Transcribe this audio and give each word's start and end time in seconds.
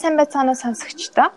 сайн 0.00 0.16
байцгаана 0.16 0.54
сонсогчдоо. 0.56 1.28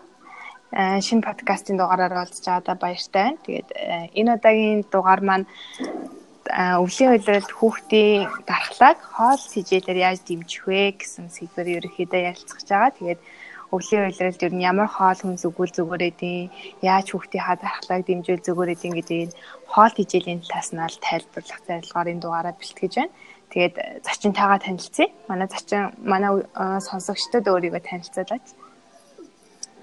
Э, 0.72 1.00
шинэ 1.04 1.20
подкастын 1.28 1.76
дугаараар 1.76 2.24
олдж 2.24 2.40
байгаадаа 2.40 2.76
баяртай 2.80 3.12
байна. 3.12 3.44
Тэгээд 3.44 3.68
э, 3.76 4.08
энэ 4.16 4.34
удаагийн 4.40 4.80
дугаар 4.88 5.20
маань 5.20 5.46
э, 6.48 6.80
өвлийн 6.80 7.12
үйлрэлд 7.12 7.50
хүүхдийн 7.52 8.24
дархлааг 8.48 8.98
хоол 9.04 9.36
сэжээлээр 9.52 9.98
яаж 10.08 10.20
дэмжих 10.24 10.64
вэ 10.64 10.96
гэсэн 10.96 11.28
сэдвээр 11.28 11.84
ерөөхдөө 11.84 12.20
ярилцах 12.24 12.60
байгаа. 12.64 12.96
Тэгээд 12.96 13.20
өвлийн 13.68 14.04
үйлрэлд 14.08 14.40
ер 14.48 14.54
нь 14.56 14.64
ямар 14.64 14.88
хоол 14.88 15.20
хүнс 15.20 15.44
өгвөл 15.44 15.76
зүгээр 15.76 16.02
эдийн, 16.08 16.48
яаж 16.80 17.06
хүүхдийн 17.12 17.44
хаа 17.44 17.56
дархлааг 17.60 18.02
дэмжүүл 18.08 18.46
зүгээр 18.48 18.74
эдийн 18.74 18.94
гэдэг 18.96 19.30
хоол 19.68 19.92
сэжээлийн 19.92 20.40
талаас 20.40 20.72
нь 20.72 20.80
л 20.80 21.04
тайлбарлах 21.04 21.60
зорилгоор 21.68 22.08
энэ 22.08 22.22
дугаараа 22.24 22.54
бэлтгэж 22.56 22.92
байна. 22.96 23.12
Тэгээд 23.54 24.02
зочинтойгоо 24.02 24.58
танилцъя. 24.58 25.08
Манай 25.30 25.46
зочин 25.46 25.94
манай 26.02 26.42
сонсогчдод 26.88 27.46
өөрийгөө 27.46 27.82
танилцуулаач. 27.86 28.46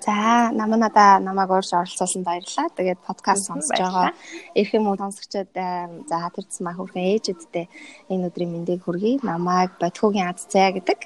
За, 0.01 0.49
намаа 0.49 0.79
надаа 0.81 1.19
намайг 1.21 1.51
уурж 1.53 1.77
оролцуулсан 1.77 2.25
баярлалаа. 2.25 2.73
Тэгээд 2.73 3.05
подкаст 3.05 3.45
сонсож 3.45 3.77
байгаа 3.77 4.09
эрхэм 4.57 4.81
мөн 4.81 4.97
сонсогчдод 4.97 5.53
за 5.53 6.15
хатэрдсэн 6.25 6.65
маа 6.65 6.73
хүрхэн 6.73 7.05
ээжэдтэй 7.13 7.69
энэ 8.09 8.33
өдрийн 8.33 8.49
мэндийг 8.49 8.81
хүргэе. 8.81 9.21
Намайг 9.21 9.77
Бодхогийн 9.77 10.33
ад 10.33 10.41
цай 10.41 10.73
гэдэг. 10.73 11.05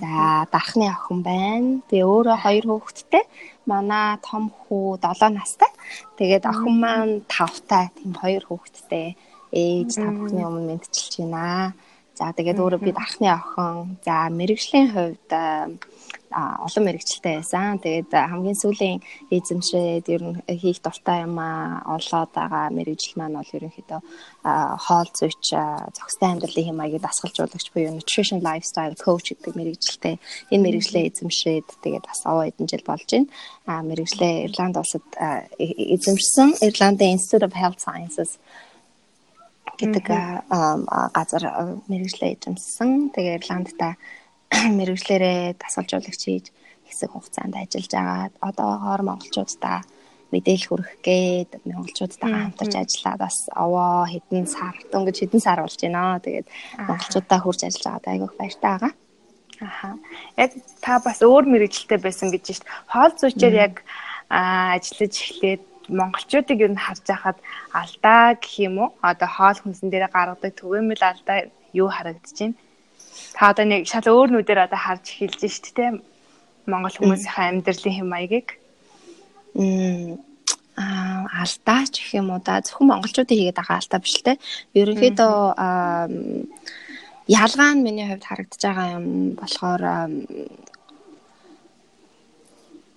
За, 0.00 0.48
дархны 0.48 0.88
охин 0.88 1.20
байна. 1.20 1.84
Би 1.92 2.00
өөрөө 2.00 2.40
хоёр 2.40 2.64
хүүхэдтэй. 2.72 3.24
Манай 3.68 4.16
том 4.24 4.48
хүү 4.48 4.96
7 4.96 5.28
настай. 5.36 5.68
Тэгээд 6.16 6.48
охин 6.48 6.74
маань 6.80 7.14
5 7.28 7.68
таа. 7.68 7.92
Тийм 8.00 8.16
хоёр 8.16 8.48
хүүхэдтэй. 8.48 9.12
Ээж 9.52 10.00
та 10.00 10.08
бүхний 10.08 10.48
өмнө 10.48 10.80
мэдчилж 10.80 11.20
байна. 11.20 11.76
За, 12.16 12.32
тэгээд 12.32 12.56
өөрөө 12.64 12.80
би 12.80 12.96
дархны 12.96 13.28
охин. 13.28 14.00
За, 14.00 14.32
мэрэгжлийн 14.32 14.88
хувьд 14.88 15.28
олон 16.32 16.84
мэрэгчлээ 16.88 17.40
байсан. 17.40 17.78
Тэгээд 17.78 18.10
хамгийн 18.12 18.58
сүүлийн 18.58 18.98
эзэмшээд 19.30 20.06
ер 20.08 20.22
нь 20.22 20.36
хийх 20.48 20.80
дуртай 20.82 21.28
юм 21.28 21.36
аа 21.38 21.84
олоод 21.96 22.30
байгаа 22.32 22.72
мэрэгжил 22.72 23.20
маань 23.20 23.38
бол 23.38 23.54
ерөнхийдөө 23.56 24.00
хоол 24.84 25.10
зүйч 25.12 25.44
зохистой 25.96 26.28
амьдралын 26.32 26.66
хэм 26.66 26.76
маягийг 26.80 27.04
дасгалжуулагч 27.04 27.66
буюу 27.72 27.94
nutrition 27.94 28.40
lifestyle 28.40 28.96
coach 28.96 29.30
гэдэг 29.30 29.54
мэрэгжилтэй 29.54 30.16
энэ 30.52 30.64
мэрэгжлээ 30.64 31.04
эзэмшээд 31.12 31.68
тэгээд 31.84 32.04
бас 32.08 32.20
овоо 32.26 32.48
эдэн 32.50 32.66
жил 32.66 32.84
болж 32.86 33.06
байна. 33.06 33.28
А 33.66 33.82
мэрэгжлээ 33.86 34.50
Ирланд 34.50 34.76
улсад 34.80 35.06
эзэмшсэн 35.58 36.48
Ирландын 36.66 37.14
Institute 37.16 37.46
of 37.46 37.54
Health 37.54 37.80
Sciences 37.84 38.40
гэдэг 39.78 40.04
газар 40.06 41.44
мэрэгжлээ 41.90 42.30
эзэмшсэн. 42.38 43.14
Тэгээ 43.14 43.38
Ирландтай 43.38 43.94
мэрэгчлэрээ 44.78 45.56
дасгалжуулагч 45.56 46.22
хийж 46.28 46.46
хэсэг 46.86 47.10
хугацаанд 47.12 47.56
ажиллаж 47.56 47.92
байгаа. 47.92 48.30
Одоогоор 48.40 49.02
монголчуудаа 49.08 49.80
мэдээлэл 50.32 50.68
хүргэх 50.68 50.96
гээд 51.04 51.50
монголчуудтайгаа 51.68 52.40
хамтарч 52.52 52.74
ажиллаад 52.76 53.20
бас 53.20 53.36
овоо 53.52 54.04
хэдэн 54.08 54.46
сар 54.48 54.76
дөнгөж 54.92 55.16
хэдэн 55.20 55.40
сар 55.44 55.60
болж 55.60 55.76
байна. 55.80 56.20
Тэгээд 56.24 56.48
монголчуудаа 56.88 57.38
хурж 57.40 57.60
ажиллаж 57.64 57.84
байгаад 57.84 58.10
айгүйх 58.12 58.34
баяртай 58.36 58.70
байгаа. 58.72 58.92
Аха. 59.60 59.88
Яг 60.36 60.50
та 60.80 60.98
бас 61.04 61.18
өөр 61.22 61.44
мэрэгчлээ 61.48 62.00
байсан 62.00 62.28
гэж 62.32 62.42
шít. 62.48 62.64
Хоол 62.88 63.12
зүйчээр 63.12 63.54
яг 63.66 63.74
ажиллаж 64.28 65.14
эхлээд 65.20 65.62
монголчуудыг 65.88 66.58
ер 66.64 66.72
нь 66.72 66.80
харж 66.80 67.04
байхад 67.06 67.38
алдаа 67.72 68.34
гэх 68.40 68.54
юм 68.68 68.74
уу? 68.80 68.90
Одоо 69.04 69.28
хоол 69.28 69.58
хүнсэн 69.60 69.88
дээр 69.92 70.08
гаргадаг 70.08 70.52
төвөөмөл 70.56 71.02
алдаа 71.04 71.38
юу 71.76 71.88
харагдаж 71.92 72.36
байна? 72.40 72.56
Та 73.32 73.50
одоо 73.52 73.64
нэг 73.64 73.88
шал 73.88 74.06
өөр 74.06 74.28
нүдээр 74.32 74.66
одоо 74.68 74.78
харж 74.78 75.04
эхэлж 75.16 75.40
шít 75.48 75.66
те 75.76 75.86
Монгол 76.66 76.94
хүмүүсийн 76.94 77.62
амьдралын 77.62 77.96
хэм 77.96 78.08
маягийг. 78.08 78.48
Аа 80.76 81.26
алдаач 81.42 81.92
гэх 82.00 82.14
юм 82.16 82.30
уу 82.32 82.40
да? 82.40 82.62
Зөвхөн 82.62 82.88
монголчуудын 82.88 83.36
хийгээд 83.36 83.58
байгаа 83.58 83.76
алдаа 83.82 84.00
биш 84.00 84.14
л 84.16 84.26
те? 84.26 84.32
Ерөнхийдөө 84.78 85.36
ялгаа 87.28 87.70
нь 87.74 87.84
миний 87.84 88.06
хувьд 88.08 88.24
харагдаж 88.24 88.62
байгаа 88.62 88.88
юм 88.96 89.06
болохоор 89.36 89.82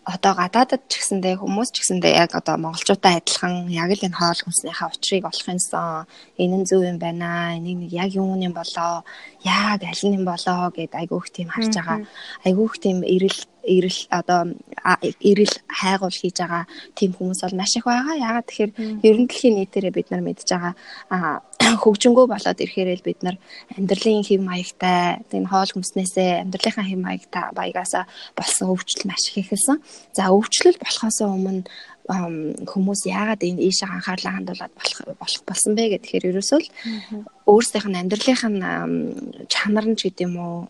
одоо 0.06 0.34
гадаадд 0.38 0.86
ч 0.86 1.02
гэсэндээ 1.02 1.42
хүмүүс 1.42 1.70
ч 1.74 1.82
гэсэндээ 1.82 2.14
яг 2.14 2.32
одоо 2.38 2.62
монголчуудаа 2.62 3.18
адилхан 3.18 3.66
яг 3.74 3.90
л 3.90 4.06
энэ 4.06 4.20
хоол 4.22 4.40
хүнснийхээ 4.46 4.90
учрыг 4.94 5.24
олох 5.26 5.48
юмсан. 5.50 6.06
Энэ 6.38 6.56
нь 6.62 6.68
зөв 6.70 6.86
юм 6.86 6.98
байна 7.02 7.58
энийг 7.58 7.78
нэг 7.82 7.92
яг 7.92 8.10
юу 8.14 8.38
юм 8.38 8.54
болоо 8.54 9.02
яг 9.42 9.82
аль 9.82 10.04
нь 10.06 10.16
юм 10.22 10.26
болоо 10.30 10.70
гэд 10.78 10.94
айгүйх 10.94 11.28
тийм 11.34 11.50
харж 11.50 11.74
байгаа. 11.74 12.00
Айгүйх 12.46 12.74
тийм 12.78 12.98
эрэл 13.02 13.40
эрэл 13.66 14.00
одоо 14.10 14.40
эрэл 15.20 15.56
хайгуул 15.68 16.14
хийж 16.14 16.38
байгаа 16.40 16.64
тийм 16.96 17.12
хүмүүс 17.18 17.42
бол 17.44 17.58
маш 17.60 17.74
их 17.76 17.86
байгаа. 17.86 18.16
Ягаад 18.16 18.48
тэгэхээр 18.48 18.72
ерөн 19.04 19.26
дэлхийн 19.28 19.56
нийтээрээ 19.58 19.94
бид 19.98 20.08
нар 20.10 20.24
мэдж 20.24 20.48
байгаа 20.48 20.74
хөгжингөө 21.84 22.26
болоод 22.30 22.62
ирэхээр 22.62 22.90
л 23.00 23.08
бид 23.08 23.20
нар 23.26 23.38
амьдралын 23.78 24.24
хэв 24.24 24.42
маягтай 24.42 25.26
энэ 25.34 25.50
хоол 25.50 25.72
хүмснээсээ 25.74 26.46
амьдралынхаа 26.46 26.86
хэв 26.86 27.00
маягтай 27.02 27.44
баягаасаа 27.58 28.04
болсон 28.38 28.72
өвчлөл 28.74 29.10
маш 29.10 29.24
их 29.34 29.42
ихэлсэн. 29.42 29.82
За 30.14 30.30
өвчлөл 30.30 30.78
болохоос 30.78 31.20
өмнө 31.26 31.66
хүмүүс 32.06 33.02
яагаад 33.10 33.42
энэ 33.42 33.66
ийшээ 33.66 33.90
анхаарлаа 33.90 34.38
хандуулад 34.38 34.74
болох 34.78 35.00
болох 35.18 35.42
болсон 35.50 35.74
бэ 35.74 35.98
гэхээр 35.98 36.30
ерөөсөө 36.30 36.60
л 36.62 36.70
өөрсдийнх 37.50 37.88
нь 37.90 37.98
амьдралынх 37.98 38.44
нь 38.46 38.62
чанар 39.50 39.86
нь 39.90 39.98
ч 39.98 40.14
гэдэм 40.14 40.38
үү 40.38 40.70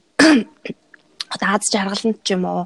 аз 1.29 1.63
жаргаланд 1.71 2.19
ч 2.23 2.35
юм 2.35 2.45
уу 2.45 2.61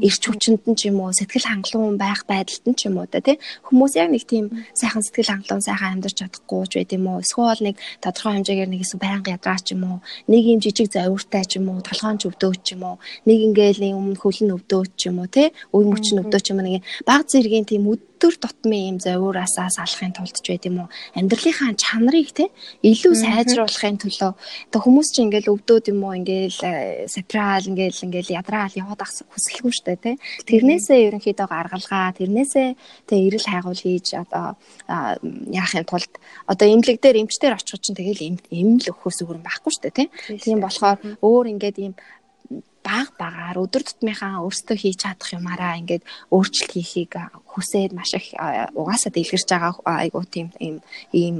эрч 0.00 0.22
хүчинд 0.28 0.62
нь 0.68 0.76
ч 0.78 0.88
юм 0.88 1.00
уу 1.00 1.12
сэтгэл 1.12 1.48
хангалуун 1.48 1.96
байх 1.96 2.24
байдалд 2.28 2.64
нь 2.68 2.76
ч 2.76 2.88
юм 2.88 2.98
уу 3.00 3.06
да 3.10 3.20
тий. 3.20 3.38
Хүмүүс 3.66 3.96
яг 3.96 4.08
нэг 4.12 4.24
тийм 4.28 4.52
сайхан 4.74 5.02
сэтгэл 5.02 5.32
хангалуун 5.32 5.64
сайхан 5.64 5.92
амьдарч 5.98 6.16
чадахгүй 6.20 6.66
ч 6.68 6.72
байд 6.78 6.92
юм 6.92 7.06
уу. 7.08 7.22
Эсвэл 7.24 7.64
нэг 7.64 7.76
тодорхой 8.04 8.32
хэмжээгээр 8.38 8.70
нэг 8.70 8.82
эсвэл 8.84 9.02
байнга 9.02 9.34
ядраа 9.36 9.58
ч 9.58 9.74
юм 9.74 9.82
уу 9.88 9.98
нэг 10.28 10.42
юм 10.44 10.60
жижиг 10.60 10.92
завиртай 10.92 11.44
ч 11.48 11.58
юм 11.58 11.68
уу 11.72 11.80
толгоон 11.82 12.18
ч 12.20 12.28
өвдөөч 12.28 12.60
ч 12.62 12.68
юм 12.76 12.82
уу 12.84 12.96
нэг 13.24 13.38
ингээл 13.48 13.96
өмнө 13.96 14.20
хөлн 14.20 14.54
өвдөөч 14.56 14.90
ч 14.96 15.02
юм 15.08 15.24
уу 15.24 15.28
тий. 15.28 15.52
Үе 15.72 15.84
мөч 15.88 16.12
нь 16.12 16.20
өвдөөч 16.22 16.46
юм 16.52 16.60
нэг 16.62 16.84
баг 17.08 17.24
зэргийн 17.28 17.66
тийм 17.68 17.88
өдөр 18.18 18.34
тутмын 18.42 18.82
юм 18.90 18.98
завиураасаа 18.98 19.70
салахын 19.70 20.10
тулд 20.10 20.34
ч 20.34 20.50
байд 20.50 20.66
юм 20.66 20.82
уу? 20.82 20.88
Амьдралынхаа 21.14 21.78
чанарыг 21.78 22.34
тий 22.34 22.50
илүү 22.82 23.14
сайжруулахын 23.14 24.02
төлөө. 24.02 24.34
Одоо 24.34 24.80
хүмүүс 24.82 25.08
чинь 25.14 25.30
ингээл 25.30 25.54
өвдөөд 25.54 25.94
юм 25.94 26.02
уу? 26.02 26.18
Ингээл 26.18 27.06
сакрал 27.06 27.62
ингээл 27.62 28.10
ингээл 28.10 28.34
ядраал 28.42 28.74
яваад 28.74 29.06
ах 29.06 29.12
хүсэлгүй 29.14 29.70
штэ 29.70 29.94
тий 30.02 30.14
тэрнээсээ 30.50 31.14
ерөнхийдөө 31.14 31.46
гаргалгаа 31.46 32.10
тэрнээсээ 32.18 32.68
тий 33.06 33.18
эрэл 33.30 33.46
хайгуул 33.46 33.78
хийж 33.78 34.18
одоо 34.18 34.58
яахын 35.54 35.86
тулд 35.86 36.12
одоо 36.50 36.66
эмнэлэг 36.66 36.98
дээр 36.98 37.22
эмчтэр 37.22 37.54
очих 37.54 37.78
чинь 37.78 37.94
тэгэл 37.94 38.34
эмнэл 38.50 38.90
өхөөс 38.90 39.22
өөр 39.22 39.38
юм 39.38 39.46
байхгүй 39.46 39.72
штэ 39.78 39.94
тий 39.94 40.06
тийм 40.42 40.58
болохоор 40.58 40.98
өөр 41.22 41.46
ингээд 41.54 41.78
ийм 41.78 41.94
баг 42.88 43.08
багаар 43.20 43.56
өдөр 43.64 43.82
тутмынхаа 43.84 44.40
өөрсдөө 44.44 44.76
хийж 44.80 44.96
чадах 45.04 45.30
юмараа 45.36 45.76
ингээд 45.80 46.02
өөрчлөлт 46.32 46.72
хийхийг 46.72 47.12
хүсээд 47.52 47.92
маш 47.92 48.16
их 48.16 48.32
угаасаа 48.80 49.12
дэлгэрч 49.12 49.48
байгаа 49.52 49.72
айгуу 49.84 50.24
тийм 50.24 50.48
ийм 50.66 50.76
ийм 51.12 51.36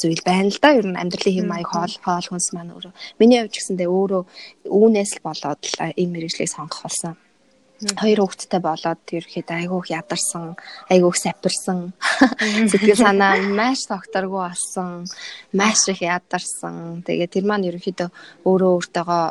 зүйл 0.00 0.22
байна 0.24 0.48
л 0.48 0.60
да. 0.64 0.72
Ер 0.78 0.86
нь 0.88 1.00
амьдралын 1.02 1.36
хэм 1.36 1.48
маяг 1.52 1.68
хоол 1.68 1.94
хоол 2.00 2.26
хүнс 2.28 2.48
маань 2.56 2.72
өөрөө. 2.72 2.92
Миний 3.20 3.38
хувьд 3.40 3.52
ч 3.52 3.56
гэсэндээ 3.60 3.88
өөрөө 3.92 4.22
үүнээс 4.72 5.10
л 5.20 5.24
болоод 5.26 5.60
ийм 6.00 6.10
мэрэгжлийг 6.16 6.48
сонгох 6.48 6.88
болсон 6.88 7.14
хоёр 7.98 8.20
хүүхэдтэй 8.22 8.60
болоод 8.62 9.02
ерөөхдөө 9.10 9.56
айгүйх 9.58 9.86
ядарсан, 9.90 10.54
айгүйх 10.92 11.16
сапирсан. 11.18 11.78
Сэтгэл 12.70 12.98
санаа 12.98 13.42
маш 13.42 13.86
тогтворгүй 13.90 14.40
болсон, 14.46 15.06
маш 15.52 15.88
их 15.90 16.02
ядарсан. 16.02 17.02
Тэгээ 17.02 17.28
тэр 17.28 17.44
маань 17.48 17.68
ерөөхдөө 17.68 18.08
өөрөө 18.46 18.70
өөртөөгөө 18.78 19.24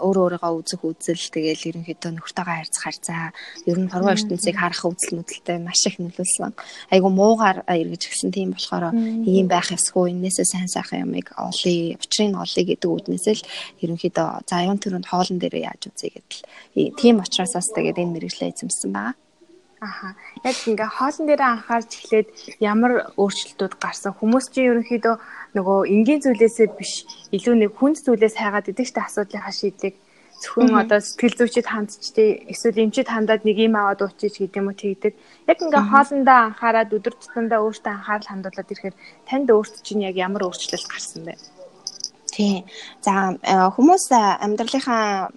өөрөө 0.00 0.24
өөрийгөө 0.24 0.52
үзэх 0.60 0.80
үзэл 0.80 1.28
тэгээл 1.34 1.68
ерөөхдөө 1.70 2.10
нөхөртөөгөө 2.16 2.56
харьцах 2.56 2.84
харьцаа, 2.84 3.24
ер 3.68 3.78
нь 3.78 3.90
хорвоо 3.92 4.12
ертөнцийг 4.16 4.56
харах 4.56 4.84
үзэл 4.84 5.20
мүдэлтэй 5.20 5.58
маш 5.60 5.82
их 5.86 5.96
нөлөөлсөн. 6.00 6.52
Айгүй 6.90 7.12
муугаар 7.12 7.58
эргэж 7.68 8.02
гисэн 8.08 8.30
тийм 8.32 8.56
болохоор 8.56 8.96
ийм 9.28 9.46
байх 9.48 9.68
ёсгүй, 9.70 10.16
энээсээ 10.16 10.46
сайн 10.48 10.68
сайхан 10.68 11.04
юмыг 11.04 11.32
олъё, 11.36 11.96
учрыг 12.00 12.34
олъё 12.34 12.62
гэдэг 12.64 12.90
үднээсээ 12.90 13.34
л 13.36 13.46
ерөөхдөө 13.84 14.28
за 14.48 14.56
юун 14.64 14.78
төрөнд 14.80 15.06
хоолн 15.08 15.38
дээр 15.38 15.56
яаж 15.68 15.90
үзье 15.90 16.10
гэдэл. 16.14 16.96
Тийм 16.96 17.20
учраас 17.20 17.54
бас 17.54 17.68
тэгээ 17.74 17.89
тэгээд 17.90 18.02
энэ 18.06 18.14
мэрэгчлээ 18.14 18.50
эзэмсэн 18.54 18.90
байгаа. 18.94 19.14
Аха. 19.80 20.14
Яг 20.44 20.56
ингээ 20.68 20.90
хоолн 20.92 21.24
дээр 21.26 21.42
анхаарч 21.42 21.90
эхлээд 21.98 22.28
ямар 22.60 22.92
өөрчлөлтүүд 23.16 23.74
гарсан 23.80 24.12
хүмүүс 24.12 24.46
чинь 24.52 24.68
ерөнхийдөө 24.70 25.14
нөгөө 25.56 25.78
энгийн 25.88 26.20
зүйлээсээ 26.20 26.68
биш 26.76 27.08
илүү 27.32 27.54
нэг 27.58 27.72
хүнд 27.80 27.96
зүйлээс 28.04 28.36
хайгаад 28.36 28.70
идэг 28.70 28.86
штэ 28.86 29.00
асуудлынхаа 29.08 29.54
шийдлийг 29.56 29.96
зөвхөн 30.44 30.76
одоо 30.84 31.00
сэтгэл 31.00 31.36
зүйчэд 31.36 31.68
хандчихдээ 31.72 32.28
эсвэл 32.52 32.84
эмчэд 32.84 33.08
хандаад 33.08 33.42
нэг 33.48 33.56
юм 33.56 33.74
аваад 33.80 34.04
уучиж 34.04 34.36
гэдэг 34.36 34.60
юм 34.60 34.68
уу 34.68 34.76
тэгдэг. 34.76 35.12
Яг 35.48 35.58
ингээ 35.64 35.84
хоолндоо 35.88 36.38
анхаарад 36.44 36.92
өдөр 36.96 37.14
тутамдаа 37.16 37.60
өөртөө 37.64 37.92
анхаарал 37.92 38.28
хандуулад 38.28 38.68
ирэхээр 38.72 38.96
танд 39.28 39.48
өөрт 39.48 39.74
чинь 39.80 40.04
яг 40.04 40.16
ямар 40.16 40.44
өөрчлөлт 40.44 40.88
гарсан 40.92 41.24
бэ? 41.24 41.40
Тийм. 42.40 42.64
За 43.04 43.36
хүмүүс 43.76 44.04
амьдралынхаа 44.16 45.28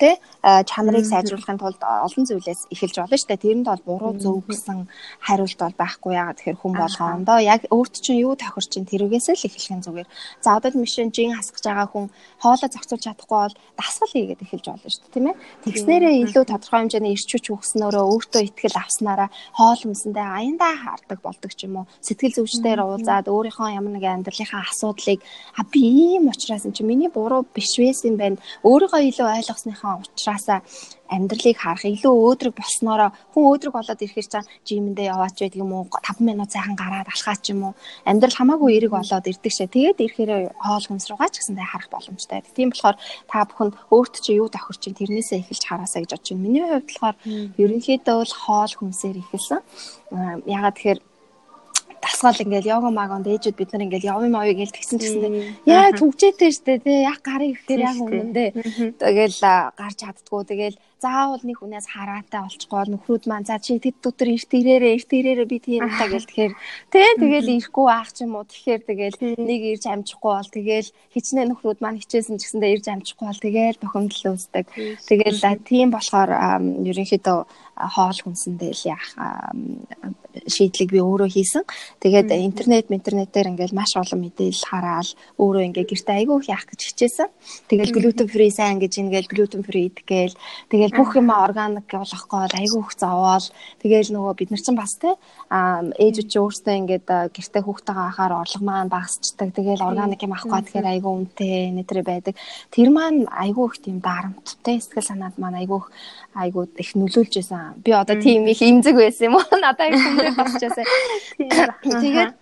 тий 0.00 0.16
чанарыг 0.40 1.04
сайжруулахын 1.04 1.60
тулд 1.60 1.80
олон 1.84 2.24
зүйлээс 2.24 2.72
эхэлж 2.72 2.96
болно 3.04 3.16
шүү 3.20 3.28
дээ. 3.28 3.44
Тэрэнд 3.44 3.66
бол 3.68 3.82
буруу 3.84 4.12
зөв 4.16 4.40
гэсэн 4.48 4.88
хариулт 5.20 5.60
бол 5.60 5.76
байхгүй 5.76 6.12
яагаад 6.16 6.38
тэгэхээр 6.40 6.60
хүн 6.62 6.74
болгоондоо 6.80 7.38
яг 7.44 7.68
өөрт 7.68 7.94
чинь 8.00 8.24
юу 8.24 8.32
тохирч 8.32 8.72
чинь 8.72 8.88
тэрүүгээс 8.88 9.28
л 9.28 9.44
эхлэх 9.44 9.76
нь 9.76 9.84
зүгээр. 9.84 10.08
За 10.40 10.56
одоо 10.56 10.72
машин 10.72 11.12
жин 11.12 11.36
хасгаж 11.36 11.64
байгаа 11.68 11.88
хүн 11.92 12.06
хоолоо 12.40 12.68
зохицуулж 12.72 13.04
чадахгүй 13.04 13.38
бол 13.44 13.56
дасгал 13.76 14.12
хийгээд 14.16 14.44
эхэлж 14.48 14.66
болно 14.72 14.88
шүү 14.88 15.02
дээ, 15.04 15.14
тийм 15.14 15.26
ээ. 15.28 15.36
Тэгснээрээ 15.68 16.14
илүү 16.24 16.44
тодорхой 16.48 16.80
хэмжээний 16.80 17.12
ирчүүч 17.12 17.46
өгснөөрөө 17.52 18.04
өөртөө 18.08 18.42
ихтгэл 18.48 18.80
авснараа 18.80 19.28
хоол 19.52 19.80
хүнсэндээ 19.84 20.26
аяндаа 20.38 20.72
хардаг 20.80 21.18
болдог 21.20 21.52
ч 21.52 21.68
юм 21.68 21.84
уу. 21.84 21.90
Сэтгэл 22.00 22.36
зүйчдээр 22.40 22.80
уулзаад 22.80 23.26
өөрийнхөө 23.28 23.76
ямар 23.76 23.92
нэгэн 23.92 24.24
амьдралынхаа 24.24 24.64
асуудлыг 24.70 25.20
а 25.58 25.62
би 25.68 25.82
ийм 25.82 26.30
учраас 26.38 26.64
энэ 26.64 26.76
чи 26.78 26.82
миний 26.86 27.10
буруу 27.10 27.42
биш 27.54 27.74
байсан 27.76 28.14
байна. 28.16 28.38
Өөрийгөө 28.62 29.02
илүү 29.10 29.26
ойлгосныхаа 29.26 29.98
учраас 29.98 30.46
амьдралыг 31.08 31.56
харах 31.56 31.84
илүү 31.88 32.12
өөдрөг 32.12 32.54
болсноороо 32.54 33.10
хүн 33.32 33.44
өөдрөг 33.48 33.74
болоод 33.74 34.04
ирэхээр 34.04 34.28
чам 34.28 34.44
жимэндээ 34.68 35.08
яваач 35.08 35.36
байдаг 35.40 35.60
юм 35.64 35.72
уу 35.72 35.88
5 35.88 36.20
минут 36.20 36.52
сайхан 36.52 36.76
гараад 36.76 37.08
алхаач 37.08 37.44
юм 37.48 37.72
уу 37.72 37.74
амьдрал 38.04 38.36
хамаагүй 38.36 38.76
эрэг 38.76 38.92
болоод 38.92 39.24
ирдэг 39.24 39.52
шээ 39.52 39.68
тэгээд 39.72 40.04
ирэхээр 40.04 40.32
хоол 40.60 40.84
хүнс 40.84 41.08
руугаа 41.08 41.32
ч 41.32 41.40
гэсэндээ 41.40 41.64
харах 41.64 41.88
боломжтой. 41.88 42.44
Тийм 42.52 42.68
болохоор 42.70 42.96
та 43.24 43.48
бүхэнд 43.48 43.74
өөрт 43.88 44.14
чи 44.20 44.36
юу 44.36 44.52
тохирч 44.52 44.80
чинь 44.84 44.98
тэрнээсээ 45.00 45.40
эхэлж 45.40 45.64
хараасаа 45.64 46.04
гэж 46.04 46.12
бодож 46.12 46.28
байна. 46.28 46.44
Миний 46.44 46.64
хувьд 46.68 46.88
болохоор 46.92 47.16
ерөнхийдөө 47.56 48.16
бол 48.20 48.34
хоол 48.44 48.72
хүнсээр 48.76 49.16
эхэлсэн. 49.24 49.60
Ягаад 50.44 50.76
тэгэхээр 50.76 51.00
дасгал 52.02 52.42
ингээл 52.44 52.70
йога 52.72 52.90
магонд 52.90 53.26
ээжүүд 53.26 53.56
бид 53.58 53.70
нар 53.72 53.84
ингээл 53.86 54.10
явын 54.14 54.32
мавыг 54.32 54.58
гээл 54.58 54.76
тэгсэн 54.76 54.98
гэсэндээ 54.98 55.32
яа 55.66 55.90
түгжээтэй 55.94 56.50
штэ 56.54 56.78
тий. 56.82 57.04
Яг 57.04 57.20
гарыг 57.22 57.58
ихээр 57.58 57.80
яг 57.84 57.98
үнэндээ. 57.98 58.50
Тэгэл 58.98 59.38
гарч 59.74 59.96
чаддггүй. 60.02 60.42
Тэгэл 60.48 60.76
заавал 60.98 61.42
нэг 61.46 61.62
хүнээс 61.62 61.86
хараатай 61.94 62.42
олчихгоо 62.42 62.82
нөхрүүд 62.90 63.24
маань 63.30 63.46
за 63.46 63.62
чи 63.62 63.78
тэд 63.78 64.02
дотор 64.02 64.34
эрт 64.34 64.50
ирээрээ 64.50 64.96
эрт 64.98 65.10
ирээрээ 65.14 65.46
би 65.46 65.58
тийм 65.62 65.86
та 65.86 66.10
гэл 66.10 66.26
тэгэхээр. 66.26 66.54
Тий 66.90 67.08
тэгэл 67.22 67.54
ирэхгүй 67.54 67.86
аах 67.86 68.10
ч 68.10 68.26
юм 68.26 68.34
уу. 68.34 68.46
Тэгэхээр 68.50 68.82
тэгэл 68.82 69.18
нэг 69.38 69.60
ирж 69.78 69.84
амжихгүй 69.86 70.32
бол 70.34 70.50
тэгэл 70.50 70.90
хичнээн 71.14 71.48
нөхрүүд 71.54 71.78
маань 71.78 72.02
хичээсэн 72.02 72.36
ч 72.38 72.50
гэсэндээ 72.50 72.74
ирж 72.74 72.86
амжихгүй 72.90 73.26
бол 73.30 73.44
тэгэл 73.46 73.78
бохомдол 73.78 74.24
үүсдэг. 74.34 74.66
Тэгэл 75.06 75.40
тийм 75.62 75.88
болохоор 75.94 76.30
ерөнхийдөө 76.82 77.38
хоол 77.78 78.18
хүнсэндээ 78.18 78.72
л 78.74 78.84
яах 78.90 79.06
шийдлийг 80.46 80.90
би 80.92 81.00
өөрөө 81.02 81.28
хийсэн. 81.30 81.64
Тэгээд 82.02 82.30
интернет 82.30 82.86
интернетээр 82.90 83.50
ингээл 83.54 83.74
маш 83.74 83.96
олон 83.96 84.20
мэдээлэл 84.22 84.68
хараад 84.70 85.08
өөрөө 85.38 85.62
ингээ 85.72 85.86
гэрте 85.88 86.12
айгүй 86.14 86.36
их 86.42 86.50
яах 86.52 86.66
гэж 86.68 86.80
хичээсэн. 86.92 87.28
Тэгэл 87.70 87.94
глютен 87.96 88.28
фри 88.28 88.50
сайн 88.50 88.78
гэж 88.78 88.92
ингээл 89.02 89.30
глютен 89.30 89.62
фри 89.66 89.90
идгээл 89.90 90.36
тэгэл 90.70 90.94
бүх 90.94 91.16
юм 91.18 91.30
органик 91.32 91.88
болгох 91.90 92.24
гол 92.28 92.52
айгүй 92.54 92.80
их 92.82 92.92
зовоол 92.94 93.46
тэгэл 93.82 94.12
нөгөө 94.14 94.34
бид 94.38 94.50
нар 94.52 94.62
чинь 94.62 94.78
бас 94.78 94.94
те 95.00 95.16
ээжүүд 95.50 96.28
чи 96.28 96.38
өөртөө 96.38 96.74
ингээд 96.78 97.06
гэрте 97.34 97.58
хүүхдтэйгээ 97.64 98.06
ахаар 98.08 98.32
орлого 98.42 98.64
маань 98.64 98.92
багасчдаг. 98.92 99.48
Тэгэл 99.54 99.82
органик 99.82 100.22
юм 100.22 100.36
авах 100.36 100.46
гоо 100.46 100.60
тэгэхээр 100.62 100.92
айгүй 100.92 101.12
үнэтэй 101.12 101.72
нэтрэ 101.72 102.02
байдаг. 102.04 102.34
Тэр 102.70 102.88
маань 102.92 103.26
айгүй 103.28 103.64
их 103.68 103.76
тийм 103.82 103.98
дарамттай 104.00 104.80
сэтгэл 104.80 105.08
санаад 105.08 105.36
маань 105.40 105.60
айгүй 105.64 105.80
айгүй 106.36 106.64
их 106.78 106.90
нөлөөлж 106.94 107.34
байсан. 107.40 107.67
Би 107.84 107.90
одоо 107.92 108.16
тийм 108.20 108.46
их 108.46 108.62
имзэг 108.62 108.94
байсан 108.96 109.32
юм 109.32 109.38
уу? 109.38 109.46
Надад 109.62 109.94
их 109.94 110.02
хүндрэл 110.02 110.38
болчихсон. 110.38 110.86
Тэгээд 112.02 112.34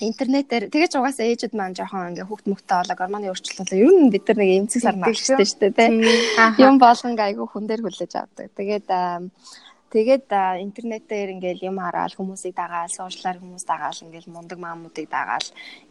интернетээр 0.00 0.64
тэгэж 0.72 0.96
угаасаа 0.96 1.28
ээжүүд 1.28 1.52
маань 1.52 1.76
жоохон 1.76 2.16
ингээ 2.16 2.24
хүүхд 2.24 2.46
мөхтөө 2.48 2.76
болоо 2.80 2.96
гормоны 2.96 3.28
өөрчлөлт 3.28 3.72
ер 3.76 3.92
нь 3.92 4.08
бид 4.08 4.24
нар 4.28 4.38
нэг 4.40 4.50
эмзэг 4.64 4.80
сар 4.80 4.96
навчтай 4.96 5.44
шүү 5.44 5.60
дээ 5.60 5.72
тий. 5.76 5.90
Юм 6.64 6.80
болгон 6.80 7.20
айгүй 7.20 7.46
хүн 7.46 7.68
дээр 7.68 7.84
хүлээж 7.84 8.12
авдаг. 8.16 8.48
Тэгээд 8.56 8.88
Тэгээд 9.90 10.30
интернетээр 10.30 11.34
ингээл 11.34 11.66
юм 11.66 11.82
хараад 11.82 12.14
хүмүүсийг 12.14 12.54
дагаал, 12.54 12.86
сошиалар 12.94 13.42
хүмүүс 13.42 13.66
дагаал 13.66 13.98
ингээл 14.06 14.30
мундаг 14.30 14.58
маамуудыг 14.62 15.10
дагаал 15.10 15.42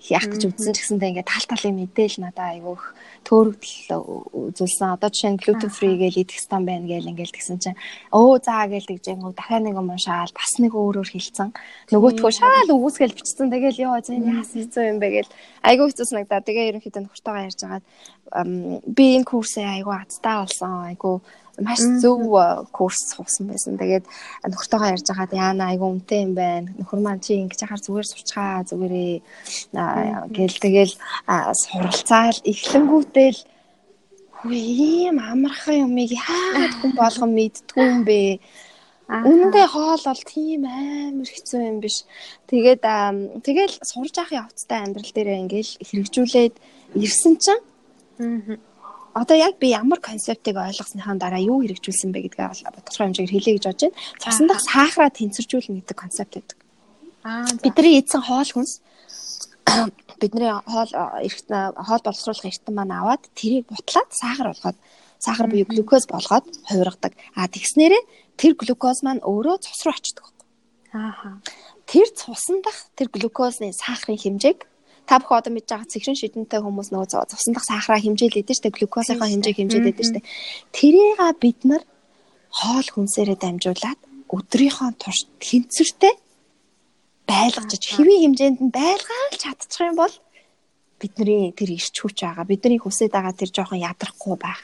яах 0.07 0.23
гэж 0.31 0.55
үзсэн 0.55 0.71
ч 0.71 0.77
гэсэндээ 0.79 1.09
ингээд 1.19 1.27
тал 1.27 1.45
талын 1.51 1.75
мэдээл 1.83 2.23
надад 2.23 2.47
айгүйх 2.47 2.83
төөрөгдөл 3.27 4.55
үзүүлсэн. 4.55 4.95
Одоо 4.95 5.11
жишээ 5.11 5.31
нь 5.35 5.41
gluten 5.43 5.67
free 5.67 5.99
гээл 5.99 6.23
идэх 6.23 6.39
стан 6.39 6.63
байна 6.63 6.87
гээл 6.87 7.11
ингээл 7.11 7.35
тэгсэн 7.35 7.59
чинь 7.59 7.79
өө 8.15 8.39
заа 8.39 8.71
гээл 8.71 8.87
тэгжэнгүү 8.87 9.31
дахиад 9.35 9.67
нэг 9.67 9.75
юм 9.75 9.91
шаал 9.99 10.31
бас 10.31 10.51
нэг 10.63 10.71
өөрөөр 10.79 11.09
хэлсэн. 11.11 11.51
Нөгөөтгөө 11.91 12.31
шаал 12.39 12.71
үгүйсгээл 12.71 13.17
бичсэн. 13.19 13.51
Тэгэл 13.51 13.83
ёо 13.83 13.99
зэн 13.99 14.23
яас 14.31 14.55
хэцүү 14.55 14.95
юм 14.95 15.03
бэ 15.03 15.07
гээл 15.11 15.31
айгүй 15.67 15.91
хэцүү 15.91 16.07
санагдаа. 16.07 16.39
Тэгээ 16.39 16.69
ерөнхийдөө 16.71 17.03
нөхөртөөгөө 17.03 17.45
ярьж 17.51 17.59
хагаад 17.67 17.85
би 18.95 19.05
энэ 19.19 19.27
курсээ 19.27 19.67
айгүй 19.75 19.95
азтаа 19.99 20.47
болсон. 20.47 20.87
Айгүй 20.87 21.19
маш 21.61 21.81
зөв 22.01 22.21
курс 22.71 22.99
суусан 23.11 23.51
байсан. 23.51 23.77
Тэгээд 23.79 24.05
нөхөртөөгөө 24.49 24.91
ярьж 24.93 25.07
байгаад 25.09 25.33
яана 25.33 25.63
айгу 25.71 25.85
үнэтэй 25.89 26.21
юм 26.25 26.33
байна. 26.35 26.71
Нөхөр 26.79 26.99
маань 27.03 27.23
чи 27.23 27.39
ингэж 27.39 27.63
яхаар 27.65 27.83
зүгээр 27.83 28.07
сурчгаа 28.09 28.63
зүгээрээ 28.69 29.13
гэл 30.35 30.57
тэгэл 30.63 30.93
суралцаал 31.61 32.39
эхлэнгүүтэл 32.43 33.39
ийм 34.47 35.19
амархан 35.19 35.83
юмыг 35.85 36.11
яагаад 36.15 36.73
хүн 36.79 36.91
болгон 36.95 37.31
мэдтгүй 37.35 37.83
юм 37.83 38.01
бэ? 38.07 38.39
Үнэндээ 39.09 39.67
хоол 39.73 40.03
бол 40.05 40.23
тийм 40.23 40.69
амар 40.69 41.27
хэцүү 41.27 41.61
юм 41.65 41.77
биш. 41.81 42.05
Тэгээд 42.47 42.85
тэгэл 43.41 43.75
сурж 43.81 44.15
авах 44.21 44.45
явцтай 44.45 44.85
амьдрал 44.85 45.11
дээр 45.11 45.43
ингээл 45.43 45.73
хэрэгжүүлээд 45.81 46.55
ирсэн 46.93 47.35
чинь 47.41 47.63
одоо 49.13 49.37
яг 49.37 49.57
би 49.59 49.71
ямар 49.73 49.99
концептыг 49.99 50.55
ойлгосныхаа 50.55 51.15
дараа 51.17 51.41
юу 51.41 51.61
хэрэгжүүлсэн 51.61 52.11
бэ 52.13 52.29
гэдгээ 52.29 52.47
тодорхой 52.77 53.05
хэмжээгээр 53.09 53.33
хэлье 53.33 53.53
гэж 53.57 53.65
бодож 53.65 53.81
байна. 53.89 53.97
Цусан 54.21 54.47
дах 54.47 54.61
сахараа 54.61 55.09
тэнцвэржүүлнэ 55.09 55.77
гэдэг 55.81 55.97
концепт 55.97 56.33
байдаг. 56.35 56.57
Аа 57.23 57.45
бидний 57.63 57.99
эдсэн 57.99 58.21
хоол 58.21 58.49
хүнс 58.51 58.81
бидний 60.21 60.51
хоол 60.51 60.91
эрт 61.25 61.47
хоол 61.49 62.03
боловсруулах 62.05 62.45
эртэн 62.45 62.73
маань 62.75 62.95
аваад 62.95 63.23
тэрийг 63.33 63.65
бутлаад 63.67 64.09
сахар 64.13 64.53
болгоод 64.53 64.77
сахар 65.19 65.47
буюу 65.49 65.67
глюкоз 65.67 66.07
болгоод 66.07 66.45
хувиргадаг. 66.69 67.13
А 67.35 67.47
тэгснээрээ 67.47 68.03
тэр 68.39 68.53
глюкоз 68.55 69.03
маань 69.03 69.23
өөрөө 69.25 69.57
цус 69.65 69.83
руу 69.83 69.95
очдог. 69.97 70.25
Ааха. 70.93 71.41
Тэр 71.85 72.07
цусан 72.13 72.61
дах 72.63 72.77
тэр 72.95 73.09
глюкозны 73.09 73.73
сахарын 73.73 74.17
хэмжээг 74.17 74.68
та 75.09 75.17
бүхэн 75.17 75.41
одоо 75.41 75.51
мэдж 75.57 75.69
байгаа 75.73 75.89
цэгшин 75.89 76.17
шидэнтэй 76.21 76.61
хүмүүс 76.61 76.93
нөгөө 76.93 77.33
цусан 77.33 77.53
дах 77.57 77.65
сахараа 77.65 77.97
хэмжээлээд 77.97 78.53
штэ 78.53 78.69
глюкозынхаа 78.77 79.25
хэмжээг 79.25 79.57
хэмжээлээд 79.57 79.97
штэ 80.05 80.21
тэрийг 80.69 81.17
бид 81.41 81.59
нар 81.65 81.81
хоол 82.53 82.87
хүнсээрээ 82.93 83.37
дамжуулаад 83.41 83.99
өдрийнхөө 84.29 84.89
турш 85.01 85.25
тэнцвэртэй 85.41 86.13
байлгаж 87.25 87.83
хэвийн 87.89 88.21
хэмжээнд 88.29 88.59
нь 88.61 88.69
байлгаал 88.69 89.33
чадчих 89.41 89.81
юм 89.81 89.97
бол 89.97 90.13
бидний 91.01 91.49
тэр 91.57 91.69
ирч 91.73 91.95
хүч 91.97 92.17
байгаа 92.21 92.45
бидний 92.45 92.77
хүсэж 92.77 93.09
байгаа 93.09 93.33
тэр 93.33 93.49
жоохон 93.49 93.81
ядрахгүй 93.81 94.35
байх. 94.37 94.61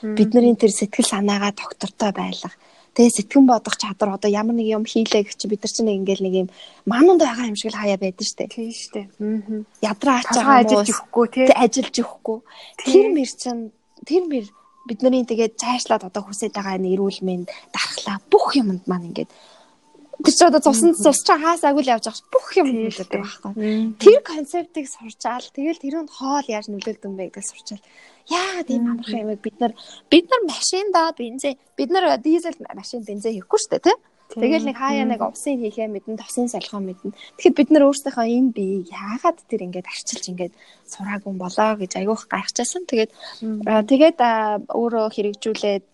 Бидний 0.00 0.56
тэр 0.56 0.72
сэтгэл 0.72 1.12
санаагаа 1.12 1.52
доктортой 1.52 2.12
байлгах 2.12 2.54
Тэгээ 2.94 3.16
сэтгэн 3.18 3.44
бодох 3.50 3.74
чадвар 3.74 4.14
одоо 4.14 4.30
ямар 4.30 4.54
нэг 4.54 4.70
юм 4.70 4.84
хийлээ 4.86 5.26
гэх 5.26 5.34
чи 5.34 5.50
бид 5.50 5.66
нар 5.66 5.72
чинь 5.74 5.90
ингээл 5.90 6.24
нэг 6.24 6.34
юм 6.46 6.48
маанунд 6.86 7.26
байгаа 7.26 7.50
юм 7.50 7.58
шиг 7.58 7.74
л 7.74 7.80
хаяа 7.82 7.98
байдаг 7.98 8.22
штэ. 8.22 8.46
Тийм 8.46 8.70
штэ. 8.70 9.10
Аа. 9.18 9.66
Ядраа 9.82 10.22
аач 10.22 10.30
байгаа 10.30 10.56
ажиллаж 10.62 10.88
өгөхгүй 10.94 11.26
тий. 11.34 11.46
Ажиллаж 11.50 11.96
өгөхгүй. 11.98 12.38
Тэр 12.86 13.06
мэр 13.10 13.30
чинь 13.34 13.62
тэр 14.06 14.22
мэр 14.30 14.46
бидний 14.86 15.24
тэгээд 15.26 15.58
цаашлаад 15.58 16.06
одоо 16.06 16.22
хүсэж 16.22 16.54
байгаа 16.54 16.78
энэ 16.78 16.94
эрүүл 16.94 17.20
мэнд 17.26 17.50
дархлаа 17.74 18.22
бүх 18.30 18.54
юмд 18.54 18.86
маань 18.86 19.10
ингээд 19.10 19.30
Тэр 20.22 20.34
чи 20.34 20.44
одоо 20.46 20.62
цусан 20.62 20.94
цус 20.94 21.26
чи 21.26 21.34
хаасаагүй 21.34 21.82
л 21.82 21.92
явж 21.98 22.06
байгаа 22.06 22.30
бүх 22.30 22.46
юм 22.54 22.68
хэлдэг 22.70 23.10
байхгүй. 23.10 23.52
Тэр 23.98 24.18
концептыг 24.22 24.86
сурчаал 24.86 25.46
тэгэл 25.50 25.82
тэрөнд 25.82 26.10
хоол 26.14 26.46
яаж 26.46 26.70
нөлөөлдөг 26.70 27.10
бэ 27.10 27.34
гэдгийг 27.34 27.50
сурчаал 27.50 27.82
яагаад 28.28 28.68
ийм 28.70 28.84
амархан 28.90 29.20
юм. 29.20 29.36
Бид 29.36 29.56
нар 29.60 29.72
бид 30.10 30.26
нар 30.30 30.42
машиндаа 30.48 31.12
бензин 31.18 31.58
бид 31.76 31.90
нар 31.90 32.18
дизель 32.18 32.58
машин 32.74 33.04
бензин 33.04 33.32
хийхгүй 33.34 33.58
шүү 33.60 33.72
дээ 33.76 33.84
тий 33.86 33.98
Тэгэл 34.32 34.66
нэг 34.66 34.76
хаяа 34.80 35.06
нэг 35.06 35.20
усын 35.22 35.60
хийхээ 35.62 35.86
мэдэн 35.92 36.18
тосын 36.18 36.48
салхаа 36.50 36.82
мэдэн. 36.82 37.14
Тэгэхэд 37.38 37.54
бид 37.54 37.70
нар 37.70 37.86
өөрсдийнхөө 37.86 38.26
энэ 38.26 38.50
би 38.56 38.66
яагаад 38.90 39.38
тэр 39.46 39.68
ингээд 39.68 39.86
арчилж 39.86 40.24
ингээд 40.32 40.54
сураагүй 40.90 41.34
болоо 41.38 41.70
гэж 41.78 41.92
айгүйх 42.00 42.24
гайхчихсан. 42.26 42.82
Тэгээд 42.88 43.10
тэгээд 43.86 44.18
өөрөө 44.74 45.06
хэрэгжүүлээд 45.14 45.84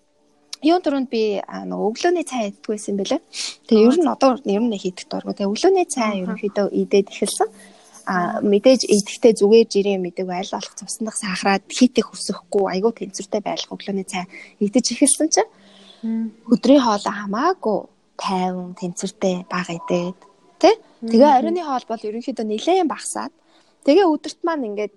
Юун 0.60 0.84
дөрөнд 0.84 1.08
би 1.08 1.40
нөгөө 1.40 1.88
өглөөний 1.88 2.24
цай 2.28 2.52
иддэг 2.52 2.68
байсан 2.68 2.92
юм 2.92 2.98
бэлээ. 3.00 3.20
Тэгээ 3.64 3.86
ер 3.88 3.96
нь 3.96 4.12
одоо 4.12 4.36
ер 4.44 4.60
нь 4.60 4.76
хийдэг 4.76 5.08
дургу. 5.08 5.32
Тэгээ 5.32 5.48
өглөөний 5.48 5.86
цай 5.88 6.20
ерөнхийдөө 6.20 6.66
идээд 6.68 7.08
эхэлсэн 7.08 7.48
а 8.06 8.40
мэдээж 8.40 8.86
идэхтэй 8.88 9.32
зүгээр 9.36 9.66
жирийн 9.68 10.02
мэдэг 10.04 10.28
айл 10.28 10.52
болох 10.52 10.74
цуснах 10.76 11.16
сахараад 11.16 11.64
хийтэх 11.68 12.12
өсөхгүй 12.14 12.64
айгүй 12.78 12.92
тэнцвэртэй 12.96 13.40
байх 13.44 13.66
өглөөний 13.68 14.06
цай 14.06 14.24
идэж 14.60 14.86
эхэлсэн 14.94 15.28
чинь. 15.34 15.50
Өдрийн 16.48 16.84
хоолой 16.84 17.14
хамаагүй 17.16 17.78
тайван 18.16 18.72
тэнцвэртэй 18.76 19.44
бага 19.48 19.76
идээд 19.76 20.18
тий 20.60 20.74
Тэгээ 21.00 21.36
оройны 21.40 21.64
хоол 21.64 21.84
бол 21.88 22.06
ерөнхийдөө 22.08 22.44
нэлээд 22.44 22.92
багасаад 22.92 23.32
тэгээ 23.88 24.04
өдөрт 24.04 24.40
маань 24.44 24.68
ингээд 24.68 24.92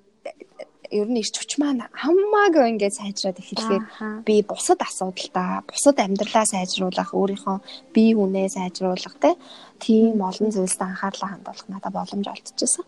ер 0.92 1.08
нь 1.08 1.20
ирч 1.24 1.36
хүч 1.40 1.52
маань 1.64 1.88
хамаагүй 1.96 2.76
ингээд 2.76 3.00
сайжраад 3.00 3.40
эхэллээр 3.40 3.84
би 4.28 4.44
бусад 4.44 4.84
асуудалтай 4.84 5.64
бусад 5.64 5.98
амьдралаа 6.04 6.44
сайжруулах 6.44 7.16
өөрийнхөө 7.16 7.58
бие 7.96 8.14
хүнээ 8.20 8.48
сайжруулах 8.52 9.16
тийм 9.80 10.20
олон 10.20 10.52
зүйлсд 10.52 10.82
анхаарлаа 10.84 11.30
хандуулах 11.32 11.68
надад 11.72 11.94
боломж 11.96 12.28
олдчихсан. 12.28 12.86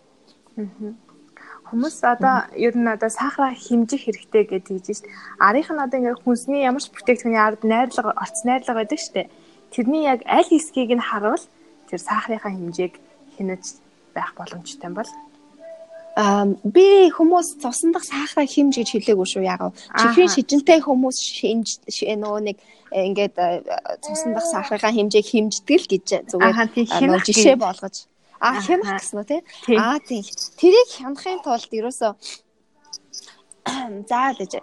Хүмүүс 0.55 1.97
одоо 2.05 2.45
ер 2.53 2.77
нь 2.77 2.87
одоо 2.87 3.09
сахараа 3.09 3.57
хэмжих 3.57 4.05
хэрэгтэй 4.05 4.43
гэж 4.45 4.63
хэлж 4.69 4.85
шít. 4.85 5.09
Арийнх 5.41 5.73
нь 5.73 5.81
одоо 5.81 5.97
ингээд 5.97 6.21
хүнсний 6.21 6.61
ямар 6.61 6.79
ч 6.79 6.93
бүтээгдэхүүний 6.93 7.41
ард 7.41 7.65
найрлага, 7.65 8.13
орц 8.13 8.45
найрлага 8.45 8.85
байдаг 8.85 8.99
штэ. 9.01 9.27
Тэрний 9.73 10.05
яг 10.05 10.21
аль 10.29 10.45
хэсгийг 10.45 10.93
нь 10.93 11.01
харуул 11.01 11.41
тэр 11.89 11.99
сахарынхаа 11.99 12.53
хэмжээг 12.53 12.93
хянаж 13.35 13.81
байх 14.13 14.31
боломжтой 14.37 14.87
юм 14.87 14.95
бол 14.95 15.09
аа 16.15 16.47
би 16.63 17.11
хүмүүс 17.11 17.59
цусан 17.59 17.91
дах 17.91 18.07
сахараа 18.07 18.47
химж 18.47 18.79
гэж 18.79 18.89
хэлээгүй 18.95 19.27
шүү 19.27 19.43
яг. 19.43 19.75
Чихрийн 19.99 20.31
шижинтэй 20.31 20.79
хүмүүс 20.79 21.17
шинж 21.19 21.83
нөгөө 21.91 22.41
нэг 22.47 22.57
э, 22.95 23.03
ингээд 23.11 23.35
э, 23.35 23.59
цусан 23.99 24.31
дах 24.31 24.47
сахарынхаа 24.47 24.95
хэмжээг 24.95 25.27
хэмждэг 25.27 25.75
л 25.81 25.91
гэж 25.91 26.07
зүгээр 26.31 27.19
жишээ 27.27 27.59
болгож 27.59 28.07
а 28.45 28.61
хямх 28.61 28.89
гэсэн 28.93 29.17
үү 29.19 29.27
те 29.27 29.37
а 29.81 29.97
тийм 29.97 30.23
тэрийг 30.61 30.89
хянахын 30.93 31.41
тулд 31.41 31.71
ерөөсөө 31.73 32.11
заа 34.09 34.31
л 34.31 34.39
гэж. 34.39 34.61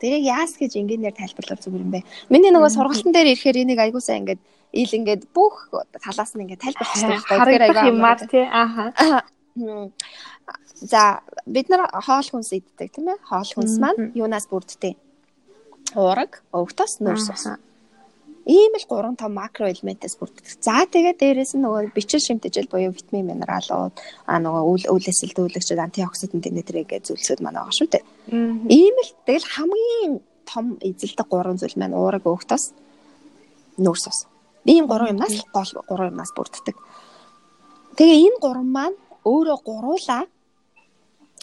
Тэрийг 0.00 0.24
яас 0.26 0.56
гэж 0.58 0.72
ингээнээр 0.80 1.14
тайлбарлах 1.14 1.60
зүгээр 1.62 1.84
юм 1.84 1.92
бэ? 1.94 2.00
Миний 2.32 2.50
нөгөө 2.50 2.74
сургалтын 2.74 3.12
дээр 3.14 3.36
ирэхээр 3.36 3.62
энийг 3.62 3.78
айгуусаа 3.78 4.18
ингээд 4.18 4.40
ил 4.72 4.92
ингээд 4.98 5.22
бүх 5.30 5.70
талаас 6.00 6.32
нь 6.34 6.42
ингээд 6.42 6.64
тайлбарлах 6.64 7.22
хэрэгтэй 7.28 7.60
айгаа 7.70 7.86
юмар 7.92 8.18
тий. 8.26 8.48
Ааха 8.48 9.22
За 10.82 11.22
бид 11.46 11.68
нар 11.68 11.86
хоол 11.92 12.26
хүнс 12.26 12.50
иддэг 12.56 12.90
тийм 12.90 13.14
ээ. 13.14 13.22
Хоол 13.22 13.50
хүнс 13.54 13.78
маань 13.78 14.10
юунаас 14.18 14.50
бүрддэг? 14.50 14.98
Уураг, 15.94 16.42
өвгтос, 16.50 16.98
нүүрс 16.98 17.28
ус. 17.30 17.44
Ийм 18.46 18.74
л 18.74 18.86
3 18.90 19.14
том 19.14 19.32
макро 19.38 19.70
элементээс 19.70 20.18
бүрддэг. 20.18 20.44
За 20.58 20.82
тэгээд 20.86 21.18
дээрэс 21.22 21.54
нь 21.54 21.62
нөгөө 21.62 21.94
бичил 21.94 22.18
шимтгижэл 22.18 22.66
буюу 22.66 22.90
витамин, 22.90 23.30
минералууд, 23.30 23.94
а 24.26 24.34
нөгөө 24.42 24.62
үл 24.66 24.84
үүлээс 24.98 25.22
илдүүлэгчд 25.30 25.78
антиоксидант 25.78 26.50
нэтрээг 26.50 27.06
зүйлсүүд 27.06 27.38
маань 27.38 27.62
байгаа 27.62 27.74
шүү 27.78 27.88
дээ. 27.94 28.04
Ийм 28.66 28.96
л 28.98 29.10
тэгэл 29.26 29.46
хамгийн 29.46 30.12
том 30.42 30.74
эзэлдэг 30.82 31.28
3 31.30 31.60
зүйл 31.62 31.78
маань 31.78 31.94
уураг, 31.94 32.26
өвгтос, 32.26 32.74
нүүрс 33.78 34.04
ус. 34.10 34.18
Ийм 34.66 34.90
3 34.90 35.14
юмнаас 35.14 35.38
гол 35.54 35.70
3 35.86 36.10
юмнаас 36.10 36.34
бүрддэг. 36.34 36.76
Тэгээ 37.94 38.18
энэ 38.26 38.38
3 38.42 38.66
маань 38.66 38.98
өөрөө 39.22 39.58
гуруулаа 39.62 40.26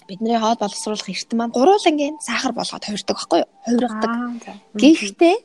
бидний 0.10 0.38
хоол 0.40 0.58
боловсруулах 0.60 1.08
эрдэм 1.08 1.38
маань 1.38 1.56
гурвуулангийн 1.56 2.18
сахар 2.20 2.52
болгоод 2.52 2.84
хувирдаг 2.84 3.16
байхгүй 3.16 3.40
юу? 3.44 3.50
Хувиргадаг. 3.66 4.12
Гэхдээ 4.74 5.36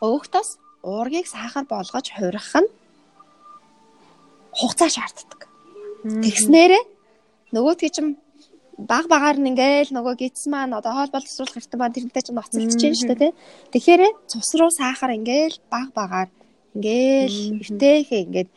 өөхтөөс 0.00 0.50
уургийг 0.82 1.26
сахар 1.28 1.64
болгож 1.68 2.06
хувиргах 2.08 2.56
нь 2.64 2.68
хугацаа 4.56 4.88
шаарддаг. 4.88 5.40
Тэгснээрээ 6.24 6.84
нөгөөдгий 7.52 7.90
чинь 7.92 8.16
баг 8.80 9.04
багаар 9.12 9.36
нь 9.36 9.52
ингээл 9.52 9.92
нөгөө 9.92 10.14
гидс 10.16 10.48
маань 10.48 10.72
одоо 10.72 10.92
хоол 10.96 11.12
боловсруулах 11.12 11.60
эрдэм 11.60 11.78
маань 11.80 11.94
тэрнтэй 11.96 12.22
чинь 12.24 12.38
ноцолдож 12.38 12.74
чинь 12.80 12.96
шүү 12.96 13.16
дээ. 13.20 13.32
Тэгэхээр 13.76 14.02
цус 14.24 14.50
руу 14.56 14.72
сахар 14.72 15.12
ингээл 15.20 15.60
баг 15.68 15.92
багаар 15.92 16.28
ингээл 16.72 17.60
эртээхээ 17.60 18.20
ингээд 18.24 18.50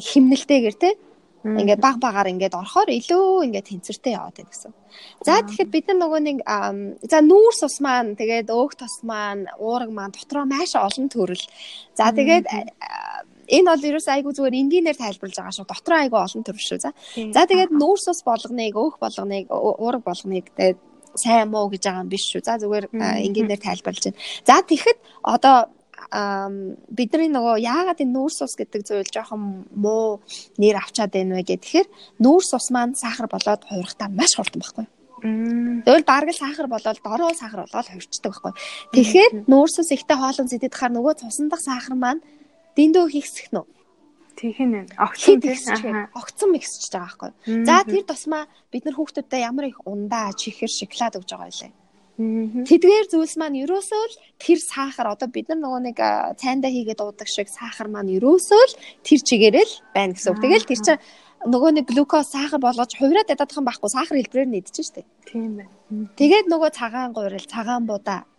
химнэлтэйгэр 0.00 0.76
те 0.80 0.96
Ингээд 1.44 1.80
баг 1.84 2.00
багаар 2.00 2.32
ингээд 2.32 2.56
орохоор 2.56 2.88
илүү 2.88 3.44
ингээд 3.52 3.68
тэнцвэртэй 3.68 4.16
яваад 4.16 4.36
байна 4.40 4.48
гэсэн. 4.48 4.72
За 5.28 5.44
тэгэхээр 5.44 5.68
бид 5.68 5.84
нар 5.92 5.98
нөгөө 6.00 6.20
нэг 6.24 6.38
за 7.04 7.18
нүүрс 7.20 7.60
ус 7.68 7.76
маань 7.84 8.16
тэгээд 8.16 8.48
өөх 8.48 8.72
тос 8.80 9.04
маань 9.04 9.44
уураг 9.60 9.92
маань 9.92 10.16
дотроо 10.16 10.48
маш 10.48 10.72
олон 10.72 11.12
төрөл. 11.12 11.44
За 11.92 12.08
тэгээд 12.16 12.48
энэ 12.48 13.68
бол 13.68 13.88
ерөөс 13.92 14.08
айгу 14.08 14.32
зүгээр 14.32 14.56
энгийнээр 14.56 14.96
тайлбарлаж 14.96 15.36
байгаа 15.36 15.52
шүү. 15.52 15.68
Дотроо 15.68 15.98
айгу 16.00 16.16
олон 16.16 16.42
төрөл 16.48 16.64
шүү. 16.64 16.80
За. 16.80 16.90
За 17.12 17.44
тэгээд 17.44 17.76
нүүрс 17.76 18.06
ус 18.08 18.20
болгоныг, 18.24 18.72
өөх 18.72 18.96
болгоныг, 18.96 19.52
уураг 19.52 20.00
болгоныг 20.00 20.48
тэгээд 20.56 20.80
сайн 21.14 21.52
муу 21.52 21.68
гэж 21.68 21.82
байгаа 21.84 22.04
юм 22.04 22.10
биш 22.10 22.24
шүү. 22.32 22.40
За 22.40 22.56
зүгээр 22.56 22.88
энгийнээр 22.96 23.60
тайлбарлаж 23.60 24.04
байна. 24.08 24.20
За 24.48 24.64
тэгэхэд 24.64 24.98
одоо 25.22 25.68
бидний 26.10 27.30
нөгөө 27.30 27.62
яагаад 27.64 28.02
энэ 28.02 28.14
нүүрс 28.14 28.38
ус 28.44 28.54
гэдэг 28.58 28.82
зүйл 28.84 29.10
жоохон 29.10 29.68
муу 29.72 30.20
нэр 30.58 30.80
авчаад 30.80 31.12
байна 31.14 31.40
вэ 31.40 31.56
гэхээр 31.56 31.88
нүүрс 32.20 32.50
ус 32.56 32.68
маань 32.74 32.98
сахар 32.98 33.28
болоод 33.30 33.62
хувирахтаа 33.64 34.08
маш 34.12 34.36
хурдан 34.36 34.60
байхгүй. 34.60 34.86
Тэгвэл 35.24 36.04
бараг 36.04 36.30
л 36.32 36.42
сахар 36.42 36.68
болоод 36.68 36.98
дороо 37.00 37.32
сахар 37.32 37.64
болоод 37.64 37.88
хувирчдаг 37.88 38.32
байхгүй. 38.32 38.52
Тэгэхээр 38.92 39.32
нүүрс 39.48 39.76
ус 39.80 39.90
ихтэй 39.96 40.16
хоолон 40.20 40.48
зэдэд 40.52 40.74
хахаар 40.74 40.92
нөгөө 40.92 41.14
цусан 41.24 41.48
дах 41.48 41.64
сахар 41.64 41.96
маань 41.96 42.20
дэндөө 42.76 43.08
хийсэх 43.08 43.48
нь 43.54 43.64
Тийх 44.34 44.58
нь 44.58 44.82
огцон 44.98 45.38
тийм 45.38 46.10
огцон 46.10 46.50
миксэж 46.52 46.90
байгаа 46.90 47.30
байхгүй. 47.46 47.64
За 47.64 47.86
тэр 47.86 48.02
тусмаа 48.02 48.50
бид 48.72 48.82
нар 48.84 48.98
хүүхдүүдэд 48.98 49.46
ямар 49.46 49.70
их 49.70 49.78
ундаа, 49.86 50.34
чихэр, 50.34 50.66
шоколад 50.68 51.14
өгж 51.22 51.30
байгаа 51.30 51.48
байлаа. 51.48 51.83
Тэдгээр 52.14 53.10
зүйлс 53.10 53.34
маань 53.34 53.58
ерөөсөө 53.66 54.02
л 54.06 54.18
тэр 54.38 54.58
сахар 54.62 55.10
одоо 55.10 55.26
бид 55.26 55.50
нар 55.50 55.58
нөгөө 55.58 55.80
нэг 55.90 55.98
цайндаа 56.38 56.70
хийгээд 56.70 57.02
уудаг 57.02 57.26
шиг 57.26 57.50
сахар 57.50 57.90
маань 57.90 58.14
ерөөсөө 58.14 58.62
л 58.70 58.74
тэр 59.02 59.18
чигээрэл 59.18 59.74
байна 59.90 60.14
гэсэн 60.14 60.30
үг. 60.30 60.38
Тэгэл 60.38 60.68
тэр 60.70 60.78
чинь 60.78 61.02
нөгөө 61.42 61.70
нэг 61.74 61.86
глюкоз 61.90 62.30
сахар 62.30 62.62
болгож 62.62 62.94
хувираад 62.94 63.34
ядадах 63.34 63.58
юм 63.58 63.66
байхгүй 63.66 63.90
сахар 63.90 64.14
хэлбэрээр 64.14 64.46
нь 64.46 64.58
идэж 64.62 64.76
штэ. 64.78 65.02
Тийм 65.26 65.58
байна. 65.58 65.74
Тэгээд 66.14 66.46
нөгөө 66.46 66.70
цагаан 66.70 67.10
гурил, 67.10 67.50
цагаан 67.50 67.82
будаа 67.82 68.30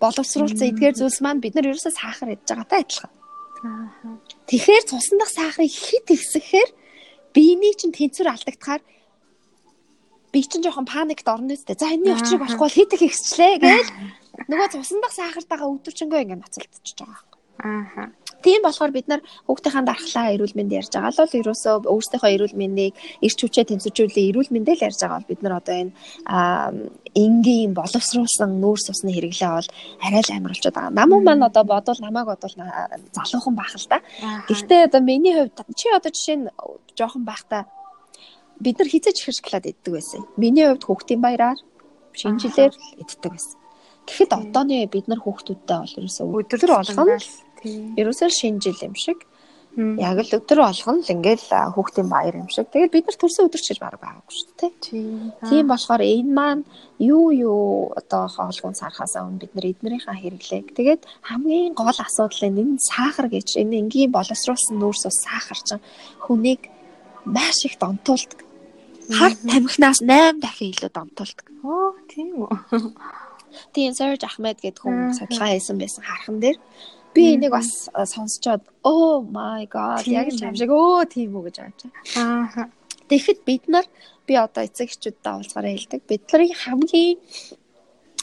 боловсруулсан 0.00 0.72
эдгээр 0.72 0.96
зүйлс 0.96 1.20
маань 1.20 1.44
бид 1.44 1.54
нар 1.60 1.68
ерөөсөө 1.68 1.92
сахар 1.92 2.32
идэж 2.32 2.48
байгаатай 2.48 2.80
адилхан. 2.80 3.12
Тэгэхээр 4.48 4.84
цусан 4.88 5.20
дах 5.20 5.28
сахарыг 5.28 5.68
хит 5.68 6.08
ихсэхээр 6.08 6.70
биений 7.36 7.76
чинь 7.76 7.92
тэнцвэр 7.92 8.32
алдагдахаар 8.32 8.80
би 10.32 10.40
чинь 10.42 10.62
жоохон 10.62 10.86
паникт 10.86 11.26
орно 11.28 11.54
үстэй. 11.54 11.76
За 11.78 11.90
энэний 11.90 12.14
учрыг 12.14 12.42
олохгүй 12.46 12.66
бол 12.66 12.78
хитэх 12.78 13.02
ихсчлээ 13.02 13.58
гээл 13.58 13.90
нөгөө 14.46 14.68
цусан 14.72 15.02
дах 15.02 15.14
сахартайгаа 15.14 15.68
өдөрчөнгөө 15.74 16.20
ингэ 16.22 16.36
нацалтчихж 16.38 16.98
байгаа 17.02 17.18
байхгүй. 17.18 17.38
Аа. 17.60 18.08
Тийм 18.40 18.62
болохоор 18.64 18.90
бид 18.90 19.08
нар 19.08 19.20
хүүхдийнхаа 19.44 19.84
дархлаа 19.84 20.32
эрүүл 20.32 20.56
мэнд 20.56 20.72
ярьж 20.72 20.92
байгаа 20.96 21.28
л 21.28 21.38
ерөөсөө 21.44 21.84
өөрсдийнхөө 21.92 22.30
эрүүл 22.32 22.56
мэндийг 22.56 22.94
эрч 23.20 23.36
хүчээ 23.36 23.68
тэнцвэржүүлээ 23.68 24.28
эрүүл 24.32 24.48
мэндээ 24.48 24.76
л 24.80 24.86
ярьж 24.88 25.00
байгаа 25.04 25.20
бол 25.20 25.28
бид 25.28 25.42
нар 25.44 25.54
одоо 25.60 25.76
энэ 25.76 25.92
энгийн 27.20 27.76
боловсруулсан 27.76 28.50
нүүрс 28.64 28.86
усны 28.96 29.12
хэрэглээ 29.12 29.52
бол 29.52 29.68
арай 30.00 30.22
л 30.24 30.32
амар 30.32 30.52
болчиход 30.56 30.72
байгаа. 30.72 30.96
Намуу 30.96 31.20
маань 31.20 31.44
одоо 31.44 31.64
бодвол 31.68 32.00
намайг 32.00 32.26
бодвол 32.32 32.56
залуухан 33.12 33.54
баах 33.60 33.76
л 33.76 33.88
да. 33.92 34.00
Гэхдээ 34.48 34.88
одоо 34.88 35.00
миний 35.04 35.36
хувьд 35.36 35.60
чи 35.76 35.92
одоо 35.92 36.08
жишээ 36.08 36.36
нь 36.40 36.48
жоохон 36.96 37.28
байхдаа 37.28 37.68
бид 38.60 38.78
нар 38.78 38.88
хизэж 38.88 39.16
ихэр 39.16 39.36
шоколад 39.40 39.66
иддэг 39.66 39.92
байсан. 39.96 40.22
Миний 40.36 40.68
хувьд 40.68 40.84
хүүхдийн 40.84 41.20
баяраар 41.24 41.58
шинэ 42.12 42.40
жилээр 42.44 42.74
иддэг 43.00 43.32
байсан. 43.32 43.56
Тэгэхэд 44.06 44.32
одооны 44.36 44.86
бид 44.86 45.06
нар 45.08 45.20
хүүхдүүдтэй 45.24 45.78
бол 45.80 45.96
ерөөсөө 45.96 46.26
өдөр 46.28 46.60
болгоно. 46.68 47.16
ерөөсөө 47.96 48.28
шинэ 48.28 48.60
жил 48.60 48.80
юм 48.84 48.94
шиг. 48.94 49.24
Яг 49.78 50.18
л 50.18 50.34
өдөр 50.34 50.60
болгоно 50.66 51.00
л 51.00 51.14
ингээл 51.14 51.46
хүүхдийн 51.72 52.08
баяр 52.10 52.36
юм 52.42 52.50
шиг. 52.50 52.68
Тэгээд 52.68 52.90
бид 52.90 53.06
нар 53.06 53.16
төрсөн 53.16 53.46
өдөр 53.48 53.62
чиж 53.64 53.78
баг 53.78 53.96
байгаагүй 54.02 54.34
шүү 54.34 54.52
дээ. 54.58 54.72
Тийм 55.46 55.64
болохоор 55.70 56.02
энэ 56.02 56.32
маань 56.34 56.64
юу 56.98 57.30
юу 57.30 57.94
одоо 57.94 58.26
хоолгуун 58.26 58.74
сархаасаа 58.74 59.24
өмнө 59.30 59.46
бид 59.46 59.54
нар 59.54 59.70
эднэрийнхаа 59.70 60.16
хэрэглээг. 60.18 60.74
Тэгээд 60.74 61.02
хамгийн 61.22 61.78
гол 61.78 61.94
асуудал 61.94 62.50
нь 62.50 62.60
энэ 62.60 62.82
сахар 62.82 63.30
гэж 63.30 63.62
энэ 63.62 63.78
энгийн 63.86 64.10
боловсруулсан 64.10 64.74
нүүрс 64.74 65.06
ус 65.06 65.18
сахар 65.22 65.58
чинь 65.62 65.84
хүнийг 66.26 66.66
маш 67.24 67.62
их 67.62 67.78
донтуулдаг 67.78 68.49
хар 69.18 69.32
тамхинаас 69.34 70.00
8 70.02 70.40
дахин 70.40 70.70
илүү 70.72 70.90
домтуулдаг. 70.94 71.46
Оо 71.64 71.94
тийм 72.10 72.28
үү. 72.42 72.50
Тийм 73.74 73.92
Serge 73.98 74.26
Ahmed 74.26 74.62
гэдэг 74.62 74.82
хүн 74.82 75.10
судалгаа 75.18 75.50
хийсэн 75.54 75.76
байсан 75.78 76.02
хархан 76.06 76.38
дээр 76.38 76.58
би 77.14 77.22
энийг 77.34 77.50
бас 77.50 77.90
сонсчоод 78.14 78.62
oh 78.86 79.18
my 79.26 79.66
god 79.66 80.06
яг 80.06 80.30
л 80.30 80.44
юм 80.46 80.54
шиг 80.54 80.70
өө 80.70 81.10
тийм 81.10 81.34
үү 81.34 81.50
гэж 81.50 81.56
бодож. 81.58 81.90
Аа. 82.16 82.70
Тэгэхэд 83.10 83.40
бид 83.42 83.64
нар 83.66 83.86
би 84.26 84.38
одоо 84.38 84.62
эцэг 84.62 84.86
эхчүүдтэй 84.94 85.32
уулзгаараа 85.34 85.74
хэлдэг. 85.74 86.00
Бид 86.06 86.22
нарын 86.30 86.54
хамгийн 86.54 87.18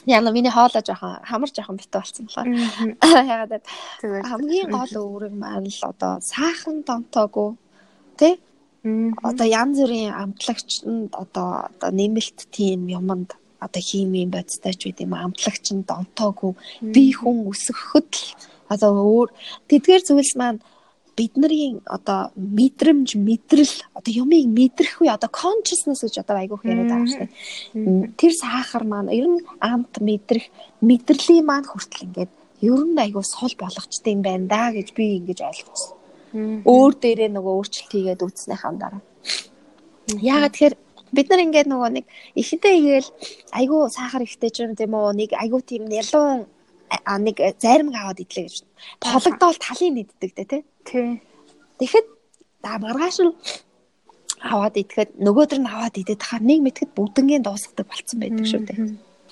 Яна 0.08 0.30
миний 0.32 0.50
хоолоо 0.50 0.80
жоохон 0.80 1.20
хамар 1.20 1.50
жоохон 1.52 1.76
битүү 1.76 2.00
болсон 2.00 2.24
болохоор 2.32 2.48
ягаад 3.36 3.64
хамгийн 4.30 4.70
гол 4.72 4.94
үүрэг 4.96 5.34
маань 5.36 5.68
л 5.68 5.82
одоо 5.84 6.16
саахан 6.24 6.80
донтоогүй 6.88 7.50
тий 8.16 8.40
Одоо 8.84 9.46
янз 9.46 9.78
бүрийн 9.82 10.14
амтлагчд 10.14 10.86
одоо 11.12 11.66
одоо 11.70 11.90
нэмэлт 11.90 12.38
тийм 12.54 12.86
юмд 12.86 13.34
одоо 13.58 13.82
химийн 13.82 14.30
бодистай 14.30 14.74
ч 14.74 14.86
үгүй 14.86 15.04
юм 15.06 15.14
амтлагч 15.14 15.66
нь 15.74 15.82
донтоогүй. 15.82 16.52
Би 16.94 17.10
хүн 17.10 17.50
өсөхөд 17.50 18.10
л 18.14 18.26
одоо 18.70 18.90
өөр 19.02 19.28
тэдгээр 19.66 20.02
зүйлс 20.06 20.34
маань 20.38 20.62
бидний 21.18 21.82
одоо 21.82 22.30
мэдрэмж, 22.38 23.18
мэдрэл 23.18 23.74
одоо 23.98 24.12
юмыг 24.22 24.46
мэдрэх 24.46 25.02
үе 25.02 25.10
одоо 25.10 25.26
consciousness 25.26 26.06
гэж 26.06 26.22
одоо 26.22 26.38
айгүйх 26.38 26.62
яриад 26.62 26.90
байгаа 26.94 27.10
шүү 27.10 27.26
дээ. 27.26 28.14
Тэр 28.14 28.32
сахар 28.38 28.84
маань 28.86 29.10
ер 29.10 29.26
нь 29.26 29.42
амт 29.58 29.98
мэдрэх 29.98 30.46
мэдрэлийн 30.78 31.42
маань 31.42 31.66
хүртэл 31.66 32.06
ингээд 32.06 32.32
ер 32.62 32.82
нь 32.86 33.02
айгүй 33.02 33.24
сул 33.26 33.54
болгочтой 33.58 34.14
юм 34.14 34.22
байна 34.22 34.46
да 34.46 34.70
гэж 34.70 34.94
би 34.94 35.18
ингэж 35.18 35.42
ойлгосон. 35.42 35.97
Өөр 36.32 36.92
дээрээ 37.00 37.30
нөгөө 37.32 37.54
өөрчлөлт 37.58 37.92
хийгээд 37.92 38.24
үүснийхаа 38.24 38.72
дараа. 38.76 39.02
Яагаад 40.20 40.52
тэгэхээр 40.52 40.76
бид 41.12 41.26
нар 41.28 41.44
ингээд 41.44 41.68
нөгөө 41.72 41.90
нэг 41.96 42.04
ихэнтэй 42.36 42.74
игээл 42.80 43.08
айгүй 43.56 43.80
сахар 43.88 44.22
ихтэй 44.24 44.50
ч 44.52 44.64
юм 44.64 44.92
уу 44.92 45.12
нэг 45.16 45.32
айгүй 45.32 45.60
тийм 45.64 45.88
нялуун 45.88 46.44
нэг 47.24 47.36
зарим 47.60 47.92
аваад 47.92 48.20
идлээ 48.20 48.44
гэж. 48.48 48.64
Тологдоол 49.00 49.56
талын 49.56 49.94
нэгддэг 49.96 50.30
тий. 50.36 50.62
Тий. 50.84 51.20
Тэгэхэд 51.80 52.06
маргааш 52.64 53.16
нь 53.24 53.32
аваад 54.44 54.76
идэхэд 54.76 55.10
нөгөөдөр 55.18 55.60
нь 55.60 55.70
аваад 55.70 55.94
идэх 55.98 56.20
хахаар 56.20 56.44
нэг 56.44 56.60
мэтгэд 56.62 56.90
бүгднгийн 56.94 57.42
дуусгадаг 57.44 57.86
болцсон 57.88 58.18
байдаг 58.20 58.46
шүү 58.46 58.62
дээ. 58.68 58.78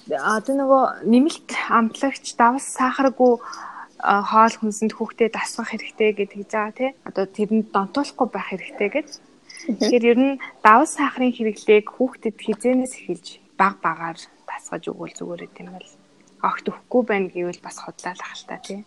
Одоо 0.07 0.55
нөгөө 0.55 0.85
нэмэлт 1.07 1.51
амтлагч 1.71 2.35
давс 2.39 2.79
сахаргүй 2.79 3.39
хоол 4.01 4.55
хүнсэнд 4.61 4.93
хүүхдэд 4.95 5.33
дасгах 5.33 5.73
хэрэгтэй 5.73 6.11
гэдэг 6.13 6.37
хийж 6.37 6.51
байгаа 6.53 6.75
тий. 6.77 6.91
Одоо 7.09 7.25
тэрэнд 7.27 7.67
донтуулахгүй 7.73 8.29
байх 8.31 8.49
хэрэгтэй 8.53 8.91
гэж. 8.93 9.09
Тэгэхээр 9.67 10.05
ер 10.13 10.19
нь 10.21 10.35
давс 10.63 10.95
сахарын 11.01 11.33
хэрэглээг 11.33 11.87
хүүхдэд 11.97 12.37
хизээнээс 12.37 12.95
эхэлж 13.01 13.27
баг 13.57 13.81
багаар 13.81 14.19
дасгаж 14.47 14.83
өгвөл 14.93 15.17
зүгээр 15.17 15.43
юм 15.49 15.73
бол 15.75 15.91
огт 16.45 16.65
өгөхгүй 16.69 17.03
байна 17.09 17.29
гэвэл 17.33 17.65
бас 17.65 17.77
хотлaalах 17.81 18.33
л 18.37 18.47
та 18.47 18.57
тий. 18.61 18.85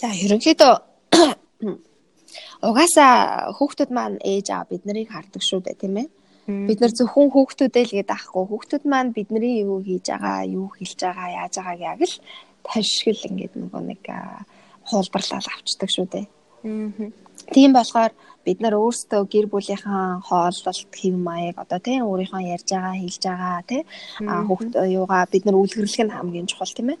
За 0.00 0.08
ерөнхийдөө 0.08 0.72
угаасаа 2.68 3.52
хүүхдүүд 3.56 3.90
маань 3.92 4.18
ээж 4.24 4.46
аа 4.50 4.64
бид 4.70 4.82
нарыг 4.88 5.12
хардаг 5.12 5.42
шүү 5.44 5.60
дээ 5.62 5.80
тийм 5.80 5.96
ээ. 6.02 6.08
Бид 6.48 6.80
нар 6.80 6.92
зөвхөн 6.96 7.28
хүүхдүүдээ 7.28 7.84
л 7.84 7.94
гээд 7.96 8.10
ахгүй 8.16 8.44
хүүхдүүд 8.48 8.84
маань 8.88 9.12
бидний 9.12 9.60
юу 9.68 9.84
хийж 9.84 10.08
байгаа, 10.08 10.48
юу 10.48 10.72
хэлж 10.72 10.98
байгаа, 11.04 11.28
яаж 11.44 11.54
байгааг 11.60 11.80
яг 11.92 12.00
л 12.08 12.14
ташгил 12.66 13.20
ингээд 13.28 13.54
нөгөө 13.58 13.82
нэг 13.92 14.02
хуулбарлал 14.88 15.46
авчдаг 15.46 15.90
шүү 15.92 16.06
дээ. 16.08 16.26
Тийм 17.54 17.72
болохоор 17.72 18.12
бид 18.48 18.64
нар 18.64 18.74
өөрсдөө 18.80 19.22
гэр 19.28 19.46
бүлийнхаа 19.52 20.24
хооллолт 20.24 20.92
хэв 20.96 21.14
маяг 21.28 21.60
одоо 21.60 21.78
тийм 21.84 22.08
өөрийнхөө 22.08 22.42
ярьж 22.56 22.68
байгаа 22.72 22.96
хэлж 22.96 23.22
байгаа 23.28 23.60
тийм 23.68 23.84
хүүхд 24.48 24.72
юугаа 24.88 25.28
бид 25.28 25.44
нар 25.44 25.60
үлгэрлэх 25.60 26.00
нь 26.08 26.14
хамгийн 26.16 26.48
чухал 26.48 26.72
тийм 26.72 26.88
ээ. 26.96 26.98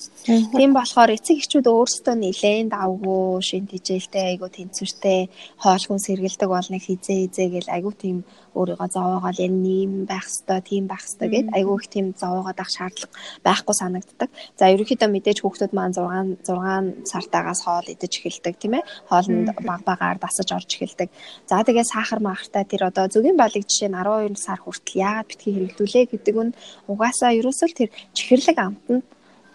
Тийм 0.52 0.70
болохоор 0.76 1.16
эцэг 1.16 1.40
эхчүүд 1.40 1.66
өөрсдөө 1.72 2.14
нэлээд 2.20 2.68
давгүй 2.76 3.40
шин 3.48 3.64
тижээлтэй 3.64 4.24
айгу 4.36 4.52
тэнцвэртэй 4.52 5.20
хоол 5.62 5.84
хүн 5.88 6.00
сэргэлдэг 6.04 6.48
бол 6.52 6.68
нэг 6.68 6.82
хизээ 6.84 7.18
хизээ 7.32 7.48
гэл 7.54 7.74
айгу 7.76 7.90
тийм 7.96 8.16
өөрийгөө 8.58 8.88
зовоогоол 8.90 9.38
энэ 9.46 9.58
нэм 9.64 9.92
байх 10.10 10.26
хэвээр 10.26 10.62
тийм 10.66 10.84
байх 10.90 11.04
хэвээр 11.06 11.30
гэд 11.34 11.48
айгүй 11.56 11.76
их 11.78 11.88
тийм 11.94 12.06
зовоогоод 12.18 12.58
ах 12.58 12.70
шаардлага 12.74 13.14
байхгүй 13.46 13.74
санагддаг. 13.78 14.30
За 14.58 14.64
ерөнхийдөө 14.74 15.08
мэдээж 15.14 15.38
хүүхдүүд 15.40 15.72
маань 15.78 15.94
6 15.94 16.42
6 16.42 17.06
сартаагаас 17.06 17.60
хоол 17.62 17.86
идэж 17.86 18.12
эхэлдэг 18.18 18.54
тийм 18.58 18.74
ээ. 18.78 18.88
Хоолнд 19.10 19.48
баг 19.62 19.82
багаар 19.86 20.18
дасаж 20.18 20.48
орж 20.50 20.70
эхэлдэг. 20.74 21.08
За 21.46 21.62
тэгээ 21.62 21.84
сахар 21.84 22.18
махартай 22.18 22.64
тэр 22.64 22.90
одоо 22.90 23.06
зөвгийн 23.06 23.38
балыг 23.38 23.68
жишээ 23.68 23.92
нь 23.92 23.98
12 24.00 24.34
сар 24.34 24.58
хүртэл 24.58 24.98
яагаад 24.98 25.28
битгий 25.30 25.52
хэрэглүүлээ 25.54 26.04
гэдэг 26.10 26.36
нь 26.42 26.56
угаасаа 26.90 27.36
ерөөсөө 27.38 27.68
тэр 27.76 27.90
чихэрлэг 28.16 28.58
амтанд 28.58 29.04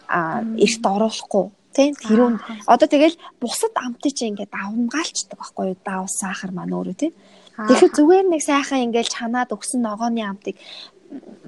а 0.07 0.45
эрт 0.55 0.83
оруулахгүй. 0.85 1.45
Тийм 1.73 1.97
тэрүүн 1.97 2.35
одоо 2.69 2.87
тэгэл 2.87 3.17
бусад 3.41 3.73
амтыг 3.75 4.13
чи 4.13 4.29
ингээд 4.29 4.53
давмгаалцдаг 4.53 5.37
байхгүй 5.41 5.73
юу? 5.73 5.77
Даав 5.81 6.07
сахар 6.07 6.53
маань 6.53 6.77
өөрөө 6.77 6.97
тийм 7.01 7.13
Тэгэхээр 7.53 7.93
зүгээр 7.93 8.25
нэг 8.33 8.41
сайхан 8.41 8.89
ингээл 8.89 9.13
чанаад 9.13 9.53
өгсөн 9.53 9.85
ногооны 9.85 10.25
амтыг 10.25 10.57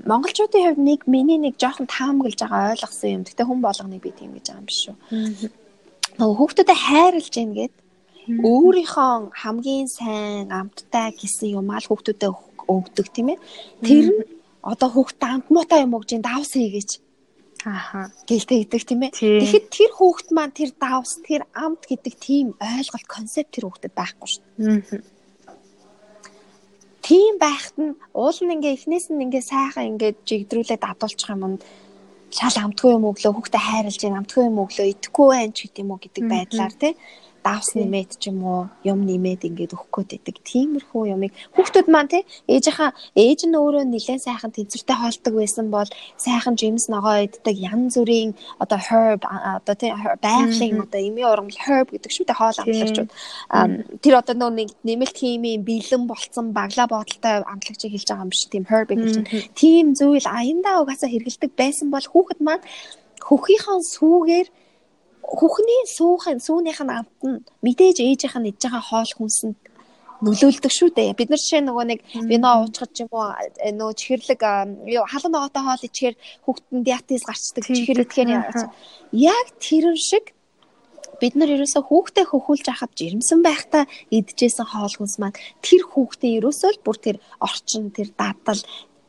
монголчуудын 0.05 0.77
хувьд 0.77 0.81
нэг 0.85 0.99
миний 1.09 1.41
нэг 1.41 1.57
жоохон 1.57 1.89
таамаглаж 1.89 2.37
байгаа 2.45 2.77
ойлгосон 2.77 3.09
юм. 3.09 3.23
Гэтэ 3.25 3.41
хүн 3.41 3.59
болгоныг 3.65 4.01
би 4.05 4.13
тийм 4.13 4.37
гэж 4.37 4.45
байгаа 4.53 4.61
юм 4.61 4.69
биш 4.69 4.79
шүү. 4.85 4.95
Нөгөө 6.21 6.37
хүүхдүүдэд 6.37 6.79
хайрлж 6.85 7.27
гин 7.33 7.51
гээд 7.57 7.73
өөрийнхөө 8.29 9.35
хамгийн 9.41 9.87
сайн 9.87 10.49
амттай 10.49 11.13
гэсэн 11.13 11.59
юм 11.59 11.69
аа 11.69 11.81
хүүхдүүдэд 11.85 12.33
өгдөг 12.65 13.07
тийм 13.13 13.27
ээ. 13.33 13.39
Тэр 13.85 14.05
нь 14.13 14.21
одоо 14.65 14.89
хүүхдэд 14.89 15.23
амт 15.23 15.47
муутай 15.53 15.85
юм 15.85 15.97
өгж 15.97 16.17
давс 16.21 16.53
хийгээч. 16.57 16.91
Ааха. 17.65 18.13
Гэлтэй 18.29 18.65
гэдэг 18.65 18.83
тийм 18.85 19.01
ээ. 19.05 19.11
Тэгэхэд 19.13 19.65
тэр 19.73 19.91
хүүхд 19.97 20.27
маань 20.33 20.53
тэр 20.53 20.71
давс 20.77 21.21
тэр 21.25 21.45
амт 21.53 21.85
гэдэг 21.85 22.13
тийм 22.17 22.47
ойлголт 22.61 23.07
концепт 23.09 23.53
тэр 23.53 23.69
хүүхдэд 23.69 23.93
байхгүй 23.93 24.29
шүү. 24.29 24.43
Аа 24.69 25.13
тийм 27.05 27.37
байхад 27.37 27.77
нь 27.77 27.93
уул 28.17 28.39
нь 28.41 28.53
ингээ 28.57 28.73
эхнээс 28.77 29.13
нь 29.13 29.23
ингээ 29.25 29.43
сайхан 29.45 29.89
ингээ 29.93 30.25
жигдрүүлээд 30.25 30.83
адуулчих 30.89 31.29
юм 31.29 31.43
нь 31.53 31.61
шал 32.33 32.57
амтгүй 32.65 32.97
юм 32.97 33.05
өглөө 33.13 33.33
хүүхдээ 33.33 33.63
хайрлж 33.69 34.01
амтгүй 34.09 34.43
юм 34.49 34.57
өглөө 34.65 34.87
идэхгүй 34.89 35.27
байх 35.29 35.53
ч 35.53 35.59
гэдэм 35.69 35.93
үү 35.93 35.99
гэдэг 36.01 36.23
байдлаар 36.25 36.73
тий 36.81 36.93
давс 37.45 37.77
нэмээд 37.77 38.17
ч 38.17 38.33
юм 38.33 38.41
уу 38.41 38.61
юм 38.81 39.05
нэмээд 39.05 39.45
ингээд 39.45 39.77
өгөх 39.77 39.93
гээд 39.93 40.25
байдаг. 40.25 40.35
Тиймэрхүү 40.49 41.03
юмыг 41.13 41.31
хүүхдүүд 41.53 41.87
маань 41.93 42.09
тий 42.09 42.23
ээжийнхаа 42.49 42.97
ээж 43.13 43.39
нь 43.45 43.53
өөрөө 43.53 43.85
нэлээд 43.85 44.25
сайхан 44.25 44.49
тэнцвэртэй 44.49 44.97
хоолдог 44.97 45.33
байсан 45.37 45.67
бол 45.69 45.89
сайхан 46.17 46.57
жимс 46.57 46.89
ногоо 46.89 47.21
иддэг 47.21 47.53
янз 47.53 48.01
бүрийн 48.01 48.33
одоо 48.57 48.79
herb 48.81 49.21
одоо 49.29 49.75
тий 49.77 49.93
байгалийн 50.25 50.81
одоо 50.81 50.99
эмийн 51.05 51.29
ургамал 51.29 51.61
herb 51.61 51.87
гэдэг 51.93 52.11
шүү 52.11 52.25
дээ 52.25 52.39
хоол 52.41 52.57
амтлагчуд. 52.65 53.09
Тэр 54.01 54.13
одоо 54.17 54.35
нөө 54.41 54.51
нэг 54.65 54.69
нэмэлт 54.81 55.17
химийн 55.21 55.61
бэлэн 55.61 56.09
болцсон 56.09 56.49
баглаа 56.49 56.89
бодолтой 56.89 57.45
амтлагчийг 57.45 57.93
хэлж 57.93 58.09
байгаа 58.09 58.25
юм 58.25 58.33
биш 58.33 58.49
тийм 58.49 58.65
herb 58.65 58.89
гэж. 58.89 59.13
Тийм 59.53 59.93
зүйл 59.93 60.25
аяндаа 60.25 60.81
угаасаа 60.81 61.13
хэрэгэлдэг 61.13 61.53
байсан 61.53 61.93
бол 61.93 62.01
хүүхэд 62.09 62.41
маань 62.41 62.65
хөхийнхөө 63.21 63.79
сүүгээр 63.93 64.47
хүүхний 65.25 65.81
сүүхэн 65.97 66.39
сүүнийх 66.39 66.81
нь 66.85 66.93
амт 66.93 67.19
нь 67.25 67.41
мэдээж 67.65 67.97
ээжийнх 68.05 68.37
нь 68.37 68.49
идж 68.53 68.61
байгаа 68.69 68.83
хоол 68.85 69.11
хүнсэнд 69.17 69.57
нөлөөлдөг 70.23 70.71
шүү 70.71 70.89
дээ. 70.95 71.17
Бид 71.17 71.29
нар 71.29 71.41
жишээ 71.41 71.61
нөгөө 71.65 71.85
нэг 71.91 71.99
вино 72.29 72.49
уучгаж 72.63 72.93
юм 73.03 73.11
уу 73.11 73.35
э, 73.59 73.71
нөгөө 73.75 73.95
чихэрлэг 73.99 74.41
юу 74.87 75.03
халуун 75.11 75.33
ногоотой 75.35 75.63
хоол 75.65 75.87
ичгээр 75.87 76.15
хүүхдэн 76.45 76.79
диатез 76.87 77.23
гарчдаг 77.27 77.63
чихэр 77.67 78.03
идэхээр 78.05 78.29
яг 79.11 79.47
тэрэн 79.59 79.99
шиг 79.99 80.31
бид 81.19 81.33
нар 81.35 81.51
ерөөсөө 81.55 81.83
хүүхдээ 81.87 82.25
хөхүүлж 82.31 82.65
хахад 82.67 82.91
жирэмсэн 82.95 83.39
байхдаа 83.43 83.83
идчихсэн 84.11 84.67
хоол 84.67 84.95
хүнс 84.95 85.15
маань 85.19 85.37
тэр 85.63 85.83
хүүхдээ 85.87 86.31
ерөөсөө 86.39 86.71
л 86.75 86.83
бүр 86.83 86.97
тэр 86.99 87.17
орчин 87.39 87.91
тэр 87.95 88.11
дадал 88.19 88.59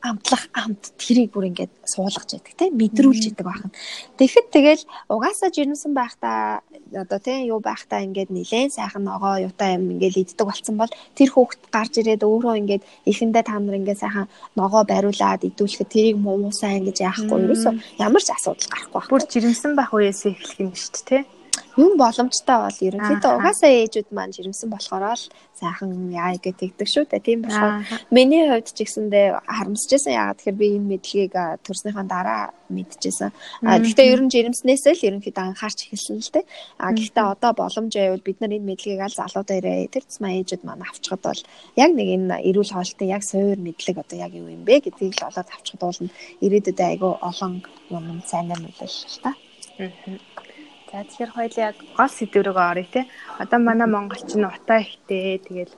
амтлах 0.07 0.43
амт 0.55 0.83
тэрийг 0.97 1.31
бүр 1.31 1.49
ингээд 1.51 1.73
суулгаж 1.85 2.29
яадаг 2.37 2.53
тийм 2.55 2.73
мэдрүүлж 2.79 3.23
яадаг 3.31 3.45
бахан. 3.47 3.71
Тэгэхэд 4.19 4.47
тэгэл 4.55 4.83
угаасаа 5.11 5.49
жирэмсэн 5.51 5.93
байхдаа 5.93 6.63
одоо 6.95 7.19
тийм 7.19 7.47
юу 7.47 7.59
байхдаа 7.59 8.01
ингээд 8.07 8.31
нилээн 8.31 8.71
сайхан 8.71 9.03
ногоо 9.03 9.37
юутай 9.47 9.75
юм 9.75 9.91
ингээд 9.93 10.33
иддэг 10.33 10.47
болсон 10.47 10.75
бол 10.77 10.91
тэр 11.15 11.29
хүүхд 11.31 11.61
гарч 11.71 11.93
ирээд 11.99 12.23
өөрөө 12.23 12.55
ингээд 12.61 12.83
эхэндээ 13.05 13.43
та 13.43 13.59
нар 13.59 13.79
ингээд 13.79 14.03
сайхан 14.03 14.27
ногоо 14.55 14.83
бариулаад 14.87 15.47
идүүлэхэд 15.47 15.89
тэрийг 15.91 16.17
муу 16.17 16.37
муу 16.41 16.53
сайн 16.55 16.87
гэж 16.87 16.97
яахгүй 17.03 17.43
ерөөсөө 17.45 17.73
ямар 18.01 18.23
ч 18.23 18.29
асуудал 18.31 18.71
гарахгүй 18.71 18.99
байна. 18.99 19.11
Бүр 19.11 19.23
жирэмсэн 19.31 19.71
байх 19.75 19.91
үеэс 19.93 20.21
эхлэх 20.31 20.59
юм 20.63 20.71
шүү 20.73 20.91
дээ 20.95 21.05
тийм 21.07 21.36
юм 21.77 21.93
боломжтой 22.01 22.57
бол 22.65 22.79
ерөнхийдөө 22.89 23.31
угаасаа 23.37 23.69
ээжүүд 23.69 24.09
маань 24.09 24.33
жирэмсэн 24.33 24.69
болохоор 24.73 25.13
л 25.13 25.25
сайхан 25.61 26.09
яа 26.09 26.33
гэж 26.33 26.55
тэгдэг 26.57 26.87
шүү 26.89 27.05
дээ. 27.05 27.21
Тийм 27.21 27.39
болохоор 27.45 27.85
миний 28.09 28.49
хувьд 28.49 28.73
ч 28.73 28.81
гэсэндээ 28.81 29.25
харамсажсэн 29.45 30.13
яагаад 30.17 30.37
тэгэхээр 30.41 30.57
би 30.57 30.67
энэ 30.73 30.89
мэдлэгийг 30.91 31.33
төрснийхаа 31.65 32.05
дараа 32.09 32.41
мэдчихсэн. 32.73 33.29
А 33.61 33.77
гэхдээ 33.77 34.07
ер 34.13 34.21
нь 34.25 34.33
жирэмснээсээ 34.33 34.93
л 34.97 35.05
ерөнхийдөө 35.07 35.43
анхаарч 35.53 35.79
эхэлсэн 35.85 36.17
л 36.17 36.33
дээ. 36.33 36.45
А 36.81 36.89
гэхдээ 36.97 37.25
одоо 37.37 37.51
боломж 37.53 37.93
байвал 37.93 38.25
бид 38.25 38.37
нар 38.41 38.57
энэ 38.57 38.69
мэдлэгийг 38.73 39.01
аль 39.05 39.17
залуудаа 39.17 39.57
ирээ 39.61 39.93
тэр 39.93 40.03
тусмаа 40.09 40.33
ээжүүд 40.33 40.63
маань 40.65 40.81
авчхад 40.81 41.21
бол 41.21 41.41
яг 41.77 41.91
нэг 41.93 42.07
энэ 42.17 42.41
эрүүл 42.49 42.73
хоолтын 42.73 43.13
яг 43.13 43.21
суур 43.21 43.57
мэдлэг 43.61 43.97
одоо 44.01 44.17
яг 44.17 44.33
юу 44.33 44.49
юм 44.49 44.65
бэ 44.65 44.81
гэдгийг 44.81 45.13
л 45.21 45.29
олоод 45.29 45.49
авчхад 45.53 45.81
бол 45.81 45.99
ирээдүйд 46.41 46.79
айгүй 46.81 47.13
олон 47.21 47.53
юм 47.93 48.21
сайнаар 48.25 48.61
мэдээлэл 48.65 49.13
л 49.13 49.21
та. 49.21 49.31
Аа 49.77 50.46
За 50.87 51.03
тэгэхээр 51.03 51.31
хоёул 51.35 51.55
яг 51.59 51.75
гол 51.99 52.11
сэдв 52.11 52.47
рүү 52.47 52.55
оръё 52.55 52.87
те. 52.87 53.01
Одоо 53.43 53.59
манай 53.59 53.91
монголчин 53.91 54.47
утаа 54.47 54.79
ихтэй 54.79 55.35
тэгээд 55.43 55.71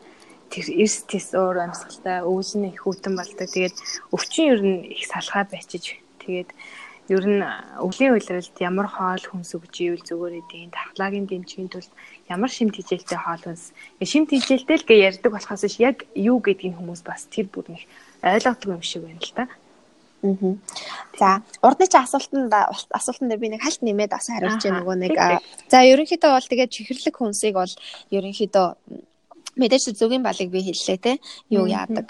тэр 0.54 0.66
эрс 0.70 0.98
тис 1.10 1.34
өөр 1.34 1.66
амьсгалтай 1.66 2.22
өвс 2.22 2.54
нь 2.54 2.70
их 2.70 2.86
хүтэн 2.86 3.18
болдог. 3.18 3.50
Тэгээд 3.50 3.76
өвчин 4.14 4.46
ер 4.54 4.62
нь 4.62 4.78
их 4.94 5.10
салхаа 5.10 5.50
байчиж 5.50 5.98
тэгээд 6.22 6.50
ер 7.10 7.26
нь 7.26 7.42
өвлийн 7.82 8.14
үйлрэлд 8.14 8.56
ямар 8.62 8.86
хоол 8.86 9.24
хүнс 9.26 9.58
өгж 9.58 9.74
ивэл 9.82 10.06
зүгээр 10.06 10.46
эдийн 10.46 10.70
тархлагын 10.70 11.26
дэмжихийн 11.26 11.74
тулд 11.74 11.90
ямар 12.30 12.52
шим 12.54 12.70
тижээлтэй 12.70 13.18
хоол 13.18 13.44
хүнс 13.50 13.74
шим 14.06 14.30
тижээлтэй 14.30 14.78
л 14.78 14.86
гэж 14.86 15.00
ярьдаг 15.10 15.32
болохоос 15.34 15.82
яг 15.82 16.06
юу 16.14 16.38
гэдгийг 16.38 16.78
хүмүүс 16.78 17.02
бас 17.02 17.26
тэр 17.34 17.50
бүр 17.50 17.66
нэг 17.74 17.82
ойлгодог 18.22 18.78
юм 18.78 18.84
шиг 18.86 19.10
байна 19.10 19.26
л 19.26 19.34
та. 20.22 20.58
За 21.20 21.42
урдны 21.64 21.88
чи 21.88 21.98
асуултанд 21.98 22.54
асуултанд 22.92 23.36
би 23.40 23.50
нэг 23.50 23.64
хальт 23.64 23.82
нэмээд 23.84 24.12
бас 24.12 24.28
хариулж 24.28 24.64
нөгөө 24.64 24.96
нэг 25.00 25.16
за 25.72 25.84
ерөнхийдөө 25.84 26.32
бол 26.36 26.50
тэгээд 26.52 26.74
чихэрлэг 26.76 27.16
хүнсийг 27.16 27.56
бол 27.56 27.74
ерөнхийдөө 28.12 28.68
мэдээж 29.60 29.94
зөвгийн 30.00 30.24
балыг 30.24 30.50
би 30.50 30.64
хэллээ 30.64 30.98
те. 30.98 31.14
Юу 31.52 31.68
яадаг 31.68 32.08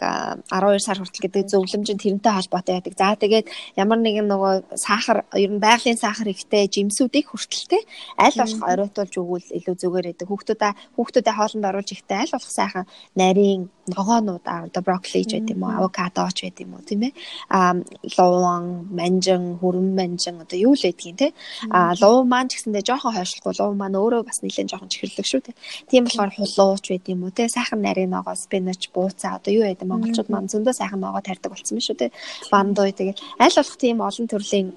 12 0.47 0.79
сар 0.79 0.97
хүртэл 1.01 1.25
гэдэг 1.25 1.43
зөвлөмж 1.49 1.89
нь 1.91 2.01
тэрнтэй 2.01 2.33
холбоотой 2.33 2.79
байдаг. 2.79 2.93
За 2.97 3.17
тэгээд 3.17 3.47
ямар 3.75 3.99
нэгэн 3.99 4.27
нөгөө 4.29 4.77
сахар 4.77 5.25
ер 5.33 5.51
нь 5.51 5.59
байгалийн 5.59 5.97
сахар 5.97 6.29
ихтэй 6.29 6.69
жимсүүдийг 6.69 7.29
хүртэл 7.29 7.65
те 7.73 7.79
аль 8.17 8.38
болох 8.38 8.62
оройтуулж 8.62 9.13
өгвөл 9.17 9.49
илүү 9.57 9.75
зүгээр 9.81 10.05
байдаг. 10.13 10.27
Хүүхдүүдээ 10.29 10.71
хүүхдүүдээ 10.95 11.35
хоолнд 11.35 11.65
оруулж 11.69 11.89
ихтэй 11.93 12.17
аль 12.21 12.33
болох 12.33 12.53
сайхан 12.53 12.85
нарийн 13.17 13.62
ногоонууд 13.89 14.45
одоо 14.45 14.81
брокколи 14.85 15.25
ч 15.25 15.41
байт 15.41 15.49
юм 15.49 15.65
уу 15.65 15.73
авокадо 15.73 16.29
ч 16.29 16.45
байт 16.45 16.62
юм 16.62 16.77
уу 16.77 16.85
тийм 16.85 17.09
ээ. 17.09 17.13
А 17.49 17.73
луун 18.17 18.89
манжин 18.93 19.57
хөрөн 19.57 19.97
манжин 19.97 20.41
одоо 20.45 20.57
юу 20.57 20.73
л 20.77 20.83
байдгийг 20.85 21.17
те. 21.17 21.27
А 21.73 21.97
луу 21.97 22.21
маань 22.23 22.49
ч 22.49 22.62
гэсэндээ 22.62 22.85
жоохон 22.85 23.17
хойшлохгүй. 23.17 23.53
Луу 23.57 23.73
маань 23.73 23.97
өөрөө 23.97 24.21
бас 24.29 24.45
нэлээд 24.45 24.69
жоохон 24.69 24.93
чихэрлэг 24.93 25.25
шүү 25.25 25.41
те 25.41 25.51
тийм 25.89 26.05
болохоор 26.05 26.31
хулууч 26.35 26.85
байт 26.89 27.05
юм 27.09 27.23
уу 27.23 27.33
те 27.39 27.47
сайхан 27.47 27.80
нарийн 27.80 28.12
ногоо 28.12 28.36
спинач 28.36 28.91
бууцаа 28.91 29.39
одоо 29.39 29.52
юу 29.56 29.63
яадаг 29.63 29.88
монголчууд 29.88 30.28
маань 30.30 30.52
зөндөө 30.52 30.75
сайхан 30.75 30.99
ногоо 30.99 31.23
тарьдаг 31.23 31.56
болсон 31.56 31.80
юм 31.80 31.84
шүү 31.88 31.97
те 32.02 32.08
бандуй 32.52 32.91
тэгээд 32.91 33.19
аль 33.39 33.56
болох 33.56 33.78
тийм 33.80 33.97
олон 34.04 34.28
төрлийн 34.28 34.67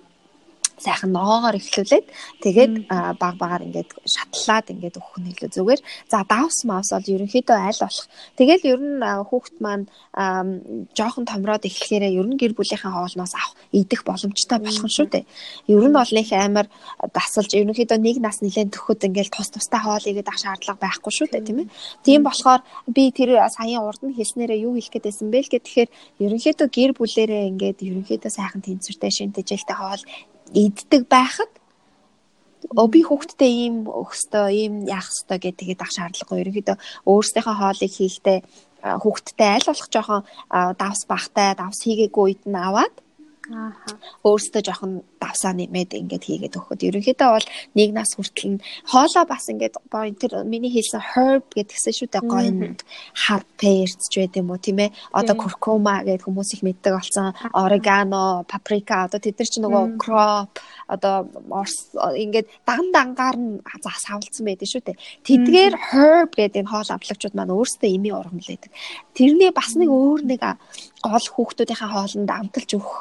сайхан 0.79 1.13
ногоогоор 1.13 1.57
эхлүүлээд 1.59 2.07
тэгээд 2.45 2.73
баг 3.21 3.35
багаар 3.37 3.67
ингээд 3.67 3.91
шатлаад 4.07 4.73
ингээд 4.73 4.99
өгөх 5.01 5.17
нь 5.21 5.31
илүү 5.33 5.51
зүгээр. 5.53 5.81
За 6.09 6.25
давс 6.29 6.65
мавс 6.65 6.93
бол 6.93 7.13
ерөнхийдөө 7.15 7.59
аль 7.59 7.81
болох. 7.83 8.07
Тэгэл 8.39 8.63
ер 8.73 8.81
нь 8.81 9.01
хүүхэд 9.03 9.57
маань 9.61 9.87
жоохон 10.97 11.25
томроод 11.29 11.65
эхлэхээр 11.69 12.13
ер 12.13 12.27
нь 12.29 12.41
гэр 12.41 12.53
бүлийнхээ 12.57 12.93
хоолноос 12.93 13.35
авах 13.37 13.55
идэх 13.73 14.05
боломжтой 14.05 14.59
болох 14.59 14.85
нь 14.85 14.97
шүү 14.97 15.09
дээ. 15.13 15.25
Ер 15.69 15.85
нь 15.89 15.97
бол 15.97 16.13
нэг 16.13 16.29
амар 16.33 16.67
дасалж 17.13 17.51
ерөнхийдөө 17.57 17.99
нэг 17.99 18.17
нас 18.21 18.41
нэлээд 18.41 18.73
төхөд 18.73 19.07
ингээд 19.09 19.33
тус 19.33 19.49
тустай 19.53 19.81
хоол 19.81 20.05
игээд 20.05 20.29
ах 20.29 20.41
шаардлага 20.41 20.83
байхгүй 20.83 21.13
шүү 21.13 21.29
дээ 21.33 21.47
тийм 21.47 21.59
ээ. 21.65 21.73
Тийм 22.05 22.21
болохоор 22.25 22.61
би 22.87 23.11
тэр 23.13 23.41
саяхан 23.49 23.87
урд 23.89 24.03
нь 24.05 24.17
хэлснээрээ 24.17 24.65
юу 24.67 24.77
хэлэх 24.77 24.93
гээдсэн 24.93 25.29
бэ 25.33 25.39
л 25.45 25.53
гэхээр 25.53 25.89
ерөнхийдөө 26.25 26.69
гэр 26.69 26.91
бүлэрээ 26.97 27.51
ингээд 27.53 27.79
ерөнхийдөө 27.89 28.31
сайхан 28.31 28.63
тэнцвэртэй 28.63 29.13
шин 29.13 29.31
тэжээлтэй 29.33 29.77
хоол 29.77 30.03
иддэг 30.55 31.09
байхад 31.09 31.53
оо 32.77 32.87
би 32.87 33.03
хүүхдтэй 33.03 33.53
ийм 33.67 33.77
өгстөө 33.85 34.47
ийм 34.55 34.75
яах 34.87 35.11
ёстой 35.11 35.39
гэдэг 35.43 35.59
тэгээд 35.61 35.85
ах 35.85 35.93
шаардлагагүй. 35.93 36.41
Ерөнхийдөө 36.43 36.77
өөрсдийнхөө 37.11 37.57
хоолыг 37.59 37.93
хийхдээ 37.93 38.39
хүүхдтэй 39.03 39.49
аль 39.51 39.69
болох 39.69 39.89
жоохон 39.91 40.23
давс 40.79 41.03
бахтай 41.11 41.55
давс 41.59 41.83
хийгээгүй 41.83 42.23
үед 42.23 42.43
нь 42.47 42.57
аваад 42.57 42.95
Ааха. 43.51 43.99
Өөрөөсөө 44.23 44.63
жоохон 44.63 45.03
давсаа 45.19 45.51
нэмээд 45.51 45.99
ингээд 45.99 46.25
хийгээд 46.31 46.55
өгөхөд 46.55 46.87
ерөнхийдөө 46.87 47.31
бол 47.35 47.49
нэг 47.75 47.91
нас 47.91 48.15
хүртэл 48.15 48.55
нь 48.55 48.63
хоолоо 48.87 49.25
бас 49.27 49.51
ингээд 49.51 49.83
гоё 49.91 50.15
тэр 50.15 50.47
миний 50.47 50.71
хэлсэн 50.71 51.03
herb 51.03 51.51
гэдгсэн 51.51 51.91
шүү 51.91 52.09
дээ 52.15 52.23
гоё 52.23 52.51
нь 52.55 52.79
хар 53.19 53.43
перц 53.59 53.99
ч 54.07 54.23
байт 54.23 54.39
юм 54.39 54.55
уу 54.55 54.63
тийм 54.63 54.79
ээ? 54.87 54.95
Одоо 55.11 55.35
куркума 55.35 56.07
гэдэг 56.07 56.23
хүмүүс 56.23 56.55
их 56.55 56.63
мэддэг 56.63 56.95
болсон. 56.95 57.35
Орегано 57.51 58.47
паприка 58.47 59.11
одоо 59.11 59.19
тэд 59.19 59.35
нар 59.35 59.51
чи 59.51 59.59
нөгөө 59.59 59.85
crop 59.99 60.63
одоо 60.87 61.27
орс 61.51 61.91
ингээд 61.99 62.47
даган 62.63 62.95
дангаар 62.95 63.37
нь 63.43 63.59
зас 63.83 64.07
хавлцсан 64.07 64.47
байдаг 64.47 64.71
шүү 64.71 64.87
дээ. 64.87 65.03
Тэдгээр 65.27 65.75
herb 65.91 66.31
гэдэг 66.39 66.63
энэ 66.63 66.71
хоол 66.71 66.91
авлагчууд 66.95 67.35
маань 67.35 67.51
өөрсдөө 67.51 67.91
ими 67.91 68.15
ургамлаадаг 68.15 68.71
тэрний 69.15 69.51
бас 69.53 69.77
нэг 69.77 69.91
өөр 69.93 70.25
нэг 70.25 70.41
гол 71.07 71.27
хүүхдүүдийнхээ 71.35 71.91
хоолнд 71.93 72.31
амталж 72.31 72.71
өгөх 72.79 72.97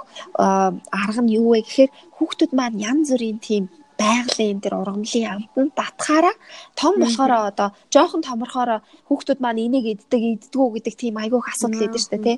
арга 1.02 1.22
нь 1.24 1.34
юу 1.40 1.54
вэ 1.54 1.62
гэхээр 1.64 1.92
хүүхдүүд 2.18 2.52
маань 2.58 2.82
янз 2.90 3.08
бүрийн 3.14 3.40
тийм 3.48 3.64
байгалийн 4.02 4.60
тэр 4.64 4.74
ургамлын 4.82 5.30
амтанд 5.30 5.72
батхаараа 5.78 6.36
том 6.80 6.94
болохоор 6.98 7.34
одоо 7.54 7.70
жоохон 7.94 8.26
томорхоор 8.26 8.82
хүүхдүүд 9.08 9.40
маань 9.42 9.64
энийг 9.66 9.86
иддэг 9.94 10.22
иддгүү 10.34 10.68
гэдэг 10.74 10.96
тийм 10.98 11.16
айгүйх 11.22 11.48
асуудал 11.54 11.86
идэв 11.86 12.06
дээ 12.10 12.26
тий. 12.26 12.38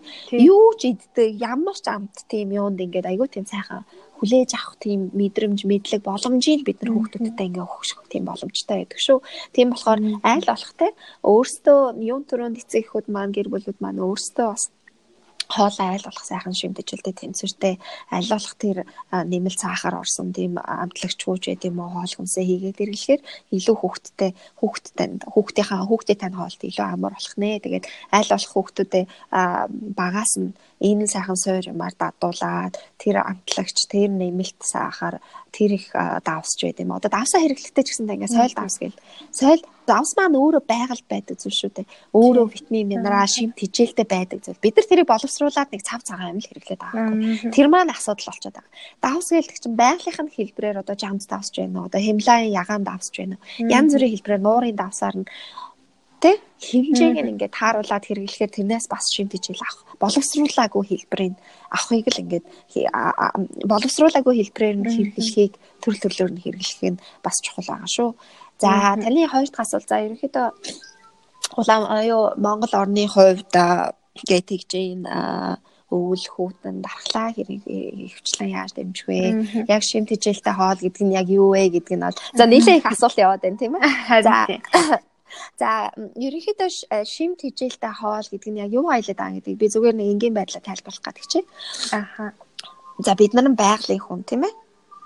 Юу 0.51 0.75
ч 0.79 0.91
иддэг 0.91 1.29
ямар 1.39 1.77
ч 1.79 1.87
амт 1.87 2.27
тийм 2.31 2.51
юунд 2.51 2.83
ингээд 2.83 3.07
айгүй 3.07 3.27
тийм 3.31 3.45
сайхан 3.47 3.87
хүлээж 4.19 4.51
авах 4.55 4.75
тийм 4.83 5.11
мэдрэмж 5.19 5.59
мэдлэг 5.67 6.01
боломжийг 6.03 6.61
бид 6.67 6.79
нар 6.79 6.91
хүүхдүүдтэй 6.95 7.47
ингээ 7.47 7.63
өгөх 7.67 8.07
тийм 8.11 8.23
боломжтой 8.27 8.77
байдаг 8.83 8.99
шүү. 8.99 9.19
Тийм 9.55 9.67
болохоор 9.71 9.99
аль 10.23 10.47
болох 10.47 10.73
те 10.79 10.87
өөрсдөө 11.31 11.79
юун 12.11 12.23
төрөнд 12.27 12.59
эцэгхүүд 12.63 13.07
маань 13.11 13.35
гэр 13.35 13.47
бүлүүд 13.51 13.79
маань 13.83 14.03
өөрсдөө 14.03 14.47
бас 14.51 14.63
хоолой 15.49 15.87
айл 15.95 16.05
болох 16.07 16.25
сайхан 16.25 16.53
шимтгэлтэй 16.53 17.13
тэнцвэртэй 17.13 17.75
болох 18.29 18.53
тэр 18.59 18.77
нэмэлт 19.11 19.59
сахар 19.59 19.99
орсон 19.99 20.33
тийм 20.33 20.59
амтлагч 20.59 21.19
хүүж 21.23 21.43
байт 21.49 21.63
юм 21.67 21.79
уу 21.79 21.89
хоол 21.91 22.13
хүнсээ 22.15 22.45
хийгээд 22.47 22.83
ирэхлээр 22.83 23.21
илүү 23.55 23.75
хүүхдтэй 23.79 24.31
хүүхдтэй 24.59 25.07
хүүхдийнхаа 25.33 25.81
хүүхдээ 25.87 26.17
тань 26.19 26.37
хоолт 26.37 26.61
илүү 26.63 26.85
амар 26.85 27.13
болох 27.15 27.35
нэ. 27.37 27.59
Тэгээд 27.63 27.85
болох 28.11 28.51
хүүхдүүдээ 28.53 29.03
багаас 29.97 30.33
нь 30.39 30.53
энэ 30.83 31.07
сайхан 31.07 31.39
суур 31.39 31.63
юмар 31.63 31.95
дадуулаад 31.95 32.75
тэр 32.99 33.23
амтлагч 33.23 33.87
тэр 33.87 34.11
нэмэлт 34.11 34.59
сахар 34.59 35.23
тэр 35.55 35.79
их 35.79 35.95
давсч 35.95 36.59
байд 36.67 36.83
юм. 36.83 36.91
Одоо 36.91 37.07
давсаа 37.07 37.39
хэрэглэхтэй 37.39 37.83
ч 37.87 37.89
гэсэндээ 37.95 38.15
ингээ 38.19 38.35
соёл 38.35 38.53
давс 38.53 38.75
гэл. 38.83 38.99
Соёл 39.31 39.63
давс 39.87 40.11
маань 40.19 40.35
өөрөө 40.35 40.63
байгаль 40.67 41.03
байдаг 41.07 41.39
зүйл 41.39 41.55
шүү 41.55 41.71
дээ. 41.71 41.87
Өөрөө 42.11 42.45
витамин, 42.51 42.87
минерал, 42.91 43.27
шимт 43.27 43.59
хичээлтэй 43.59 44.07
байдаг 44.07 44.39
зүйл. 44.43 44.59
Бид 44.59 44.75
нар 44.75 44.87
тэрийг 44.87 45.07
боловсруулад 45.07 45.69
нэг 45.71 45.81
цав 45.87 46.03
цагаан 46.03 46.35
амил 46.35 46.47
хэрэглээд 46.47 46.81
байгаа 46.83 47.03
юм. 47.11 47.51
Тэр 47.51 47.67
маань 47.71 47.91
асуудал 47.91 48.31
болчиход 48.31 48.55
байгаа. 48.59 48.71
Давс 49.03 49.27
гэлдэг 49.31 49.59
чинь 49.59 49.79
байгалийнхын 49.79 50.29
хэлбрээр 50.31 50.81
одоо 50.83 50.95
жамс 50.95 51.27
давсч 51.27 51.53
байна 51.59 51.83
уу? 51.83 51.87
Одоо 51.91 52.01
химлайн 52.03 52.51
ягаан 52.51 52.83
давсч 52.83 53.13
байна 53.19 53.35
уу? 53.39 53.71
Янз 53.71 53.91
бүрийн 53.93 54.13
хэлбрээр 54.15 54.41
нуурын 54.43 54.75
давсаар 54.79 55.15
нь 55.19 55.27
тэ? 56.23 56.39
Хэмжээг 56.63 57.19
нь 57.19 57.31
ингээд 57.35 57.53
тааруулаад 57.59 58.07
хэрэглэхээр 58.07 58.51
тэрнээс 58.55 58.87
бас 58.87 59.11
шимт 59.11 59.35
хичээл 59.35 59.59
авах 59.59 59.83
боловсруулаагүй 59.99 60.83
хэлбэрийг 60.87 61.35
авахыг 61.75 62.07
л 62.07 62.21
ингээд 62.23 62.45
боловсруулаагүй 63.67 64.33
хэлбэрээр 64.39 64.77
нь 64.79 64.87
хэрэглэхийг 64.87 65.53
төрөл 65.83 66.03
төрлөөр 66.03 66.31
нь 66.31 66.43
хэрэглэх 66.43 66.81
нь 66.95 67.03
бас 67.19 67.43
чухал 67.43 67.67
байгаа 67.67 67.91
шүү. 67.91 68.09
За 68.63 68.95
таны 68.95 69.27
хоёр 69.27 69.49
дахь 69.51 69.63
асуулт. 69.67 69.91
За 69.91 69.99
ерөнхийдөө 69.99 70.47
улаан 71.59 71.83
аюу 71.91 72.33
Монгол 72.39 72.73
орны 72.79 73.03
хувьд 73.11 73.51
гэж 73.51 74.43
тэгж 74.47 74.71
байна 74.71 75.59
өвөл 75.93 76.25
хүүтэн 76.25 76.81
дархлаа 76.81 77.29
хөвчлэн 77.35 78.49
яаж 78.49 78.71
дэмжих 78.73 79.05
вэ? 79.05 79.65
Яг 79.69 79.83
шим 79.85 80.09
тэжээлтэй 80.09 80.53
хоол 80.57 80.79
гэдэг 80.81 81.03
нь 81.05 81.13
яг 81.13 81.27
юу 81.29 81.53
вэ 81.53 81.69
гэдэг 81.69 81.95
нь 81.97 82.05
бол 82.07 82.17
за 82.33 82.45
нийлээ 82.49 82.81
их 82.81 82.89
асуулт 82.89 83.17
яваад 83.21 83.45
байна 83.45 83.61
тийм 83.61 83.77
ээ. 83.77 83.85
За 84.25 84.49
За 85.59 85.91
ерөнхийдөө 85.97 86.69
шимт 87.05 87.43
хижээлтэй 87.43 87.93
хоол 87.99 88.27
гэдэг 88.29 88.51
нь 88.51 88.61
яг 88.63 88.71
юу 88.73 88.87
аялаад 88.89 89.17
байгаа 89.19 89.37
гэдэг 89.37 89.59
би 89.59 89.67
зүгээр 89.73 89.95
нэг 89.97 90.07
энгийн 90.13 90.35
байдлаар 90.37 90.65
тайлбарлах 90.65 91.05
гэдэг 91.05 91.25
чинь. 91.31 91.47
Аха. 91.91 92.33
За 92.99 93.13
бид 93.17 93.33
нар 93.33 93.49
байгалийн 93.53 94.01
хүн 94.01 94.21
тийм 94.23 94.45
ээ. 94.47 94.53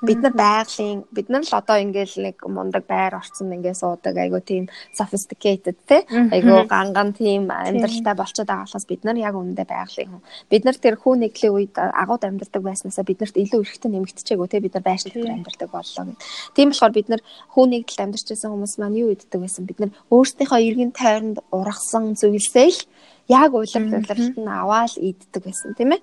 Бид 0.01 0.21
нар 0.21 0.33
байгалийн 0.37 1.05
бид 1.09 1.29
нар 1.29 1.41
л 1.41 1.53
одоо 1.57 1.77
ингээл 1.81 2.21
нэг 2.21 2.37
мундаг 2.45 2.85
байр 2.85 3.17
орцсон 3.17 3.49
ингээ 3.49 3.73
суудаг 3.73 4.13
айгу 4.13 4.37
тийм 4.45 4.69
sophisticated 4.93 5.77
те. 5.89 6.05
Айгу 6.07 6.69
ганган 6.69 7.17
тийм 7.17 7.49
амьдралтай 7.49 8.13
болчиход 8.13 8.45
байгаа 8.45 8.65
болохоос 8.69 8.85
бид 8.85 9.01
нар 9.03 9.17
яг 9.17 9.33
үнэндээ 9.33 9.65
байгалийн 9.65 10.09
хүн. 10.13 10.23
Бид 10.49 10.63
нар 10.65 10.77
тэр 10.77 10.95
хүү 11.01 11.13
нэглийн 11.17 11.53
үед 11.53 11.73
агууд 11.77 12.23
амьдардаг 12.29 12.61
байснаасаа 12.61 13.05
биднэрт 13.09 13.35
илүү 13.41 13.61
эрхтэн 13.65 13.91
нэмэгдчихээгүү 13.97 14.47
те. 14.53 14.61
Бид 14.61 14.73
нар 14.77 14.85
байшин 14.85 15.11
дээр 15.17 15.33
амьдардаг 15.33 15.69
боллоо 15.73 16.03
гэд. 16.13 16.21
Тийм 16.53 16.69
болохоор 16.69 16.93
бид 16.93 17.07
нар 17.09 17.21
хүү 17.57 17.65
нэгдэл 17.65 18.03
амьдарч 18.05 18.27
байсан 18.29 18.51
хүмүүс 18.53 18.75
маань 18.77 18.99
юу 19.01 19.09
иддэг 19.17 19.41
байсан? 19.41 19.65
Бид 19.65 19.79
нар 19.81 19.91
өөрсдийнхөө 20.13 20.61
эргэн 20.61 20.91
тойронд 20.93 21.37
ургасан 21.49 22.13
зүйлсээ 22.13 22.69
л 22.69 22.81
яг 23.27 23.51
улирал 23.53 23.97
улиралт 23.97 24.37
нь 24.37 24.47
аваад 24.47 24.93
иддэг 24.97 25.41
байсан 25.41 25.73
тийм 25.73 25.97
ээ. 25.97 26.01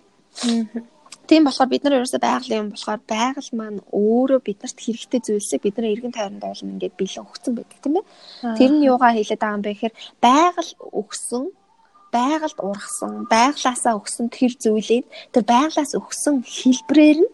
Тийм 1.29 1.45
болохоор 1.49 1.71
бид 1.73 1.83
нар 1.85 1.97
ерөөсөө 1.99 2.21
байгалийн 2.21 2.63
юм 2.63 2.71
болохоор 2.75 3.01
байгаль 3.09 3.51
маань 3.57 3.81
өөрөө 3.89 4.41
биднэрт 4.45 4.79
хэрэгтэй 4.81 5.21
зүйлсийг 5.25 5.61
бидний 5.65 5.93
эргэн 5.97 6.13
тойронд 6.13 6.45
уулна 6.45 6.73
ингээд 6.77 6.99
бэлэн 7.01 7.25
өгсөн 7.25 7.53
байдаг 7.57 7.79
тийм 7.81 7.97
ээ. 7.97 8.05
Тэр 8.61 8.71
нь 8.77 8.85
юугаа 8.85 9.13
хэлээд 9.17 9.41
байгаа 9.41 9.57
юм 9.57 9.65
бэ 9.65 9.73
гэхээр 9.73 9.95
байгаль 10.21 10.73
өгсөн 11.01 11.45
байгальд 12.15 12.59
ургасан 12.63 13.13
байглаасаа 13.27 13.99
өгсөн 13.99 14.27
тэр 14.31 14.53
зүйлийг 14.63 15.05
тэр 15.35 15.45
байглаас 15.49 15.93
өгсөн 15.99 16.35
хэлбрээр 16.47 17.19
нь 17.25 17.31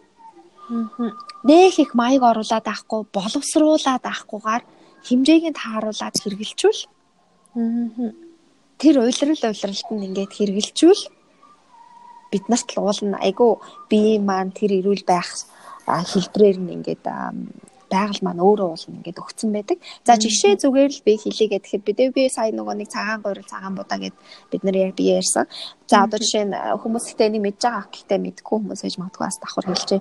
нэх 1.45 1.75
их 1.83 1.91
маяг 1.93 2.23
оруулаад 2.23 2.65
авахгүй 2.65 3.01
боловсруулаад 3.13 4.03
авахгүйгээр 4.07 4.63
хэмжээг 5.07 5.43
нь 5.51 5.59
тааруулаад 5.61 6.15
хэрэгжилчүүл 6.17 6.81
тэр 8.81 8.95
уйлрал 9.03 9.43
уйлралт 9.51 9.89
нь 9.93 10.05
ингээд 10.07 10.31
хэрэгжилчүүл 10.37 11.01
бид 12.31 12.45
нарт 12.49 12.67
л 12.73 12.83
уулна 12.83 13.17
айгүй 13.19 13.51
бие 13.91 14.19
маань 14.19 14.55
тэр 14.55 14.79
эрүүл 14.79 15.03
байх 15.05 15.29
хэлбрээр 15.87 16.57
нь 16.61 16.73
ингээд 16.79 17.03
байгаль 17.91 18.23
маань 18.23 18.39
өөрөө 18.39 18.69
уулна 18.71 18.97
ингээд 19.03 19.19
өгцөн 19.19 19.51
байдаг. 19.51 19.77
За 20.07 20.15
жишээ 20.15 20.55
зүгээр 20.63 20.91
л 20.95 21.05
би 21.05 21.13
хэлийгээ 21.19 21.59
тэгэхээр 21.59 21.83
бид 21.83 21.99
би 22.15 22.23
сая 22.31 22.55
нөгөө 22.55 22.75
нэг 22.79 22.89
цагаан 22.95 23.19
гурил 23.19 23.51
цагаан 23.51 23.75
будаа 23.75 23.99
гэд 23.99 24.15
бид 24.47 24.61
нар 24.63 24.77
яг 24.79 24.95
бие 24.95 25.19
ярьсан. 25.19 25.45
За 25.91 26.07
одоо 26.07 26.17
жишээ 26.23 26.47
нь 26.47 26.55
хүмүүс 26.55 27.11
ихтэй 27.11 27.29
нэг 27.35 27.43
мэдж 27.43 27.59
байгаа 27.67 27.91
гэхдээ 27.91 28.19
мэдгүй 28.23 28.55
хүмүүс 28.55 28.81
ээж 28.87 28.95
магадгүй 28.95 29.23
бас 29.27 29.37
давхар 29.43 29.67
хэлжээ 29.67 29.99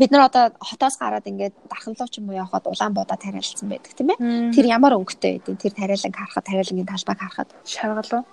бид 0.00 0.10
нар 0.10 0.32
одоо 0.32 0.56
хотоос 0.56 0.96
гараад 0.96 1.28
ингээд 1.28 1.54
дарханлуу 1.68 2.08
ч 2.08 2.24
юм 2.24 2.32
уу 2.32 2.40
явхад 2.40 2.64
Улаанбуудаа 2.64 3.20
тариалцсан 3.20 3.68
байдаг 3.68 3.92
тийм 3.92 4.16
ээ. 4.16 4.56
Тэр 4.56 4.66
ямар 4.72 4.96
өнгөтэй 4.96 5.44
байдیں۔ 5.44 5.60
Тэр 5.60 5.72
тариалан 5.76 6.16
харахад 6.16 6.48
тариалангийн 6.48 6.88
талбайг 6.88 7.20
харахад 7.20 7.48
шаргал 7.68 8.12
уу? 8.16 8.24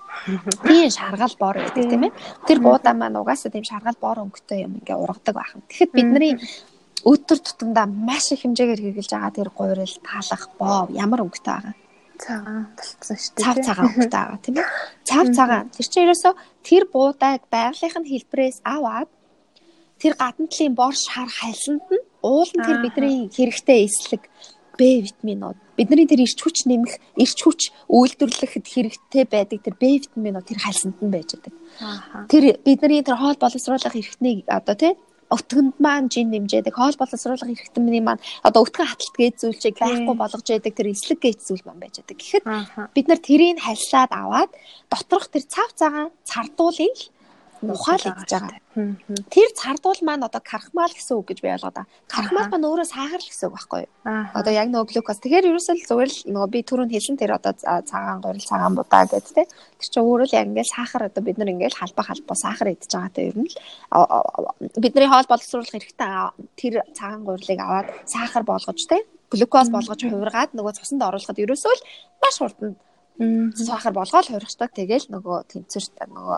Тийм 0.64 0.88
шаргал 0.88 1.36
бор 1.36 1.60
гэдэг 1.60 1.86
тийм 1.92 2.04
ээ. 2.08 2.16
Тэр 2.48 2.60
буудаа 2.64 2.96
маань 2.96 3.20
угаасаа 3.20 3.52
тийм 3.52 3.68
шаргал 3.68 4.00
бор 4.00 4.24
өнгөтэй 4.24 4.64
юм 4.64 4.80
ингээ 4.80 4.96
ургадаг 4.96 5.36
байна. 5.36 5.60
Тэгэхэд 5.68 5.92
бидний 5.92 6.34
өдөр 7.04 7.40
тутамдаа 7.44 7.86
маш 7.86 8.32
их 8.32 8.48
хэмжээгээр 8.48 8.82
хэрэгжилж 8.82 9.12
байгаа 9.12 9.36
тэр 9.36 9.50
гуйрал 9.52 9.96
таалах 10.08 10.44
боо 10.56 10.88
ямар 10.96 11.20
өнгөтэй 11.28 11.52
байгаа 11.52 11.76
цагаан 12.18 12.66
болцсон 12.74 13.18
шүү 13.22 13.34
дээ. 13.38 13.44
Цав 13.46 13.58
цагаан 13.62 13.88
өнгөтэй 13.94 14.12
байгаа 14.18 14.40
тийм 14.42 14.56
ээ. 14.58 14.68
Цав 15.06 15.26
цагаан. 15.38 15.66
Тэр 15.70 15.88
чинь 15.88 16.06
ерөөсөө 16.08 16.34
тэр 16.66 16.84
буудаг 16.90 17.42
байгалийнхын 17.54 18.06
хэлбэрээс 18.10 18.58
аваад 18.66 19.10
тэр 20.02 20.14
гадна 20.22 20.48
талын 20.48 20.76
бор 20.76 20.94
шар 20.94 21.30
хальсанд 21.30 21.86
нь 21.90 22.06
уул 22.22 22.52
нь 22.54 22.66
тэр 22.66 22.78
бидний 22.84 23.30
хэрэгтэй 23.34 23.80
эслэг 23.86 24.24
Б 24.78 25.02
витаминууд. 25.02 25.58
Бидний 25.74 26.06
тэр 26.06 26.22
ирч 26.22 26.38
хүч 26.38 26.70
нэмэх, 26.70 27.02
ирч 27.18 27.42
хүч 27.42 27.74
үйлдвэрлэхэд 27.90 28.66
хэрэгтэй 28.70 29.26
байдаг 29.26 29.60
тэр 29.66 29.74
Б 29.74 30.06
витаминууд 30.06 30.46
тэр 30.46 30.62
хальсанд 30.62 31.02
нь 31.02 31.10
байж 31.10 31.34
байгаа. 31.34 32.30
Тэр 32.30 32.62
бидний 32.62 33.02
тэр 33.02 33.18
хоол 33.18 33.42
боловсруулах 33.42 33.98
эрхтнийг 33.98 34.46
одоо 34.46 34.78
тий 34.78 34.94
өтгөнд 35.34 35.76
маань 35.84 36.08
жин 36.08 36.32
нэмжээдэг 36.32 36.72
хоол 36.72 36.96
боловсруулах 36.96 37.52
эрхтний 37.52 38.00
маань 38.00 38.24
одоо 38.48 38.64
өтгөн 38.64 38.88
хаталт 38.88 39.16
гэж 39.20 39.34
зүйлчийг 39.44 39.76
байхгүй 39.76 40.16
болгож 40.16 40.48
яадаг 40.48 40.74
тэр 40.76 40.88
эслэг 40.96 41.20
гэж 41.20 41.38
зүйл 41.44 41.64
маань 41.68 41.84
байж 41.84 42.00
байгаа. 42.00 42.16
Гэхдээ 42.16 42.42
бид 42.96 43.06
нар 43.12 43.20
тэрийг 43.20 43.60
хальсаад 43.60 44.12
аваад 44.16 44.52
доторх 44.88 45.28
тэр 45.28 45.44
цав 45.44 45.70
цагаан 45.76 46.16
цардуулын 46.24 46.96
л 47.64 47.74
ухаалагдж 47.74 48.30
байгаа. 48.30 48.62
Тэр 49.34 49.50
цардуул 49.58 50.02
маань 50.06 50.26
одоо 50.28 50.42
кархмал 50.42 50.92
гэсэн 50.92 51.18
үг 51.18 51.34
гэж 51.34 51.40
би 51.42 51.50
ойлгоод 51.54 51.76
байгаа. 51.78 51.92
Кархмал 52.06 52.48
маань 52.52 52.68
өөрөө 52.70 52.88
сахар 52.88 53.22
л 53.22 53.30
гэсэн 53.30 53.48
үг 53.50 53.56
байхгүй 53.58 53.82
юу? 53.86 53.92
Одоо 54.38 54.54
яг 54.54 54.68
нөгөө 54.70 54.90
глюкоз. 54.94 55.18
Тэгэхээр 55.22 55.50
ерөөсөө 55.50 55.76
зүгээр 55.90 56.12
л 56.14 56.20
нөгөө 56.34 56.50
би 56.54 56.60
түрүүнд 56.62 56.94
хэлсэн 56.94 57.18
тэр 57.18 57.32
одоо 57.38 57.54
цагаан 57.58 58.22
гурил 58.22 58.46
цагаан 58.46 58.74
будаа 58.78 59.04
гэдэг 59.10 59.34
те. 59.34 59.44
Тэр 59.50 59.90
чинь 59.90 60.06
өөрөө 60.06 60.28
л 60.30 60.38
яг 60.38 60.46
ингээл 60.52 60.76
сахар 60.78 61.02
одоо 61.10 61.22
бид 61.26 61.38
нар 61.42 61.50
ингээл 61.52 61.80
халба 61.82 62.02
халба 62.06 62.34
сахар 62.38 62.68
идж 62.74 62.92
байгаа 62.94 63.12
те 63.12 63.34
ер 63.34 63.38
нь 63.38 63.50
л 63.50 63.58
бидний 64.78 65.10
хоол 65.10 65.28
боловсруулах 65.28 65.74
хэрэгтэй 65.74 66.10
тэр 66.60 66.74
цагаан 66.94 67.26
гурилыг 67.26 67.60
аваад 67.60 67.88
сахар 68.06 68.44
болгож 68.46 68.86
те 68.86 69.02
глюкоз 69.32 69.70
болгож 69.70 70.00
хувиргаад 70.00 70.56
нөгөө 70.56 70.78
цусанд 70.80 71.04
оруулахад 71.04 71.42
ерөөсөө 71.44 71.74
л 71.76 71.84
маш 72.24 72.36
хурдан 72.40 72.78
сахар 73.58 73.94
болгоод 73.94 74.28
хувирчдаг. 74.30 74.72
Тэгэл 74.74 75.10
нөгөө 75.14 75.38
тэнцвэрт 75.52 75.94
нөгөө 76.06 76.38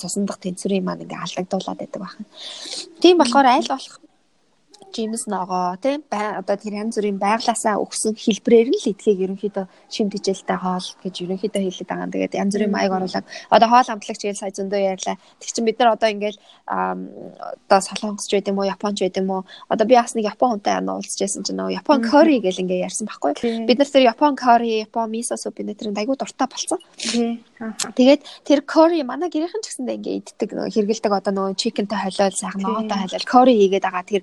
цусандах 0.00 0.38
тэнцвэрийн 0.40 0.84
маань 0.84 1.04
ингээ 1.04 1.20
алдагдуулаад 1.20 1.78
байдаг 1.80 2.00
байна. 2.00 2.24
Тийм 3.00 3.18
болохоор 3.18 3.46
аль 3.46 3.68
болох 3.68 4.03
жимс 4.94 5.26
ногоо 5.26 5.76
тийм 5.82 6.04
одоо 6.10 6.56
тэр 6.56 6.74
янз 6.82 6.96
бүрийн 6.98 7.18
байглаасаа 7.18 7.82
өгсөн 7.82 8.14
хэлбрээр 8.14 8.68
нь 8.70 8.78
л 8.78 8.90
идэхийг 8.94 9.18
ерөнхийдөө 9.26 9.66
шим 9.90 10.08
тижэлтэй 10.10 10.58
хоол 10.58 10.86
гэж 11.02 11.14
ерөнхийдөө 11.24 11.62
хэлээд 11.66 11.90
байгаа. 11.90 12.12
Тэгээд 12.14 12.38
янз 12.38 12.52
бүрийн 12.54 12.74
маяг 12.74 12.92
оруулаад 12.94 13.26
одоо 13.50 13.68
хоол 13.68 13.88
амтлагч 13.90 14.22
гээл 14.22 14.38
сая 14.38 14.54
зөндөө 14.54 14.80
ярьлаа. 14.94 15.16
Тэг 15.42 15.50
чинь 15.50 15.66
бид 15.66 15.78
нар 15.82 15.98
одоо 15.98 16.08
ингээл 16.14 16.38
одоо 16.66 17.80
солонгосч 17.82 18.30
байд 18.30 18.48
юм 18.50 18.58
уу 18.62 18.70
японч 18.70 18.98
байд 19.02 19.18
юм 19.18 19.30
уу 19.30 19.42
одоо 19.68 19.86
би 19.86 19.94
бас 19.98 20.14
нэг 20.14 20.30
япон 20.30 20.62
хүнтэй 20.62 20.74
ана 20.78 20.94
уулзчихсан 20.94 21.42
чинь 21.42 21.58
нөгөө 21.58 21.78
япон 21.82 21.98
кори 22.06 22.38
гэл 22.38 22.62
ингээ 22.62 22.86
ярьсан 22.86 23.10
байхгүй. 23.10 23.66
Бид 23.66 23.78
нар 23.78 23.90
тэр 23.90 24.06
япон 24.14 24.38
кори 24.38 24.86
япон 24.86 25.10
мисо 25.10 25.34
суп 25.36 25.58
бид 25.58 25.74
нар 25.74 25.98
айгуу 25.98 26.14
дуртай 26.14 26.46
болсон. 26.46 26.78
Тэгээд 27.94 28.20
тэр 28.46 28.60
кори 28.62 29.02
манай 29.02 29.30
гэрийнхэн 29.30 29.62
ч 29.62 29.74
гэсэндээ 29.74 29.98
ингээ 29.98 30.18
иддэг 30.22 30.50
нөгөө 30.54 30.74
хэргэлдэг 30.74 31.12
одоо 31.12 31.32
нөгөө 31.34 31.54
чикентэй 31.58 31.98
холиол 31.98 32.34
сайхан 32.34 32.62
ногоотой 32.62 32.98
холиол 32.98 33.26
кори 33.26 33.52
хийгээд 33.54 33.84
байгаа 33.86 34.04
тэр 34.04 34.22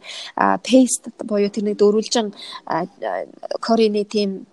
paste 0.65 1.11
буюу 1.23 1.49
тэр 1.49 1.71
нэг 1.71 1.77
дөрвөлжин 1.77 2.33
корины 3.61 4.03
тийм 4.05 4.45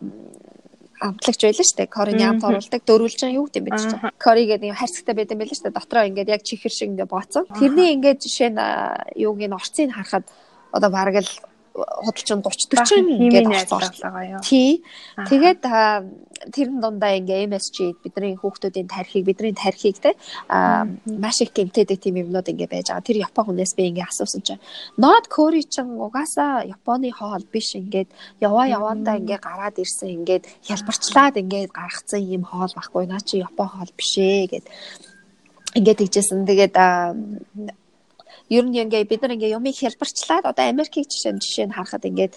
амтлагч 1.00 1.40
байлаа 1.46 1.64
шүү 1.64 1.78
дээ. 1.78 1.94
Корины 1.94 2.24
амт 2.26 2.44
оруулдаг 2.44 2.82
дөрвөлжин 2.82 3.38
юу 3.38 3.46
гэдэг 3.46 3.62
юм 3.62 3.66
бэ 3.66 3.78
чинь. 3.78 3.98
Кори 4.18 4.44
гэдэг 4.50 4.68
юм 4.70 4.78
харьцагтай 4.78 5.14
байд 5.14 5.30
юм 5.30 5.38
байлаа 5.38 5.54
шүү 5.54 5.66
дээ. 5.70 5.78
Дотроо 5.78 6.04
ингээд 6.10 6.32
яг 6.34 6.42
чихэр 6.42 6.72
шиг 6.74 6.88
ингээд 6.90 7.12
бооцсон. 7.12 7.44
Тэрний 7.54 7.94
ингээд 7.94 8.18
жишээ 8.18 8.50
нь 8.50 8.60
юуг 9.14 9.38
нь 9.38 9.54
орцыг 9.54 9.94
харахад 9.94 10.26
одоо 10.74 10.90
бараг 10.90 11.22
л 11.22 11.30
худалчин 11.78 12.42
30 12.42 12.68
40 12.74 13.08
ингээд 13.22 13.72
орцсон 13.72 14.14
юу. 14.26 14.40
Тий. 14.42 14.82
Тэгээд 15.28 15.62
тэрэн 16.54 16.78
дундаа 16.80 17.18
ингээ 17.18 17.50
MSG 17.50 17.98
бидний 18.02 18.38
хүүхдүүдийн 18.38 18.86
тархийг 18.86 19.26
бидний 19.26 19.54
тархийг 19.54 19.98
те 19.98 20.14
маш 20.48 21.42
их 21.42 21.50
гэмтээдэг 21.54 21.98
тийм 21.98 22.22
юмнууд 22.22 22.46
ингээ 22.48 22.70
байж 22.70 22.88
байгаа. 22.90 23.06
Тэр 23.06 23.22
Япон 23.26 23.44
хүнээс 23.50 23.74
би 23.74 23.90
ингээ 23.90 24.06
асуусан 24.06 24.42
чинь 24.46 24.62
Нод 24.96 25.26
Кори 25.26 25.62
чин 25.66 25.98
угаасаа 25.98 26.62
Японы 26.66 27.10
хоол 27.10 27.44
биш 27.50 27.74
ингээд 27.74 28.08
яваа 28.40 28.66
яваандаа 28.70 29.18
ингээ 29.18 29.40
гараад 29.42 29.78
ирсэн 29.78 30.22
ингээд 30.22 30.46
хялбарчлаад 30.66 31.34
ингээ 31.42 31.74
гаргацсан 31.74 32.22
юм 32.22 32.46
хоол 32.46 32.72
байхгүй 32.74 33.06
наа 33.06 33.22
чи 33.24 33.42
Япон 33.42 33.68
хоол 33.68 33.92
бишээ 33.98 34.46
гэд 34.52 34.66
ингээд 35.74 35.98
тэгжсэн. 36.00 36.46
Тэгээд 36.46 36.74
ер 38.48 38.64
нь 38.64 38.76
ингээ 38.80 39.04
бид 39.04 39.20
нар 39.22 39.36
ингээ 39.36 39.56
юмыг 39.56 39.76
хэлбэрчлээд 39.76 40.48
одоо 40.48 40.64
Америкийг 40.68 41.06
жишээ 41.08 41.36
жишээ 41.36 41.66
нь 41.68 41.76
харахад 41.76 42.08
ингээд 42.08 42.32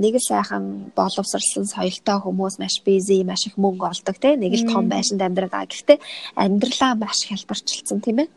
нэг 0.00 0.14
л 0.16 0.28
сайхан 0.28 0.92
боловсралсан 0.96 1.68
соёлтой 1.68 2.18
хүмүүс 2.24 2.56
маш 2.56 2.80
бизи 2.80 3.20
маш 3.24 3.46
их 3.46 3.60
мөнгө 3.60 3.84
олдог 3.92 4.16
те 4.16 4.36
нэг 4.36 4.52
л 4.56 4.68
том 4.72 4.88
байшинд 4.88 5.20
амьдраа. 5.20 5.68
Гэхдээ 5.68 5.98
амьдралаа 6.40 6.92
маш 6.96 7.28
хэлбэрчилсэн 7.28 8.00
тийм 8.00 8.24
ээ. 8.24 8.28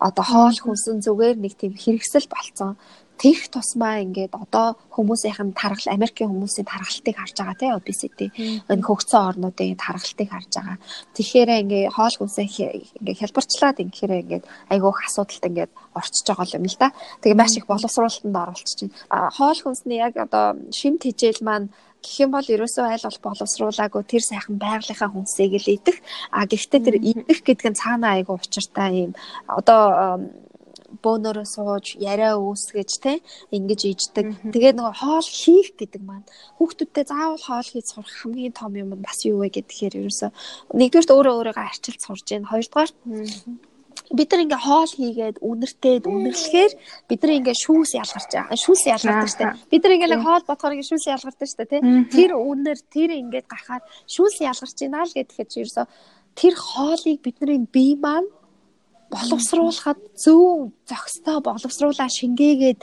Одоо 0.00 0.24
хоол 0.24 0.58
хүнсэн 0.60 1.00
зүгээр 1.04 1.36
нэг 1.40 1.56
тийм 1.56 1.72
хэрэгсэл 1.76 2.28
болцсон 2.28 2.76
тэрх 3.20 3.52
тусмаа 3.52 4.00
ингээд 4.00 4.32
одоо 4.32 4.80
хүмүүсийнх 4.96 5.40
нь 5.44 5.52
тархал 5.52 5.92
Америкийн 5.92 6.32
хүмүүсийн 6.32 6.64
тархалтыг 6.64 7.16
харж 7.20 7.36
байгаа 7.36 7.56
тий 7.60 7.70
obesity 7.76 8.26
энэ 8.72 8.86
хөгцсөн 8.88 9.20
орнуудын 9.28 9.76
тархалтыг 9.76 10.28
харж 10.32 10.50
байгаа. 10.56 10.78
Тэгэхээр 11.12 11.50
ингээд 11.60 11.92
хоол 11.92 12.16
хүнсээ 12.16 12.46
ингээд 12.96 13.20
хялбарчлаад 13.20 13.76
ингээд 13.84 14.12
ингээд 14.24 14.44
айгуух 14.72 14.98
асуудалт 15.04 15.44
ингээд 15.44 15.72
орчиж 15.92 16.26
байгаа 16.32 16.56
юм 16.56 16.64
л 16.64 16.76
да. 16.80 16.88
Тэгээ 17.20 17.36
маш 17.36 17.52
их 17.60 17.68
боловсруулалтанд 17.68 18.40
оруулчих 18.40 18.76
чинь. 18.80 18.94
Хоол 19.12 19.60
хүнсний 19.60 20.00
яг 20.00 20.16
одоо 20.16 20.56
шим 20.72 20.96
тэжээл 20.96 21.44
маань 21.44 21.68
гэх 22.00 22.24
юм 22.24 22.30
бол 22.32 22.46
ерөөсөө 22.54 22.84
айл 22.88 23.04
бол 23.04 23.20
боловсруулаагүй 23.28 24.02
тэр 24.08 24.22
сайхан 24.24 24.56
байгалийнхаа 24.56 25.10
хүнсийг 25.12 25.60
л 25.60 25.74
идэх. 25.76 26.00
А 26.32 26.48
гэхдээ 26.48 26.80
тэр 26.80 26.96
идэх 26.96 27.44
гэдэг 27.44 27.68
нь 27.68 27.80
цаана 27.80 28.16
айгу 28.16 28.40
учиртай 28.40 29.12
юм. 29.12 29.12
Одоо 29.44 30.24
бөөнөрөө 31.04 31.46
сууж 31.46 31.94
яриа 31.96 32.34
үүсгэж 32.36 32.90
те 33.02 33.12
ингэж 33.54 33.80
иждэг. 33.92 34.26
Тэгээд 34.50 34.76
нөгөө 34.76 34.94
хоол 34.98 35.28
хийх 35.28 35.78
гэдэг 35.78 36.02
маань 36.02 36.26
хүүхдүүдтэй 36.58 37.04
заавал 37.06 37.40
хоол 37.40 37.68
хийж 37.70 37.86
сурах 37.94 38.10
хамгийн 38.10 38.54
том 38.58 38.72
юм 38.74 38.90
нь 38.94 39.04
бас 39.06 39.22
юу 39.24 39.40
вэ 39.40 39.54
гэхээр 39.54 39.98
ерөөсөө 40.02 40.30
нэгдүгээрт 40.74 41.14
өөрөө 41.14 41.34
өөрийгөө 41.38 41.66
арчилж 41.70 42.00
сурж 42.02 42.24
гин 42.26 42.50
хоёрдугаар 42.50 42.90
бид 44.10 44.30
нар 44.32 44.42
ингээ 44.42 44.66
хоол 44.66 44.90
хийгээд 44.90 45.36
үнэртээд 45.38 46.04
үнэрлэхээр 46.10 46.72
бид 47.06 47.20
нар 47.22 47.32
ингээ 47.38 47.56
шүүс 47.62 47.90
ялгарч 47.94 48.30
байгаа. 48.34 48.58
Шүүс 48.58 48.82
ялгардаг 48.90 49.30
штэ. 49.30 49.54
Бид 49.70 49.82
нар 49.86 49.94
ингээ 49.94 50.24
хоол 50.26 50.44
бодохоор 50.50 50.74
ингээ 50.74 50.90
шүүс 50.90 51.06
ялгардаг 51.14 51.46
штэ 51.46 51.64
тий. 51.70 51.80
Тэр 52.10 52.30
үнэр 52.34 52.78
тэр 52.90 53.10
ингээд 53.14 53.46
гарахаар 53.46 53.82
шүүс 54.10 54.42
ялгарч 54.42 54.76
байна 54.82 55.06
л 55.06 55.14
гэхэд 55.14 55.50
ерөөсөө 55.62 55.86
тэр 56.34 56.54
хоолыг 56.58 57.18
бидний 57.22 57.62
бие 57.70 57.94
маань 57.94 58.26
боловсруулахад 59.10 59.98
зөв 60.14 60.72
зохистой 60.86 61.38
боловсруулаа 61.42 62.08
шингээгээд 62.08 62.80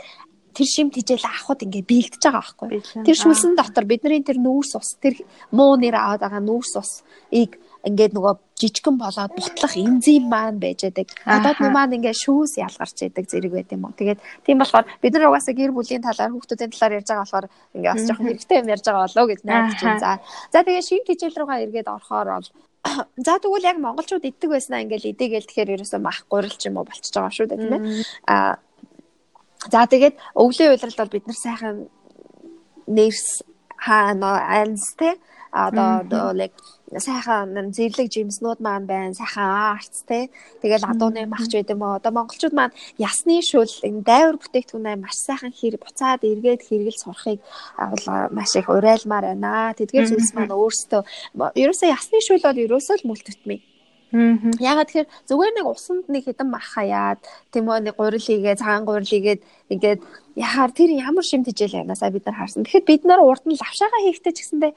тэр 0.58 0.68
шим 0.68 0.90
тижэл 0.90 1.22
авахд 1.22 1.64
ингээ 1.66 1.86
биелдэж 1.86 2.22
байгаа 2.24 2.42
байхгүй. 2.42 3.06
Тэр 3.06 3.18
шүлсэн 3.18 3.54
дотор 3.54 3.86
бидний 3.86 4.26
тэр 4.26 4.42
нүүрс 4.42 4.74
ус 4.76 4.98
тэр 4.98 5.22
муу 5.54 5.78
нэр 5.78 5.96
аваад 5.96 6.26
байгаа 6.26 6.42
нүүрс 6.42 6.74
усыг 6.82 7.62
ингээд 7.86 8.14
нөгөө 8.18 8.34
жижигэн 8.58 8.98
болоод 8.98 9.32
бутлах 9.38 9.76
энзим 9.78 10.26
маань 10.34 10.58
байж 10.58 10.82
байдаг. 10.84 11.08
Гадаад 11.24 11.62
нь 11.62 11.72
маань 11.72 11.96
ингээд 12.02 12.18
шүүс 12.18 12.58
ялгарч 12.58 12.98
идэг 13.06 13.30
зэрэг 13.30 13.54
байт 13.54 13.72
юм 13.72 13.86
уу. 13.86 13.94
Тэгээд 13.94 14.20
тийм 14.44 14.58
болохоор 14.58 14.86
бид 14.98 15.14
нар 15.14 15.30
угаасаа 15.30 15.54
гэр 15.54 15.72
бүлийн 15.78 16.02
талаар 16.02 16.34
хүүхдүүдийн 16.34 16.74
талаар 16.74 16.98
ярьж 16.98 17.08
байгаа 17.08 17.24
болохоор 17.24 17.48
ингээд 17.78 17.94
бас 17.94 18.06
жоохон 18.10 18.28
хэрэгтэй 18.28 18.58
юм 18.58 18.72
ярьж 18.74 18.86
байгаа 18.90 19.06
болоо 19.06 19.26
гэж 19.30 19.40
найдаж 19.46 19.80
байна. 19.86 20.02
За. 20.02 20.12
За 20.52 20.60
тэгээд 20.66 20.88
шим 20.90 21.02
тижэл 21.06 21.38
рүүгээ 21.38 21.64
эргээд 21.70 21.94
орохоор 21.94 22.28
бол 22.34 22.50
За 23.18 23.40
тэгвэл 23.42 23.70
яг 23.70 23.78
монголчууд 23.82 24.26
иддэг 24.26 24.50
байснаа 24.50 24.84
ингээл 24.84 25.12
идэгээл 25.12 25.50
тэгэхээр 25.50 25.74
ерөөсөө 25.76 26.02
мах 26.02 26.26
гурил 26.30 26.56
ч 26.56 26.70
юм 26.70 26.80
уу 26.80 26.88
болчихж 26.88 27.14
байгаа 27.16 27.34
шүү 27.34 27.48
дээ 27.50 27.60
тийм 27.62 27.76
ээ. 27.76 27.84
Аа 28.28 28.54
за 29.72 29.82
тэгээд 29.90 30.16
өвлийн 30.38 30.72
уйлралд 30.72 30.98
бол 30.98 31.14
бид 31.14 31.26
нар 31.28 31.40
сайхан 31.40 31.76
нэрс 32.88 33.44
хаана 33.78 34.32
айлс 34.46 34.96
те 34.98 35.18
одоо 35.66 36.32
нэг 36.38 36.52
сайхан 36.96 37.74
зэрлэг 37.76 38.08
жимснүүд 38.14 38.60
маань 38.64 38.88
байна. 38.88 39.14
Сайхан 39.14 39.76
артс 39.76 40.02
те. 40.08 40.30
Тэгэл 40.62 40.88
адууны 40.88 41.26
махч 41.28 41.52
байд 41.54 41.74
юм 41.74 41.82
уу. 41.84 41.98
Одоо 42.00 42.12
монголчууд 42.16 42.56
маань 42.56 42.78
ясны 42.98 43.42
шүл 43.44 43.68
энэ 43.84 44.06
дайвар 44.08 44.38
бүтээгдэхүүнээ 44.40 44.96
маш 45.02 45.18
сайхан 45.28 45.52
хэр 45.52 45.76
буцаад 45.84 46.22
эргээд 46.24 46.62
хэрэгэл 46.64 47.02
сурахыг 47.04 47.40
маш 48.32 48.52
их 48.56 48.70
урайлмаар 48.70 49.26
байна. 49.36 49.76
Тэдгээр 49.76 50.08
зүйлс 50.08 50.32
маань 50.34 50.56
өөрсдөө 50.56 51.02
ерөөсөө 51.62 51.90
ясны 51.92 52.18
шүл 52.24 52.46
бол 52.46 52.64
ерөөсөө 52.64 52.96
л 53.04 53.08
мөлтөтмий. 53.10 53.62
Ягаад 54.08 54.88
тэгэхээр 54.88 55.12
зүгээр 55.28 55.54
нэг 55.60 55.68
усанд 55.68 56.08
нэг 56.08 56.24
хэдэн 56.32 56.48
мах 56.48 56.64
хаяад 56.80 57.20
тийм 57.52 57.68
үү 57.68 57.92
нэг 57.92 58.00
гурил 58.00 58.24
хийгээ 58.24 58.56
цагаан 58.56 58.88
гурил 58.88 59.04
хийгээд 59.04 59.44
ингээд 59.68 60.00
яхаар 60.40 60.72
тэр 60.72 60.96
ямар 60.96 61.28
шимт 61.28 61.52
хижээл 61.52 61.84
байгаасаа 61.84 62.16
бид 62.16 62.24
нар 62.24 62.40
харсан. 62.40 62.64
Тэгэхэд 62.64 62.88
бид 62.88 63.04
нар 63.04 63.20
урд 63.20 63.44
нь 63.44 63.60
лавшаага 63.60 64.00
хийхдээ 64.08 64.32
ч 64.32 64.40
гэсэндээ 64.48 64.72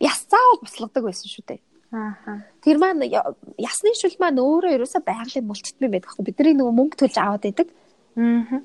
яс 0.00 0.26
заавал 0.30 0.60
буслагддаг 0.62 1.04
байсан 1.04 1.28
шүү 1.30 1.44
дээ. 1.48 1.60
Аа. 1.92 2.42
Тэр 2.64 2.76
маань 2.82 3.06
ясны 3.06 3.94
шүл 3.94 4.16
маань 4.20 4.42
өөрөө 4.42 4.74
ерөөсөө 4.76 5.02
байгалийн 5.06 5.46
мөлтөтмөн 5.46 5.92
байдаг 5.92 6.08
байхгүй. 6.10 6.26
Бидний 6.28 6.54
нөгөө 6.58 6.74
мөнгө 6.76 6.96
төлж 7.00 7.16
аваад 7.22 7.44
байдаг. 7.46 7.68
Аа. 8.18 8.60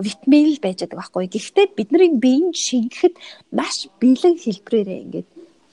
Витамин 0.00 0.46
л 0.54 0.62
байж 0.64 0.78
байгаа 0.82 0.98
байхгүй. 1.04 1.28
Гэхдээ 1.28 1.66
бидний 1.76 2.10
биеийн 2.16 2.56
шингэхэд 2.56 3.14
маш 3.52 3.86
бэлэн 4.00 4.36
хэлбэрээр 4.40 5.02
ингээд 5.04 5.28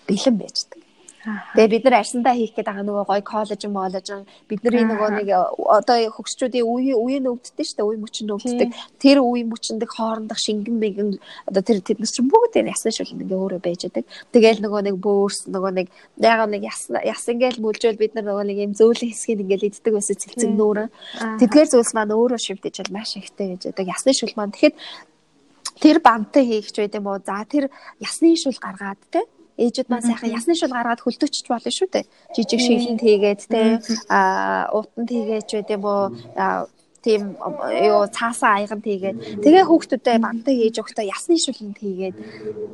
бэлэн 0.07 0.35
байждаг. 0.37 0.80
Тэгээ 1.21 1.69
бид 1.69 1.83
нар 1.85 2.01
арьсандаа 2.01 2.33
хийх 2.33 2.57
гээд 2.57 2.65
байгаа 2.65 2.81
нөгөө 2.81 3.05
гоё 3.05 3.21
коллеж 3.21 3.61
моллеж 3.69 4.07
бидний 4.49 4.85
нөгөө 4.89 5.09
нэг 5.21 5.29
одоо 5.29 5.97
хөгсчүүдийн 6.17 6.65
үе 6.65 6.97
үеийн 6.97 7.29
өвддөг 7.29 7.61
шүү 7.61 7.77
дээ 7.77 7.85
үе 7.85 7.97
мөчөнд 8.01 8.33
өвддөг 8.33 8.69
тэр 8.97 9.17
үе 9.21 9.45
мөчөндөө 9.45 9.89
хоорондох 9.93 10.39
шингэн 10.41 10.77
мэгэн 10.81 11.09
одоо 11.45 11.61
тэр 11.61 11.85
тэднес 11.85 12.17
чинь 12.17 12.25
бүгд 12.25 12.57
энэ 12.57 12.73
ясны 12.73 12.89
шүлэн 12.89 13.21
ингээ 13.21 13.37
өөрөө 13.37 13.61
байж 13.61 13.81
байгаа. 13.85 14.09
Тэгээл 14.33 14.63
нөгөө 14.65 14.81
нэг 14.89 14.95
бөөрс 14.97 15.39
нөгөө 15.53 15.71
нэг 15.77 15.87
ягаа 16.17 16.49
нэг 16.49 16.65
яс 16.65 16.89
яс 16.89 17.23
ингээл 17.29 17.61
мүлжөөл 17.61 18.01
бид 18.01 18.17
нар 18.17 18.25
нөгөө 18.25 18.45
нэг 18.49 18.57
юм 18.65 18.73
зөөлөн 18.73 19.13
хэсгийг 19.13 19.45
ингээл 19.45 19.69
иддэг 19.69 19.93
байсан 19.93 20.17
цэлцэн 20.17 20.57
нүүрэн. 20.57 20.89
Тэдгээр 21.37 21.69
зүйлс 21.69 21.93
маань 21.93 22.17
өөрөө 22.17 22.39
шивдэж 22.41 22.75
бол 22.81 22.97
маш 22.97 23.13
ихтэй 23.21 23.53
байж 23.53 23.69
байгаа. 23.69 23.93
Ясны 23.93 24.11
шүл 24.17 24.33
маань 24.33 24.57
тэгэхэд 24.57 24.75
тэр 25.81 25.97
бантай 26.01 26.43
хийгч 26.49 26.75
байд 26.81 26.97
юм 26.97 27.05
уу? 27.13 27.21
За 27.21 27.45
тэр 27.45 27.69
ясны 28.01 28.33
шүл 28.33 28.57
гаргаад 28.57 29.01
те 29.13 29.21
ээжүүд 29.63 29.87
маань 29.89 30.07
сайхан 30.09 30.33
ясны 30.33 30.53
шул 30.57 30.73
гаргаад 30.73 31.03
хөлтөчч 31.03 31.45
болно 31.49 31.71
шүү 31.71 31.89
дээ. 31.93 32.05
Жижиг 32.35 32.61
шилэнд 32.65 33.01
хийгээд 33.01 33.41
те 33.53 33.61
а 34.09 34.69
утанд 34.73 35.09
хийгээч 35.09 35.49
байд 35.53 35.69
юм 35.75 35.83
уу? 35.85 36.05
Тийм 37.01 37.33
юу 37.89 38.05
цаасаа 38.17 38.61
аяганд 38.61 38.85
хийгээд 38.85 39.17
тэгээ 39.41 39.63
хүүхдүүдэд 39.65 40.21
бантай 40.21 40.55
хийж 40.57 40.75
өгөхдөө 40.81 41.05
ясны 41.09 41.35
шүлэнд 41.41 41.77
хийгээд 41.81 42.15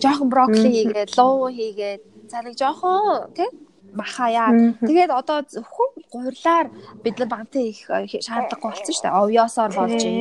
жоохон 0.03 0.27
брокколи 0.31 0.69
хийгээд 0.75 1.15
луу 1.15 1.47
хийгээд 1.47 2.01
нэг 2.43 2.55
жоохон 2.59 3.31
тий 3.35 3.47
махаяа. 3.95 4.75
Тэгээд 4.83 5.11
одоо 5.15 5.39
зөвхөн 5.47 5.91
гурилаар 6.11 6.67
бид 7.03 7.15
нар 7.19 7.29
бантай 7.31 7.71
их 7.71 7.79
шаардлагагүй 7.87 8.71
болсон 8.71 8.93
шүү 8.93 9.03
дээ. 9.03 9.19
Овёосоор 9.21 9.71
болж 9.79 10.01
юм. 10.03 10.17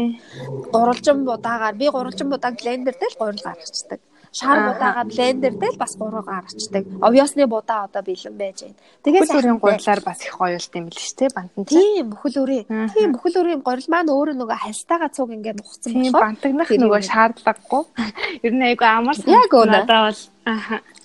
Гуралжин 0.70 1.18
будаагаар 1.26 1.74
би 1.74 1.86
гуралжин 1.90 2.30
будаа 2.30 2.52
блендер 2.54 2.94
дээр 2.94 3.12
л 3.14 3.20
гурил 3.20 3.42
гаргацдаг 3.42 4.00
шар 4.32 4.58
будаага 4.72 5.02
блендер 5.04 5.52
дээр 5.56 5.74
л 5.74 5.78
бас 5.78 5.96
гурав 5.96 6.24
гарчдаг. 6.26 6.84
Овёсны 7.00 7.46
будаа 7.46 7.84
одоо 7.86 8.02
бэлэн 8.02 8.36
байж 8.36 8.62
байна. 8.62 8.78
Тэгээд 9.04 9.30
бүрийн 9.30 9.58
гурилаар 9.58 10.00
бас 10.02 10.20
их 10.24 10.34
гоё 10.38 10.58
юм 10.58 10.86
л 10.88 10.96
шүү 10.96 11.16
дээ 11.18 11.30
бантан. 11.34 11.64
Тийм 11.64 12.10
бүхэл 12.10 12.36
өрөө. 12.42 12.62
Тийм 12.94 13.08
бүхэл 13.14 13.38
өрийн 13.40 13.62
гурил 13.62 13.88
маань 13.92 14.10
өөрөө 14.10 14.36
нөгөө 14.36 14.58
хальтаага 14.64 15.08
цуг 15.14 15.30
ингээд 15.30 15.58
нухсан 15.60 15.92
байна. 15.92 16.04
Тийм 16.04 16.12
бантагнах 16.12 16.70
нөгөө 16.70 17.00
шаардлагагүй. 17.06 17.82
Ер 18.46 18.52
нь 18.54 18.66
айгу 18.66 18.84
амар 18.84 19.16
санагдаа 19.16 20.10
бол 20.10 20.20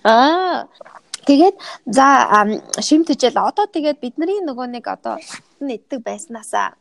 аа 0.03 0.65
Тэгээд 1.21 1.55
за 1.86 2.07
шимтжэл 2.81 3.38
одоо 3.38 3.69
тэгээд 3.69 4.01
бидний 4.01 4.41
нөгөө 4.41 4.67
нэг 4.73 4.86
одоо 4.89 5.21
нэгдэг 5.62 6.01
байснаасаа 6.01 6.73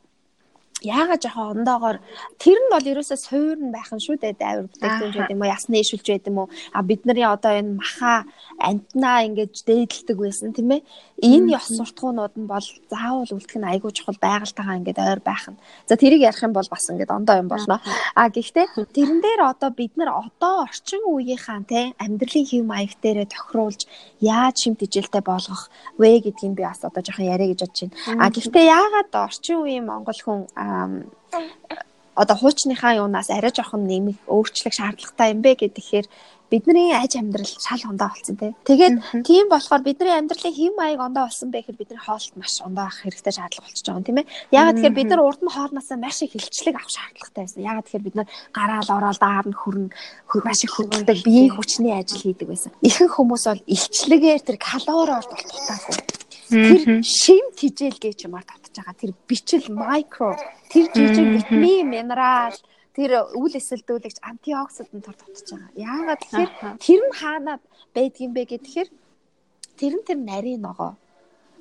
яагаад 0.82 1.20
жоохон 1.22 1.60
ондоогоор 1.60 1.98
тэр 2.40 2.58
нь 2.58 2.72
бол 2.72 2.90
ерөөсөө 2.92 3.18
суур 3.20 3.58
нь 3.60 3.72
байх 3.72 3.92
нь 3.92 4.00
шүү 4.00 4.16
дээ 4.16 4.34
дайвар 4.40 4.66
бүтээгдэхүүн 4.68 5.12
гэдэг 5.12 5.34
юм 5.36 5.42
уу? 5.44 5.52
Ясны 5.52 5.76
ишүүлж 5.80 6.06
байд 6.08 6.28
юм 6.28 6.38
уу? 6.44 6.48
А 6.72 6.80
бидний 6.82 7.24
одоо 7.24 7.52
энэ 7.52 7.76
маха 7.76 8.24
антнаа 8.58 9.24
ингэж 9.28 9.64
дээдэлдэг 9.68 10.16
байсан 10.16 10.52
тийм 10.56 10.70
ээ? 10.76 10.82
Энэ 11.20 11.52
ёс 11.58 11.68
суртахуунууд 11.68 12.34
нь 12.40 12.48
бол 12.48 12.66
заавал 12.88 13.28
үлдэх 13.28 13.56
нь 13.60 13.68
айгүй 13.68 13.92
чухал 13.92 14.16
байгальтайгаа 14.16 14.80
ингэж 14.80 14.96
ойр 14.96 15.20
байх 15.20 15.44
нь. 15.52 15.60
За 15.84 16.00
тэрийг 16.00 16.24
ярих 16.24 16.40
юм 16.40 16.56
бол 16.56 16.68
бас 16.68 16.88
ингэж 16.88 17.10
ондоо 17.12 17.36
юм 17.36 17.48
болно. 17.52 17.80
А 18.16 18.32
гэхдээ 18.32 18.66
тэрэн 18.96 19.20
дээр 19.20 19.40
одоо 19.52 19.70
бид 19.70 19.92
нар 20.00 20.16
одоо 20.16 20.64
орчин 20.64 21.04
үеийнхаа 21.04 21.60
тийм 21.68 21.92
амьдралын 22.00 22.46
хэв 22.48 22.64
маяг 22.64 22.96
дээрээ 23.04 23.28
тохируулж 23.28 23.84
яаж 24.20 24.56
шимт 24.64 24.80
ижилтэй 24.80 25.20
болгох 25.20 25.68
вэ 26.00 26.24
гэдгийг 26.24 26.56
би 26.56 26.62
бас 26.64 26.80
одоо 26.80 27.02
жоохон 27.04 27.28
яриа 27.28 27.52
гэж 27.52 27.60
бодож 27.60 27.80
байна. 27.84 28.24
А 28.24 28.30
гэхдээ 28.32 28.64
яагаад 28.64 29.12
орчин 29.12 29.56
үеийн 29.60 29.84
монгол 29.84 30.20
хүн 30.24 30.40
одоо 32.20 32.36
хуучныхаа 32.36 33.00
юунаас 33.00 33.30
арай 33.30 33.52
жоохон 33.54 33.86
нэмэх 33.86 34.18
өөрчлөх 34.28 34.74
шаардлагатай 34.74 35.32
юм 35.32 35.40
бэ 35.40 35.54
гэхээр 35.56 36.06
бидний 36.50 36.92
аж 36.92 37.14
амьдрал 37.16 37.46
шал 37.46 37.80
ондоо 37.88 38.10
болсон 38.10 38.36
тий. 38.36 38.52
Тэгээд 38.66 39.24
тийм 39.24 39.46
болохоор 39.48 39.82
бидний 39.86 40.10
амьдралын 40.18 40.52
хэм 40.52 40.74
маяг 40.76 41.00
ондоо 41.00 41.30
болсон 41.30 41.50
бэ 41.50 41.62
гэхээр 41.62 41.80
бидний 41.80 42.02
хоолт 42.02 42.34
маш 42.34 42.58
ондоо 42.60 42.84
авах 42.90 42.98
хэрэгтэй 43.00 43.32
шаардлага 43.38 43.66
болчихж 43.70 43.86
байгаа 43.86 44.00
юм 44.02 44.06
тийм 44.06 44.18
ээ. 44.20 44.30
Ягаад 44.50 44.76
тэгэхээр 44.76 44.98
бид 44.98 45.10
нар 45.10 45.22
урд 45.22 45.40
нь 45.46 45.54
хоолноосоо 45.54 45.98
маш 46.02 46.18
их 46.26 46.34
хилчлэг 46.34 46.74
авах 46.74 46.90
шаардлагатай 46.90 47.42
байсан. 47.46 47.62
Ягаад 47.62 47.84
тэгэхээр 47.86 48.06
бид 48.06 48.16
нар 48.18 48.28
гараал 48.50 48.90
ороод 48.90 49.18
даар 49.22 49.46
нь 49.46 49.58
хүрн 49.60 49.86
маш 50.42 50.60
их 50.66 50.74
хөргөлдөг 50.74 51.18
биеийн 51.22 51.54
хүчний 51.54 51.94
ажил 51.94 52.20
хийдэг 52.20 52.50
байсан. 52.50 52.74
Ихэнх 52.82 53.14
хүмүүс 53.14 53.44
бол 53.46 53.62
илчлэгээр 53.70 54.42
тэр 54.42 54.58
калориор 54.58 55.22
бол 55.22 55.46
дутаагүй 55.46 56.20
Тэр 56.50 57.02
шим 57.06 57.46
тижэл 57.54 57.94
гэж 57.94 58.26
юмар 58.26 58.42
татж 58.42 58.74
байгаа. 58.74 58.94
Тэр 58.98 59.14
бичил 59.30 59.64
микро, 59.70 60.34
тэр 60.66 60.90
жижиг 60.90 61.28
витамин, 61.38 61.86
минерал, 61.86 62.58
тэр 62.90 63.30
үл 63.38 63.54
эсэлдүүлэгч 63.54 64.18
антиоксидант 64.18 65.04
төр 65.06 65.14
татж 65.14 65.46
байгаа. 65.54 65.70
Яагаад 65.78 66.20
тэгэхээр 66.26 66.50
тэр 66.82 67.00
нь 67.06 67.14
хаанаа 67.14 67.56
байдгийм 67.94 68.32
бэ 68.34 68.42
гэхээр 68.50 68.88
тэр 69.78 69.92
нь 69.94 70.06
тэр 70.06 70.18
нарийн 70.18 70.62
ногоо. 70.66 70.98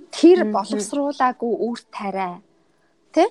Тэр 0.10 0.50
боловсруулаагүй 0.50 1.54
үр 1.54 1.80
тариа. 1.94 2.42
Тэ? 3.14 3.30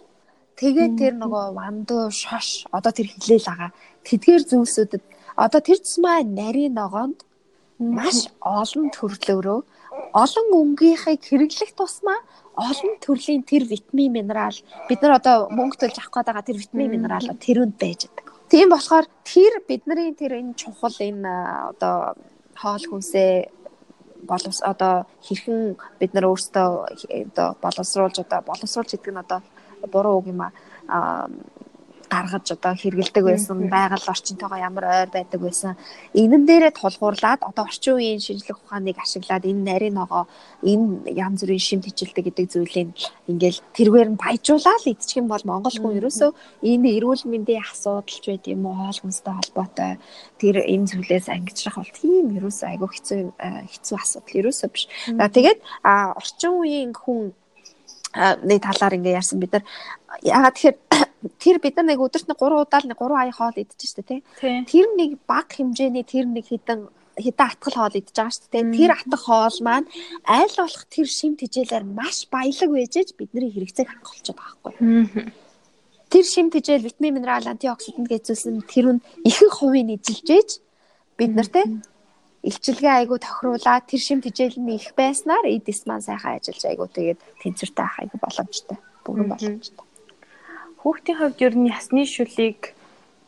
Тэгээд 0.59 0.95
тэр 0.95 1.15
нөгөө 1.19 1.59
вандуу 1.59 2.11
шош 2.15 2.71
одоо 2.71 2.93
тэр 2.95 3.11
хилээл 3.11 3.51
байгаа. 3.51 3.71
Тэдгээр 4.07 4.43
зүйлсүүдэд 4.47 5.03
одоо 5.35 5.61
тэр 5.63 5.79
цэсмаа 5.83 6.23
нарийн 6.23 6.75
ногоонд 6.79 7.23
маш 7.79 8.27
олон 8.43 8.91
төрлөөрөө 8.91 9.61
олон 10.13 10.47
өнгийнхийг 10.61 11.23
хэрэглэх 11.25 11.73
тусмаа 11.77 12.21
олон 12.59 12.99
төрлийн 13.05 13.43
тэр 13.47 13.65
витамин 13.65 14.13
минерал 14.13 14.59
бид 14.89 15.01
нар 15.03 15.19
одоо 15.21 15.37
мөнгө 15.55 15.79
төлж 15.79 15.97
авах 15.99 16.13
гээд 16.15 16.29
байгаа 16.29 16.49
тэр 16.49 16.59
витамин 16.59 16.91
минерал 16.91 17.29
тэрүнд 17.39 17.75
байж 17.79 18.01
байгаа. 18.11 18.35
Тийм 18.51 18.69
болохоор 18.73 19.07
тэр 19.23 19.53
бидний 19.69 20.11
тэр 20.17 20.33
энэ 20.41 20.59
чухал 20.59 20.97
энэ 20.99 21.31
одоо 21.77 22.19
хоол 22.57 22.85
хүнсээ 22.89 23.51
боловс 24.27 24.61
одоо 24.63 25.07
хэрхэн 25.23 25.77
бид 26.01 26.13
нар 26.15 26.27
өөрсдөө 26.27 26.69
одоо 27.31 27.49
боловсруулж 27.63 28.17
одоо 28.25 28.41
боловсруулж 28.43 28.91
гэдэг 28.91 29.13
нь 29.15 29.23
одоо 29.23 29.41
буруу 29.93 30.19
үг 30.19 30.27
юм 30.35 30.43
а 30.43 30.51
гаргаж 32.09 32.47
одоо 32.57 32.73
хэрэгэлдэг 32.75 33.25
байсан 33.25 33.69
байгаль 33.69 34.11
орчинтойгоо 34.13 34.59
ямар 34.59 34.85
ойр 34.85 35.11
байдаг 35.13 35.41
байсан. 35.41 35.77
Энэн 36.17 36.43
дээрээ 36.49 36.73
тулгуурлаад 36.75 37.41
одоо 37.45 37.65
орчин 37.69 37.95
үеийн 38.01 38.21
шинжлэх 38.25 38.59
ухааныг 38.65 38.97
ашиглаад 38.99 39.45
энэ 39.45 39.63
нарийн 39.69 39.95
ногоо 40.01 40.25
энэ 40.65 41.13
янз 41.13 41.45
бүрийн 41.45 41.65
шимт 41.65 41.85
хичээлтэй 41.87 42.25
гэдэг 42.25 42.47
зүйлийг 42.53 42.89
ингээл 43.31 43.61
тэргээр 43.77 44.09
нь 44.13 44.21
баяжуулаад 44.21 44.85
идчих 44.89 45.21
юм 45.21 45.29
бол 45.29 45.45
монгол 45.45 45.77
хүн 45.79 45.99
ерөөсөө 46.01 46.31
энэ 46.65 46.89
эрүүл 46.97 47.25
мэндийн 47.29 47.63
асуудалч 47.63 48.25
байд 48.25 48.45
юм 48.49 48.67
уу 48.67 48.77
хоол 48.81 49.01
хүнстэй 49.05 49.35
холбоотой. 49.37 49.93
Тэр 50.41 50.57
энэ 50.65 50.89
зүйлээс 50.89 51.29
ангижрах 51.29 51.77
бол 51.77 51.93
тийм 51.93 52.25
ерөөсөө 52.39 52.69
айгүй 52.73 52.89
хэцүү 52.89 53.21
хэцүү 53.73 53.97
асуудал 54.01 54.41
ерөөсөө 54.41 54.69
биш. 54.73 54.85
Тэгээд 55.13 55.59
орчин 55.85 56.53
үеийн 56.57 56.93
хүн 56.97 57.37
нэг 58.17 58.65
талаар 58.65 58.97
ингээ 58.97 59.19
ярьсан 59.21 59.39
бид 59.41 59.53
нар 59.53 59.65
ягаад 60.25 60.55
тэгэхээр 60.57 60.77
тэр 61.39 61.59
бид 61.59 61.75
нар 61.77 61.87
нэг 61.91 61.99
өдөрт 61.99 62.29
нэг 62.31 62.39
3 62.39 62.63
удаа 62.63 62.81
л 62.83 62.89
нэг 62.91 62.99
3 62.99 63.19
ая 63.19 63.33
хоол 63.35 63.57
идэж 63.59 63.81
штэ 63.83 64.03
тий. 64.07 64.21
Тэр 64.41 64.87
нэг 64.95 65.19
баг 65.27 65.51
хэмжээний 65.51 66.07
тэр 66.07 66.31
нэг 66.31 66.47
хідэн 66.47 66.87
хідэн 67.19 67.47
атгал 67.51 67.75
хоол 67.75 67.99
идэж 67.99 68.15
байгаа 68.15 68.35
шүү 68.35 68.51
дээ. 68.55 68.65
Тэр 68.79 68.91
атгах 68.95 69.23
хоол 69.27 69.59
маань 69.67 69.87
аль 70.23 70.55
болох 70.55 70.85
тэр 70.87 71.09
шим 71.11 71.35
тижээлээр 71.35 71.85
маш 71.85 72.31
баялаг 72.31 72.71
байжээж 72.71 73.19
бидний 73.19 73.51
хэрэгцээг 73.51 73.89
хангалтчод 73.91 74.39
байгаа 74.39 74.59
байхгүй. 74.63 75.33
Тэр 76.09 76.25
шим 76.25 76.49
тижээл 76.55 76.87
витамин 76.87 77.19
минерал 77.19 77.51
антиоксидант 77.51 78.09
гэзүүлсэн 78.09 78.63
тэр 78.65 78.87
нь 78.97 79.05
ихэнх 79.27 79.59
хувийг 79.59 79.99
эзэлжээж 79.99 80.51
бид 81.19 81.33
нартэй 81.35 81.67
илчилгээ 82.47 82.95
айгу 83.03 83.19
тохируулаад 83.19 83.85
тэр 83.91 84.01
шим 84.01 84.23
тижээл 84.23 84.63
нь 84.63 84.79
их 84.79 84.95
байснаар 84.95 85.45
эдис 85.51 85.85
маань 85.85 86.07
сайхан 86.07 86.39
ажиллаж 86.39 86.65
айгу 86.65 86.87
тэгээд 86.87 87.19
тэнцвэртэй 87.43 87.85
ах 87.85 87.97
айгу 87.99 88.17
боломжтой. 88.23 88.79
Бүрэн 89.05 89.29
боломжтой. 89.29 89.88
Хүүхдийн 90.83 91.19
хувьд 91.19 91.39
ер 91.43 91.55
нь 91.59 91.71
ясны 91.71 92.07
шүлийг 92.07 92.75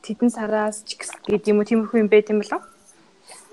тэдэн 0.07 0.31
сараас 0.31 0.87
ч 0.87 1.03
гэдэг 1.27 1.51
юм 1.51 1.61
уу 1.61 1.69
тиймэрхүү 1.69 1.99
юм 2.01 2.11
байт 2.11 2.31
юм 2.31 2.41
болов? 2.41 2.63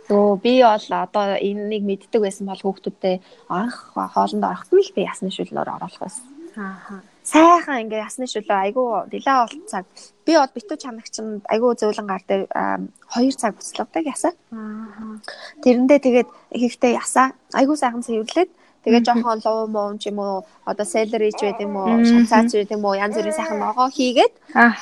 Өө 0.08 0.40
би 0.40 0.54
бол 0.64 0.88
одоо 1.04 1.36
энэнийг 1.36 1.84
мэддэг 1.84 2.22
байсан 2.24 2.48
бол 2.48 2.62
хүүхдүүдтэй 2.64 3.20
анх 3.52 3.92
хоолнд 3.92 4.44
орохт 4.46 4.72
нь 4.72 4.80
л 4.80 4.96
би 4.96 5.02
ясны 5.04 5.34
шүлнөр 5.34 5.68
оруулах 5.68 6.00
байсан. 6.00 6.24
Аа. 6.56 7.04
Сайхан 7.28 7.84
ингээ 7.84 8.08
ясны 8.08 8.24
шүлөө 8.24 8.58
айгүй 8.72 8.88
нилээ 9.12 9.36
болт 9.36 9.66
цаг. 9.68 9.86
Би 10.24 10.40
бол 10.40 10.54
битүү 10.56 10.78
чанагчанд 10.80 11.44
айгүй 11.52 11.76
зөөлөн 11.76 12.08
гар 12.08 12.24
дээр 12.24 12.44
2 12.48 13.36
цаг 13.36 13.60
буцлагдаг 13.60 14.06
ясаа. 14.08 14.34
Аа. 14.56 15.20
Тэрэндээ 15.60 16.00
тэгээд 16.00 16.30
ихтэй 16.56 16.96
ясаа 16.96 17.36
айгүй 17.52 17.76
сайхан 17.76 18.06
цэвэрлээд 18.08 18.50
Тэгээ 18.88 19.04
жоохон 19.04 19.44
луу 19.44 19.68
муу 19.68 20.00
юм 20.00 20.18
уу 20.24 20.48
одоо 20.64 20.86
селери 20.88 21.36
ч 21.36 21.44
байт 21.44 21.60
юм 21.60 21.76
уу 21.76 22.08
шанцаач 22.08 22.56
байт 22.56 22.72
юм 22.72 22.88
уу 22.88 22.96
янз 22.96 23.20
бүрийн 23.20 23.36
сайхан 23.36 23.60
ногоо 23.60 23.92
хийгээд 23.92 24.34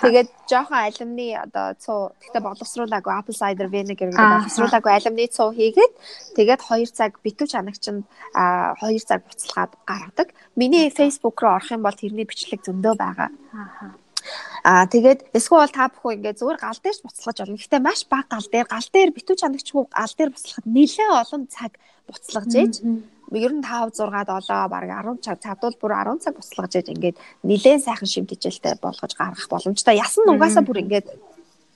тэгээд 0.06 0.30
жоохон 0.46 0.78
алимны 0.78 1.28
одоо 1.42 1.74
цуу 1.82 2.14
гэхдээ 2.22 2.42
боловсруулаагүй 2.46 3.14
apple 3.18 3.38
cider 3.42 3.66
vinegar 3.74 4.14
гэдэг 4.14 4.30
боловсруулаагүй 4.46 4.94
алимны 4.94 5.26
цуу 5.34 5.50
хийгээд 5.58 5.94
тэгээд 6.38 6.62
2 6.70 6.86
цаг 6.94 7.18
битүү 7.26 7.48
чанагчанд 7.50 8.06
2 8.38 9.10
цаг 9.10 9.26
буцалгаад 9.26 9.74
гаргадаг. 9.90 10.30
Миний 10.54 10.94
Facebook 10.94 11.42
руу 11.42 11.58
орох 11.58 11.74
юм 11.74 11.82
бол 11.82 11.98
тэрний 11.98 12.30
бичлэг 12.30 12.62
зөндөө 12.62 12.94
байгаа. 12.94 13.30
Аа. 13.58 13.90
Аа 14.66 14.86
тэгээд 14.90 15.34
эсвэл 15.38 15.74
та 15.74 15.90
бүхэн 15.90 16.18
ингээ 16.22 16.38
зүгээр 16.38 16.62
гал 16.62 16.80
дээрч 16.82 17.02
буцалгаж 17.06 17.38
болно. 17.42 17.58
Гэхдээ 17.58 17.82
маш 17.82 18.02
бага 18.10 18.38
гал 18.38 18.48
дээр 18.54 18.68
гал 18.70 18.90
дээр 18.94 19.10
битүү 19.18 19.36
чанагч 19.42 19.68
хүү 19.70 19.86
гал 19.90 20.14
дээр 20.18 20.34
буцалгахад 20.34 20.66
нэлээд 20.66 21.20
олон 21.22 21.44
цаг 21.50 21.72
буцалгаж 22.10 22.52
ээж 22.54 22.74
ер 23.32 23.52
нь 23.54 23.64
5 23.64 23.96
6 23.98 24.12
7 24.12 24.70
баг 24.70 24.84
10 24.86 25.24
цаг 25.26 25.40
цадвал 25.42 25.76
бүр 25.82 25.94
10 25.98 26.22
цаг 26.22 26.34
буцалгаж 26.38 26.74
яж 26.76 26.88
ингээд 26.94 27.18
нилээн 27.44 27.82
сайхан 27.82 28.10
шимтгийлтэй 28.10 28.76
болгож 28.82 29.14
гаргах 29.18 29.50
боломжтой. 29.50 29.98
Ясан 29.98 30.30
угаасаа 30.30 30.62
бүр 30.62 30.84
ингээд 30.86 31.08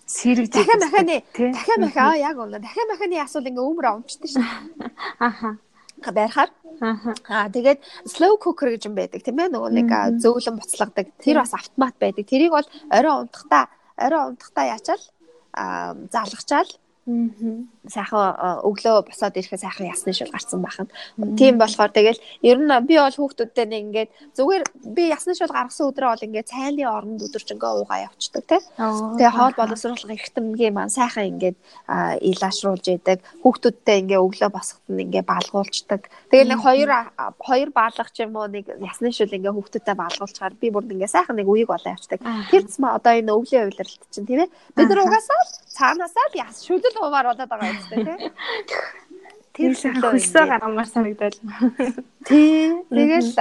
сэрэг 0.06 0.50
дахиад 0.54 0.82
маханы 0.86 1.18
дахиад 1.34 1.82
махаа 1.82 2.14
яг 2.18 2.38
үнэ 2.38 2.60
дахиад 2.62 2.90
маханы 2.90 3.16
асуул 3.22 3.50
ингээ 3.50 3.66
өмөр 3.70 3.86
онцтой 3.90 4.30
шин. 4.30 4.46
Аха. 5.20 5.58
Байрахаар 6.00 6.50
Аа 6.82 7.50
тэгээд 7.52 7.80
slow 8.08 8.40
cooker 8.40 8.72
гэж 8.72 8.88
юм 8.88 8.96
байдаг 8.96 9.20
тийм 9.22 9.38
ээ 9.42 9.52
нөгөө 9.52 9.72
нэг 9.76 9.90
зөөлөн 10.24 10.56
буцлагдаг. 10.58 11.12
Тэр 11.20 11.44
бас 11.44 11.54
автомат 11.54 11.96
байдаг. 12.00 12.24
Тэрийг 12.24 12.56
бол 12.56 12.68
орой 12.88 13.28
унтахтаа 13.28 13.68
орой 14.00 14.24
унтахтаа 14.32 14.66
яачаал 14.80 15.04
аа 15.54 15.94
залгачаал 16.14 16.70
сайхан 17.90 18.64
өглөө 18.68 19.10
босоод 19.10 19.38
ирэхэд 19.40 19.64
сайхан 19.64 19.90
ясны 19.90 20.14
шил 20.14 20.30
гарцсан 20.30 20.62
байхan. 20.62 20.88
Тийм 21.40 21.58
болохоор 21.58 21.90
тэгэл 21.90 22.20
ер 22.46 22.58
нь 22.62 22.70
би 22.86 22.96
бол 23.02 23.18
хүүхдүүдтэй 23.18 23.66
нэг 23.66 23.82
ингээд 23.90 24.10
зүгээр 24.38 24.64
би 24.94 25.04
ясны 25.10 25.34
шил 25.34 25.50
гаргасан 25.50 25.90
өдрөө 25.90 26.10
бол 26.14 26.26
ингээд 26.28 26.52
цайлын 26.54 26.92
оронд 26.92 27.24
өдөржингөө 27.26 27.72
уугаа 27.82 28.06
явчихдаг 28.08 28.44
тий. 28.46 28.62
Тэгээ 28.78 29.34
хоол 29.34 29.56
боловсруулах 29.58 30.14
эрхтэмгийн 30.14 30.74
маань 30.76 30.94
сайхан 30.94 31.30
ингээд 31.34 31.58
илаашруулж 32.22 32.86
идэг. 32.94 33.20
Хүүхдүүдтэй 33.42 33.96
ингээд 34.06 34.24
өглөө 34.26 34.50
босоход 34.54 34.90
нь 34.94 35.04
ингээд 35.10 35.26
балгуулцдаг. 35.26 36.02
Тэгэл 36.30 36.52
нэг 36.54 36.62
хоёр 36.62 36.90
хоёр 37.42 37.70
баалгах 37.74 38.14
ч 38.14 38.28
юм 38.28 38.38
уу 38.38 38.46
нэг 38.46 38.70
ясны 38.78 39.10
шил 39.10 39.34
ингээд 39.34 39.56
хүүхдүүдтэй 39.56 39.96
балгуулчаар 39.98 40.54
би 40.62 40.70
бүр 40.70 40.86
ингээд 40.86 41.16
сайхан 41.16 41.42
нэг 41.42 41.50
үеиг 41.50 41.74
болоо 41.74 41.96
явчихдаг. 41.96 42.22
Тэр 42.54 42.70
цэсмэ 42.70 42.94
одоо 43.02 43.14
энэ 43.18 43.34
өвлийн 43.34 43.66
уйлралт 43.66 44.04
чинь 44.14 44.28
тийм 44.30 44.46
ээ. 44.46 44.54
Бид 44.78 44.90
нар 44.90 45.02
угаасаа 45.08 45.42
цаанаасаа 45.80 46.28
л 46.30 46.40
яс 46.44 46.56
шүлэл 46.68 47.00
хуваар 47.00 47.32
болоод 47.32 47.50
байгаа 47.50 47.72
юм 47.72 47.80
тест 47.80 47.90
тий. 47.96 48.18
Тэр 49.60 49.74
хөлсөө 49.76 50.46
гаргамаар 50.48 50.88
санагдал. 50.88 51.36
Тий. 52.28 52.80
Тэгэл 52.88 53.32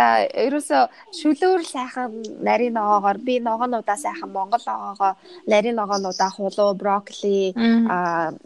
ерөөсө 0.47 0.79
шүлөөр 1.15 1.63
сайхан 1.63 2.11
нарийн 2.43 2.75
ногоогоор 2.75 3.19
би 3.23 3.39
ногоонуудаа 3.39 3.95
сайхан 3.95 4.33
монгол 4.35 4.65
ногоогоо 4.67 5.13
нарийн 5.47 5.79
ногоонуудаа 5.79 6.31
хулуу, 6.35 6.75
брокколи, 6.75 7.55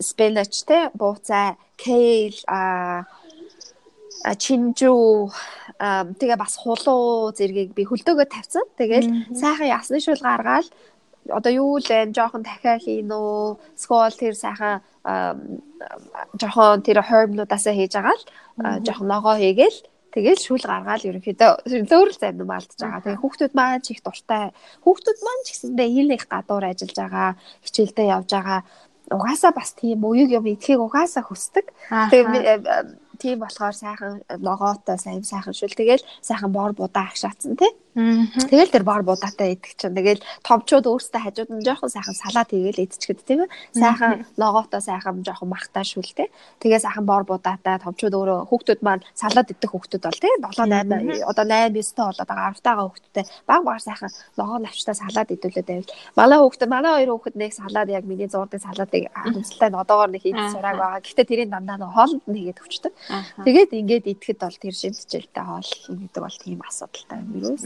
спинач 0.00 0.52
тий, 0.68 0.90
бууцай, 0.92 1.56
кейл, 1.80 2.36
чинжүү 4.22 5.32
тэгээ 6.20 6.38
бас 6.38 6.54
хулуу 6.60 7.32
зэргийг 7.34 7.72
би 7.74 7.82
хөлдөөгөө 7.88 8.28
тавьсан. 8.30 8.66
Тэгэл 8.78 9.08
сайхан 9.34 9.66
ясны 9.66 9.98
шүл 9.98 10.20
гаргаад 10.22 10.68
одоо 11.28 11.52
юу 11.52 11.78
л 11.78 11.86
вэ? 11.86 12.10
Жохон 12.10 12.42
дахиа 12.42 12.78
хийн 12.78 13.10
үү? 13.10 13.58
Скол 13.76 14.14
тэр 14.14 14.34
сайхан 14.34 14.82
жохон 16.38 16.82
тэр 16.82 17.02
herb-нуудаасаа 17.02 17.74
хийж 17.74 17.92
байгаа 17.94 18.16
л 18.16 18.24
жохон 18.86 19.06
ногоо 19.10 19.34
хийгээл 19.38 19.78
тэгэл 20.12 20.44
шүүл 20.44 20.66
гаргаад 20.68 21.08
ерөнхийдөө 21.08 21.50
зөөрөл 21.88 22.20
зайд 22.20 22.36
маалдж 22.44 22.76
байгаа. 22.76 23.00
Тэгээ 23.00 23.22
хүүхдүүд 23.22 23.52
маань 23.56 23.82
ч 23.82 23.96
их 23.96 24.00
дуртай. 24.04 24.52
Хүүхдүүд 24.84 25.18
маань 25.24 25.42
ч 25.42 25.48
гэсэндээ 25.56 25.88
ил 25.88 26.10
их 26.12 26.24
гадуур 26.28 26.64
ажиллаж 26.68 26.98
байгаа, 27.00 27.30
хичээлдээ 27.64 28.06
явж 28.12 28.30
байгаа. 28.30 28.60
Угаасаа 29.08 29.52
бас 29.56 29.72
тийм 29.72 30.04
уюг 30.04 30.30
юм 30.30 30.44
идэхийг 30.46 30.80
угаасаа 30.84 31.24
хүсдэг. 31.24 31.66
Тэгээ 32.12 33.16
тийм 33.22 33.38
болохоор 33.40 33.72
сайхан 33.72 34.22
ногоотой 34.40 34.98
сайн 34.98 35.24
сайхан 35.24 35.54
шүл 35.56 35.72
тэгэл 35.72 36.04
сайхан 36.20 36.52
бор 36.52 36.72
будаа 36.76 37.08
агшаацсан 37.08 37.56
тий. 37.56 37.72
Тэгэл 37.92 38.72
тэр 38.72 38.84
бор 38.88 39.04
будаатай 39.04 39.52
идэх 39.56 39.76
чинь 39.76 39.92
тэгэл 39.92 40.24
томчууд 40.42 40.88
өөрсдөө 40.88 41.20
хажууд 41.20 41.50
нь 41.52 41.64
жоохон 41.66 41.92
сайхан 41.92 42.16
салаад 42.16 42.48
хийгээл 42.48 42.88
идчихэд 42.88 43.20
тийм 43.20 43.44
ээ. 43.44 43.52
Сайхан 43.76 44.24
логотой 44.40 44.80
сайхан 44.80 45.20
жоохон 45.20 45.52
махтай 45.52 45.84
шүлтэй. 45.84 46.32
Тэгээ 46.64 46.80
сайхан 46.88 47.04
бор 47.04 47.28
будаатай 47.28 47.76
томчууд 47.84 48.16
өөрөө 48.16 48.48
хүүхдүүд 48.48 48.80
маань 48.80 49.04
салаад 49.12 49.52
идэх 49.52 49.76
хүүхдүүд 49.76 50.04
бол 50.08 50.20
тийм 50.24 50.40
7 50.40 51.20
8 51.20 51.20
одоо 51.20 51.44
8 51.44 51.76
9 51.76 51.92
таа 51.92 52.08
болоод 52.08 52.28
байгаа 52.32 52.52
10 52.56 52.64
таага 52.64 52.82
хүүхдтэй 52.88 53.24
баг 53.44 53.60
баг 53.68 53.80
сайхан 53.84 54.10
логоо 54.40 54.58
навчтай 54.64 54.96
салаад 54.96 55.28
идүүлээд 55.36 55.68
байвал 55.68 55.92
манай 56.16 56.38
хүүхдүүд 56.40 56.72
манай 56.72 56.92
хоёр 56.96 57.10
хүүхэд 57.12 57.36
нэг 57.36 57.52
салаад 57.52 57.88
яг 57.92 58.04
миний 58.08 58.28
зурдаг 58.32 58.60
салаадыг 58.64 59.04
нь 59.12 59.80
одоогоор 59.82 60.10
нэг 60.12 60.22
хийж 60.24 60.40
сураг 60.52 60.76
байгаа. 60.80 61.04
Гэхдээ 61.04 61.26
тэрийн 61.28 61.52
дандаа 61.52 61.76
нэг 61.76 61.92
хоолнд 61.92 62.24
нь 62.24 62.36
хийгээд 62.40 62.62
өвчтөг. 62.62 62.92
Тэгээд 63.44 63.70
ингээд 63.80 64.04
идэхэд 64.12 64.38
бол 64.40 64.58
тэр 64.62 64.74
шимтгэлтэй 64.76 65.44
хоол 65.44 65.70
гэдэг 65.92 66.22
бол 66.24 66.38
тийм 66.40 66.60
асуудалтай 66.64 67.18
юм 67.20 67.30
юу? 67.40 67.56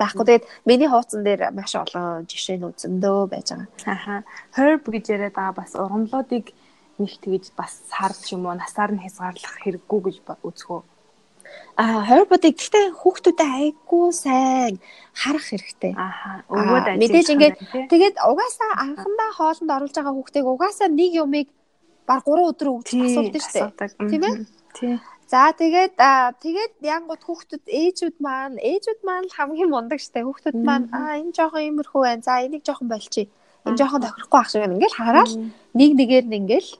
Байхгүй. 0.00 0.24
Тэгээд 0.24 0.48
миний 0.68 0.88
хуудсан 0.88 1.22
дээр 1.24 1.50
маш 1.54 1.72
олон 1.74 2.26
жишээнүүд 2.30 2.76
зөндөө 2.82 3.18
байж 3.32 3.48
байгаа. 3.52 3.68
Аха. 3.86 4.14
Herb 4.56 4.84
гэж 4.88 5.04
яриад 5.14 5.34
байгаа 5.36 5.54
бас 5.60 5.72
ургамлуудыг 5.74 6.46
нэг 6.98 7.12
тэгж 7.22 7.54
бас 7.58 7.82
сар 7.90 8.12
ч 8.14 8.34
юм 8.34 8.46
уу 8.46 8.54
насаар 8.54 8.94
нь 8.94 9.02
хязгаарлах 9.02 9.56
хэрэггүй 9.62 10.00
гэж 10.04 10.16
үзэхөө. 10.42 10.82
А 11.74 12.06
herb-уудыг 12.06 12.54
гэхдээ 12.54 12.86
хүүхдүүдэд 13.02 13.50
айгүй 13.58 14.06
сайн 14.14 14.78
харах 15.10 15.46
хэрэгтэй. 15.50 15.92
Аха. 15.98 16.46
Өвөөд 16.46 16.86
ажил. 16.86 17.02
Мэдээж 17.02 17.28
ингээд 17.34 17.56
тэгээд 17.90 18.16
угаасаа 18.22 18.70
анхандаа 18.78 19.30
хоолнд 19.34 19.70
оруулж 19.74 19.94
байгаа 19.98 20.14
хүүхдийг 20.14 20.46
угаасаа 20.46 20.88
нэг 20.88 21.12
юмыг 21.18 21.48
баг 22.06 22.22
3 22.22 22.46
өдөр 22.50 22.68
өгч 22.78 22.88
асуудаг 22.94 23.42
шүү 23.42 23.54
дээ. 23.74 24.10
Тийм 24.10 24.22
ээ? 24.22 24.34
Тийм. 24.78 24.96
За 25.34 25.50
тэгээд 25.50 25.98
тэгээд 26.46 26.74
янгууд 26.78 27.22
хүүхдүүд 27.26 27.64
ээжүүд 27.66 28.16
маань 28.22 28.54
ээжүүд 28.70 29.00
маань 29.02 29.26
хамгийн 29.34 29.70
мундаг 29.74 29.98
штэ 29.98 30.22
хүүхдүүд 30.22 30.58
маань 30.62 30.86
аа 30.94 31.18
энэ 31.18 31.34
жоохон 31.34 31.66
иймэрхүү 31.66 32.02
байна. 32.06 32.22
За 32.22 32.38
энийг 32.46 32.62
жоохон 32.62 32.86
болчих. 32.86 33.26
Энэ 33.66 33.74
жоохон 33.74 34.04
тохирохгүй 34.06 34.38
ах 34.38 34.50
шиг 34.50 34.62
байна. 34.62 34.78
Ингээл 34.78 34.98
хараад 35.02 35.32
нэг 35.74 35.90
нэгээр 35.98 36.26
нь 36.30 36.38
ингээл 36.38 36.70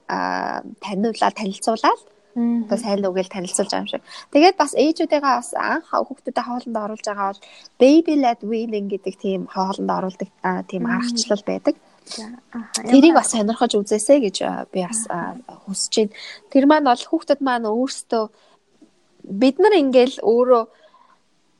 таниулаад 0.79 1.35
танилцуулаад 1.35 2.01
одоо 2.35 2.77
сайн 2.79 2.99
л 3.03 3.11
үгээл 3.11 3.35
танилцуулж 3.35 3.71
байгаа 3.75 3.83
юм 3.83 3.91
шиг. 3.91 4.03
Тэгээд 4.31 4.55
бас 4.55 4.71
ээжүүдээгээ 4.71 5.35
бас 5.35 5.49
анх 5.55 5.91
хүүхдүүдэд 5.91 6.47
хоолнд 6.47 6.75
оруулж 6.79 7.05
байгаа 7.11 7.27
бол 7.35 7.43
baby 7.83 8.13
led 8.23 8.39
weaning 8.39 8.87
гэдэг 8.87 9.15
тийм 9.19 9.41
хоолнд 9.51 9.91
оруулдаг 9.91 10.29
тийм 10.71 10.83
аргачлал 10.87 11.43
байдаг. 11.43 11.75
Тэрийг 12.05 13.13
бас 13.17 13.33
сонирхож 13.33 13.73
үзээсэй 13.75 14.19
гэж 14.29 14.37
би 14.71 14.85
бас 14.85 15.05
хүсэж 15.65 15.93
байна. 15.97 16.13
Тэр 16.53 16.65
маань 16.69 16.87
бол 16.89 17.01
хүүхдэд 17.01 17.41
маань 17.41 17.69
өөрсдөө 17.69 18.23
бид 19.25 19.57
нар 19.59 19.73
ингээл 19.73 20.21
өөрөө 20.21 20.63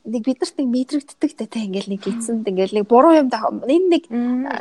нэг 0.06 0.22
биднэрт 0.22 0.56
нэг 0.62 0.70
мэдрэгддэг 0.70 1.32
те 1.50 1.66
ингээл 1.66 1.90
нэг 1.98 2.04
эцэнд 2.06 2.46
ингээл 2.46 2.78
нэг 2.78 2.86
буруу 2.86 3.18
юм 3.18 3.30
энэ 3.34 3.90
нэг 3.90 4.04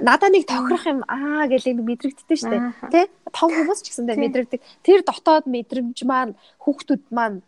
надаа 0.01 0.32
нэг 0.32 0.49
тохирох 0.49 0.89
юм 0.89 1.01
аа 1.05 1.45
гэл 1.53 1.68
нэг 1.68 1.78
мэдрэгддэг 1.85 2.39
штэ. 2.41 2.72
Те 2.89 3.12
том 3.28 3.53
хүмүүс 3.53 3.85
ч 3.85 3.93
гэсэндээ 3.93 4.16
мэдрэгдэг 4.24 4.61
тэр 4.80 5.05
дотоод 5.05 5.45
мэдрэмж 5.45 5.99
маань 6.09 6.32
хүүхдүүд 6.64 7.12
маань 7.12 7.45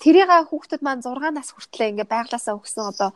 тэрийг 0.00 0.32
хүүхдүүд 0.48 0.80
маань 0.80 1.04
6 1.04 1.36
нас 1.36 1.52
хүртлээр 1.52 2.00
ингээ 2.00 2.08
байглаасаа 2.08 2.56
өгсөн 2.56 2.88
одоо 2.88 3.10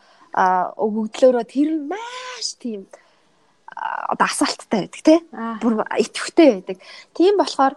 өгөгдлөөрөө 0.77 1.45
тэр 1.49 1.69
маш 1.89 2.61
тийм 2.61 2.85
одоо 3.77 4.27
асаалттай 4.27 4.89
байдаг 4.89 5.03
тий. 5.05 5.21
Бүр 5.61 5.85
итгэвтэй 6.01 6.49
байдаг. 6.57 6.77
Тийм 7.13 7.37
болохоор 7.37 7.75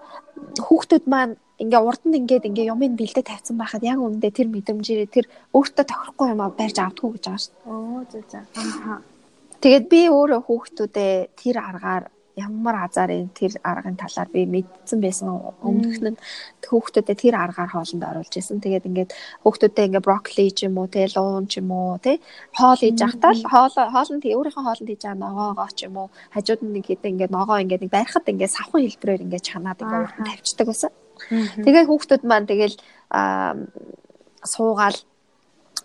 хүүхдүүд 0.63 1.05
маань 1.11 1.35
ингээ 1.59 1.81
урд 1.83 2.03
нь 2.07 2.17
ингээд 2.23 2.47
ингээ 2.47 2.71
юмыг 2.71 2.95
бэлдээ 2.95 3.25
тавьсан 3.27 3.59
байхад 3.59 3.83
яг 3.83 3.99
үүндээ 3.99 4.31
тэр 4.31 4.47
мэдрэмжээрээ 4.47 5.09
тэр 5.11 5.25
өөртөө 5.51 5.85
тохирохгүй 5.91 6.27
юм 6.31 6.41
а 6.41 6.55
барьж 6.55 6.77
авдггүй 6.79 7.11
гэж 7.19 7.23
байгаа 7.27 7.43
шүү. 7.43 7.53
Оо 7.67 8.01
зөө 8.07 8.23
зөө. 8.31 8.99
Тэгээд 9.59 9.85
би 9.91 10.01
өөрөө 10.07 10.41
хүүхдүүдээ 10.47 11.13
тэр 11.35 11.55
аргаар 11.59 12.03
ямар 12.39 12.75
азарын 12.87 13.29
тэр 13.35 13.59
аргын 13.63 13.99
талаар 13.99 14.29
би 14.31 14.47
мэдсэн 14.47 14.99
байсан 15.03 15.27
өмнөх 15.59 15.99
нь 15.99 16.17
хүүхдүүдэд 16.63 17.19
тэр 17.19 17.35
аргаар 17.35 17.69
хоолнд 17.71 18.03
оруулж 18.03 18.33
исэн. 18.39 18.63
Тэгээд 18.63 18.87
ингээд 18.89 19.11
хүүхдүүдэд 19.43 19.85
ингээд 19.87 20.07
брокколи 20.07 20.47
ч 20.55 20.65
юм 20.67 20.79
уу 20.79 20.87
те 20.87 21.11
луун 21.11 21.45
ч 21.51 21.59
юм 21.59 21.69
уу 21.75 21.99
те 21.99 22.23
хоол 22.55 22.79
хийж 22.79 22.99
ахтаа 23.03 23.33
л 23.35 23.43
хоол 23.43 23.75
хоолнд 23.75 24.23
өөрийнхөө 24.23 24.63
хоолнд 24.63 24.89
хийж 24.89 25.01
байгаа 25.03 25.19
ногоогоо 25.19 25.69
ч 25.75 25.79
юм 25.87 25.95
уу 25.99 26.07
хажууд 26.31 26.61
нь 26.63 26.73
нэг 26.79 26.85
хэд 26.87 27.03
ингээд 27.03 27.35
ногоо 27.35 27.57
ингээд 27.59 27.83
нэг 27.83 27.91
барихад 27.91 28.31
ингээд 28.31 28.55
савхан 28.55 28.81
хэлбэрээр 28.87 29.23
ингээд 29.25 29.47
чанаад 29.47 29.79
ингээд 29.83 30.27
тавьчихдаг 30.27 30.67
байсан. 30.69 30.91
Тэгээ 31.65 31.85
хүүхдүүд 31.89 32.23
маань 32.23 32.47
тэгэл 32.47 32.75
суугаал 34.43 34.97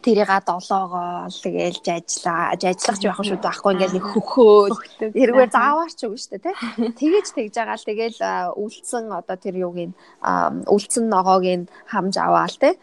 тэрийга 0.05 0.39
долоогоо 0.45 1.33
тэгээл 1.33 1.81
жажлаа 1.81 2.53
жажлах 2.61 2.99
ч 3.01 3.03
байх 3.09 3.21
шүү 3.25 3.41
дээ. 3.41 3.49
Байхгүй 3.49 3.73
ингээл 3.73 3.97
нэг 3.97 4.07
хөхөөл 4.13 4.77
тэргээр 5.01 5.51
зааварч 5.51 5.99
үгүй 6.05 6.19
шүү 6.21 6.33
дээ 6.37 6.45
тий 6.45 6.55
тэгэж 7.01 7.27
тэгж 7.33 7.55
байгаа 7.57 7.79
л 7.81 7.89
тэгээл 7.89 8.21
үлдсэн 8.61 9.05
одоо 9.09 9.37
тэр 9.41 9.57
юуг 9.65 9.79
нь 9.81 9.97
үлдсэн 10.69 11.09
ногоог 11.09 11.45
нь 11.49 11.69
хамж 11.89 12.15
аваал 12.21 12.57
тий 12.61 12.77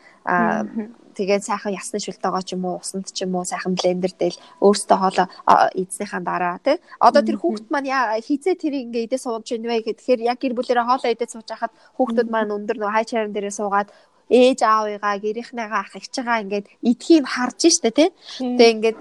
тэгээд 1.16 1.44
сайхан 1.44 1.76
ясны 1.76 2.00
шүлтэйгоо 2.00 2.42
ч 2.42 2.56
юм 2.56 2.66
уу 2.66 2.80
усанд 2.80 3.12
ч 3.12 3.24
юм 3.28 3.36
уу 3.36 3.46
сайхан 3.46 3.76
блендер 3.76 4.14
дээр 4.16 4.36
өөртөө 4.64 4.98
хоолоо 4.98 5.28
эзнийхаа 5.76 6.22
дараа 6.24 6.58
тий 6.64 6.78
одоо 7.00 7.22
тэр 7.22 7.38
хүүхэд 7.40 7.68
маань 7.70 7.92
хизээ 8.24 8.56
тэр 8.56 8.74
ингээ 8.80 9.06
идэ 9.12 9.18
сууж 9.20 9.52
ийн 9.52 9.68
вэ 9.68 9.84
гэхээр 9.86 10.22
яг 10.32 10.40
гэр 10.40 10.56
бүлэрээ 10.56 10.88
хоолоо 10.88 11.12
идэ 11.12 11.28
сууж 11.28 11.48
хахад 11.52 11.74
хүүхдүүд 12.00 12.30
маань 12.32 12.56
өндөр 12.56 12.78
нөгөө 12.80 12.96
хай 12.96 13.06
чаран 13.06 13.34
дээрээ 13.36 13.60
суугаад 13.60 13.90
ээж 14.32 14.60
аавыгаа 14.64 15.16
гэрийнхнээгаа 15.24 15.82
ах 15.84 15.94
ихчгаа 16.00 16.42
ингээд 16.44 16.66
идхийг 16.90 17.26
харж 17.28 17.60
штэ 17.76 17.92
тий 17.92 18.10
тэгээ 18.40 18.74
ингээд 18.76 18.98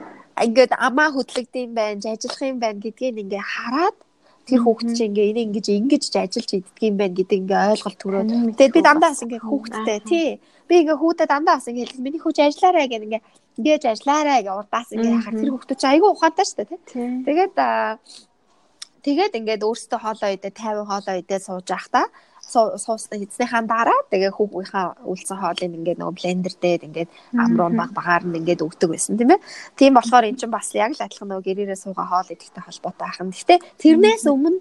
ингээд 0.47 0.73
амаа 0.75 1.09
хөдлөгдөйм 1.15 1.71
байна 1.79 2.03
ажиллах 2.11 2.43
юм 2.43 2.59
байна 2.59 2.83
гэдгийг 2.83 3.17
ингээ 3.23 3.45
хараад 3.55 3.97
тэр 4.51 4.61
хүүхэд 4.67 4.91
чинь 4.97 5.11
ингээ 5.15 5.31
энийг 5.31 5.47
ингэж 5.47 5.67
ингэж 5.79 6.05
ажиллаж 6.19 6.51
иддэг 6.59 6.83
юм 6.83 6.97
байна 6.99 7.15
гэдэг 7.15 7.39
ингээ 7.45 7.61
ойлголт 7.71 7.99
төрөөд. 8.01 8.31
Тэгээд 8.59 8.75
би 8.75 8.83
дандаа 8.83 9.11
бас 9.13 9.23
ингээ 9.23 9.43
хүүхэдтэй 9.47 9.99
тий. 10.11 10.29
Би 10.67 10.75
ингээ 10.83 10.99
хүүдэд 10.99 11.29
дандаа 11.31 11.55
бас 11.61 11.69
ингээ 11.71 11.87
хэлсэн 11.87 12.05
миний 12.05 12.23
хүүч 12.23 12.39
ажиллаарай 12.41 12.87
гэх 12.91 13.05
ингээ 13.07 13.23
ингэж 13.61 13.83
ажиллаарай 13.93 14.41
гэж 14.43 14.57
урдаас 14.59 14.89
ингээ 14.91 15.17
яхаар 15.21 15.37
тэр 15.39 15.53
хүүхэд 15.55 15.79
чинь 15.79 15.93
айгүй 15.95 16.11
ухаантай 16.11 16.45
шүү 16.47 16.59
дээ 16.59 16.69
тий. 16.71 16.81
Тэгээд 17.27 17.53
тэгээд 19.07 19.33
ингээд 19.39 19.63
өөрсдөө 19.69 19.99
хоолоо 20.03 20.31
идэ 20.35 20.51
50 20.51 20.89
хоолоо 20.91 21.17
идэ 21.21 21.37
сууж 21.39 21.67
явах 21.71 21.89
та 21.95 22.03
суусна 22.51 23.17
хийснийхаа 23.19 23.63
дараа 23.63 24.01
тэгээ 24.11 24.35
хүүгийнхаа 24.35 25.07
үлдсэн 25.07 25.39
хоолыг 25.39 25.71
ингээд 25.71 26.01
нөгөө 26.03 26.17
блендер 26.19 26.55
дээр 26.59 26.83
ингээд 26.91 27.11
амруун 27.39 27.75
баг 27.79 27.91
багаар 27.95 28.27
нь 28.27 28.39
ингээд 28.43 28.65
өгдөг 28.67 28.91
байсан 28.91 29.15
тийм 29.15 29.35
ээ. 29.35 29.45
Тийм 29.79 29.95
болохоор 29.95 30.27
эн 30.27 30.37
чинь 30.37 30.51
бас 30.51 30.75
яг 30.75 30.93
л 30.99 31.05
адилхан 31.07 31.31
нөгөө 31.31 31.47
гэрээрээ 31.47 31.79
суугаа 31.79 32.07
хоол 32.11 32.35
идэхтэй 32.35 32.63
холбоотой 32.67 33.11
юм. 33.23 33.31
Гэхдээ 33.31 33.59
тэрнээс 33.79 34.25
өмнө 34.27 34.59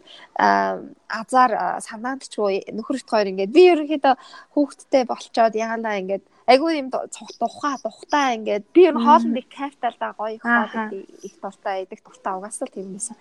азар 1.09 1.51
санаанд 1.81 2.29
ч 2.29 2.37
нөхөрт 2.37 3.09
хоёр 3.09 3.31
ингээд 3.33 3.55
би 3.55 3.63
ерөнхийдөө 3.73 4.15
хүүхдтэй 4.53 5.03
болчоод 5.09 5.57
ягаанаа 5.57 5.97
ингээд 6.01 6.23
айгүй 6.49 6.81
юм 6.81 6.89
тухаа 6.89 7.77
тухтаа 7.77 8.33
ингээд 8.37 8.65
би 8.73 8.81
ер 8.89 8.97
нь 8.97 9.05
хоолнд 9.05 9.37
их 9.37 9.49
кайфтай 9.53 9.93
л 9.93 10.01
да 10.01 10.17
гоё 10.17 10.33
их 10.37 10.41
хоол 10.41 11.05
их 11.21 11.35
дуртай 11.41 11.85
идэх 11.85 12.01
дуртай 12.01 12.33
угаасаа 12.33 12.67
тийм 12.73 12.97
байсан. 12.97 13.17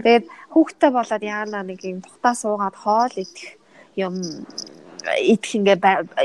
Тэгээд 0.00 0.24
хүүхдтэй 0.54 0.90
болоод 0.96 1.22
яагаад 1.22 1.68
нэг 1.68 1.80
юм 1.84 2.00
тухтаа 2.00 2.34
суугаад 2.34 2.76
хоол 2.80 3.12
идэх 3.20 3.59
юм 3.96 4.14
идэх 5.00 5.54
ингээ 5.56 5.78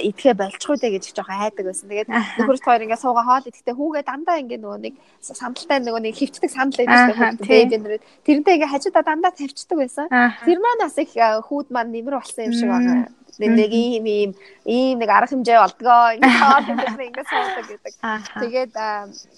идэхэ 0.03 0.35
болчихгүй 0.35 0.77
дээ 0.77 0.93
гэж 0.99 1.15
жоохон 1.15 1.39
хайдаг 1.39 1.65
байсан. 1.65 1.87
Тэгээд 1.89 2.09
нөхөрт 2.11 2.63
хоёр 2.63 2.83
ингээ 2.83 2.99
сууга 2.99 3.23
хоол 3.23 3.47
идэхдээ 3.47 3.75
хүүгээ 3.75 4.03
дандаа 4.03 4.41
ингээ 4.43 4.59
нөгөө 4.59 4.79
нэг 4.83 4.93
сандалтай 5.23 5.79
нөгөө 5.79 6.01
нэг 6.03 6.15
хөвчдөг 6.19 6.51
сандал 6.51 6.83
байдаг. 6.83 7.39
Бэбинэрүүд 7.39 8.03
тэрнтэй 8.27 8.53
ингээ 8.59 8.73
хажуудаа 8.73 9.03
дандаа 9.07 9.31
тавьчихдаг 9.31 9.77
байсан. 9.79 10.07
Тэр 10.43 10.59
маань 10.59 10.83
бас 10.83 10.97
их 10.99 11.13
хүүд 11.15 11.67
маань 11.71 11.91
нэмэр 11.95 12.19
болсон 12.19 12.51
юм 12.51 12.53
шиг 12.53 12.69
байгаа. 12.69 13.07
Нэг 13.35 13.71
ийм 13.71 14.05
ийм 14.07 14.31
ийм 14.63 14.95
нэг 14.99 15.11
арга 15.11 15.31
хэмжээ 15.35 15.59
болдгоо 15.59 16.15
ингээ 16.15 16.35
хоол 16.43 16.67
идэхээ 16.71 17.09
ингээ 17.11 17.25
суудаг 17.27 17.65
гэдэг. 17.67 17.93
Тэгээд 18.39 18.73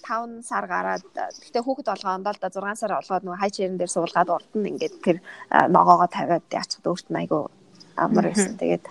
5 0.05 0.45
сар 0.45 0.65
гараад 0.69 1.05
гэхдээ 1.17 1.65
хүүхэд 1.65 1.89
болгоонд 1.89 2.29
л 2.29 2.37
да 2.37 2.49
6 2.53 2.77
сар 2.77 2.93
болгоод 2.93 3.25
нөгөө 3.25 3.41
хай 3.41 3.49
чирэн 3.49 3.77
дээр 3.81 3.89
суулгаад 3.89 4.29
урд 4.29 4.51
нь 4.53 4.69
ингээ 4.69 5.01
тэр 5.01 5.17
ногоогоо 5.73 6.05
тавиад 6.13 6.45
яачихд 6.45 6.85
өөрт 6.85 7.09
нь 7.09 7.19
айгу 7.25 7.49
амар 7.97 8.31
байсан. 8.31 8.55
Тэгээд 8.57 8.85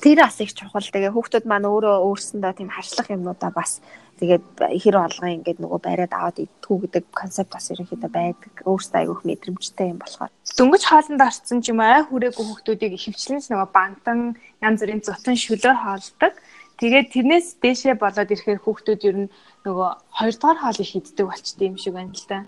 тэр 0.00 0.18
бас 0.24 0.40
их 0.40 0.54
чухал. 0.54 0.80
Тэгээ 0.80 1.12
хүүхдүүд 1.12 1.44
маань 1.44 1.68
өөрөө 1.68 1.96
өөрсөндөө 2.08 2.52
тийм 2.56 2.70
харшлах 2.72 3.10
юмнуудаа 3.12 3.52
бас 3.52 3.84
тэгээд 4.22 4.44
хэр 4.80 4.96
болгоо 4.96 5.28
ингээд 5.28 5.60
нөгөө 5.60 5.80
байраад 5.84 6.12
аваад 6.16 6.38
идтгүү 6.40 6.76
гэдэг 6.88 7.04
концепт 7.12 7.52
бас 7.52 7.68
ерөнхийдөө 7.72 8.10
байдаг. 8.10 8.52
Өөрсдөө 8.64 8.98
айгүйх 9.00 9.22
мэдрэмжтэй 9.28 9.92
юм 9.92 9.98
болохоор. 10.00 10.32
Дөнгөж 10.56 10.82
хоолнд 10.88 11.20
орцсон 11.20 11.60
ч 11.60 11.72
юм 11.72 11.80
аа 11.84 12.04
хүрээгүй 12.08 12.44
хүүхдүүдийг 12.44 12.96
хөвчлэнс 12.96 13.52
нөгөө 13.52 13.68
бантан 13.72 14.36
янз 14.64 14.80
бүрийн 14.80 15.04
зутан 15.04 15.36
шүлөөр 15.36 15.78
хоолдог. 15.84 16.34
Тэгээд 16.80 17.12
тэрнээс 17.12 17.60
дээшээ 17.60 17.94
болоод 18.00 18.32
ирэхээр 18.32 18.60
хүүхдүүд 18.64 19.02
ер 19.04 19.16
нь 19.24 19.32
нөгөө 19.68 19.90
хоёрдугаар 20.16 20.58
хоолыг 20.64 20.88
хийддэг 20.88 21.26
болчтой 21.28 21.66
юм 21.68 21.76
шиг 21.76 21.92
байна 21.92 22.16
л 22.16 22.24
да. 22.24 22.40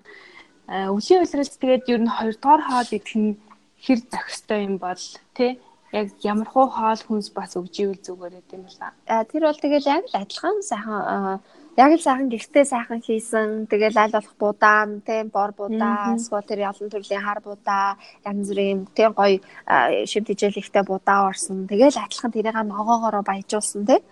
Үлийн 0.88 1.20
үйлрэлт 1.20 1.61
тэгээд 1.61 1.84
ер 1.92 2.00
нь 2.00 2.09
хоёрдугаар 2.09 2.62
хоол 2.64 2.90
идэх 2.96 3.12
нь 3.12 3.36
хэр 3.85 3.99
зохистой 4.11 4.64
юм 4.64 4.78
бол 4.78 5.03
тий 5.35 5.61
яг 5.93 6.09
ямар 6.22 6.49
хуу 6.49 6.66
хоол 6.72 7.03
хүнс 7.05 7.28
бас 7.37 7.53
өгж 7.59 7.74
ивэл 7.83 8.01
зүгээр 8.01 8.35
гэдэм 8.41 8.64
юм 8.64 8.74
байна. 8.80 8.97
А 9.07 9.24
тэр 9.28 9.43
бол 9.45 9.59
тэгэл 9.61 9.91
яг 9.93 10.05
л 10.09 10.18
адилхан 10.22 10.57
сайхан 10.62 11.43
яг 11.76 11.90
л 11.96 12.04
сайхан 12.04 12.28
гэртээ 12.28 12.64
сайхан 12.68 13.00
хийсэн. 13.00 13.66
Тэгэл 13.66 13.96
аль 13.96 14.12
болох 14.12 14.36
будаан 14.36 15.00
тийм 15.00 15.32
бор 15.32 15.56
будаа 15.56 16.12
эсвэл 16.20 16.44
тэр 16.44 16.68
ялан 16.68 16.88
төрлийн 16.92 17.24
хар 17.24 17.40
будаа 17.40 17.96
янз 18.28 18.52
бүрийн 18.52 18.84
тийм 18.92 19.16
гоё 19.16 19.40
шив 20.04 20.28
тижээлэгтэй 20.28 20.84
будаа 20.84 21.32
орсон. 21.32 21.64
Тэгэл 21.64 21.96
адилхан 21.96 22.32
тэрийг 22.32 22.56
ногоогоороо 22.60 23.24
баяжуулсан 23.24 23.88
тийм. 23.88 24.02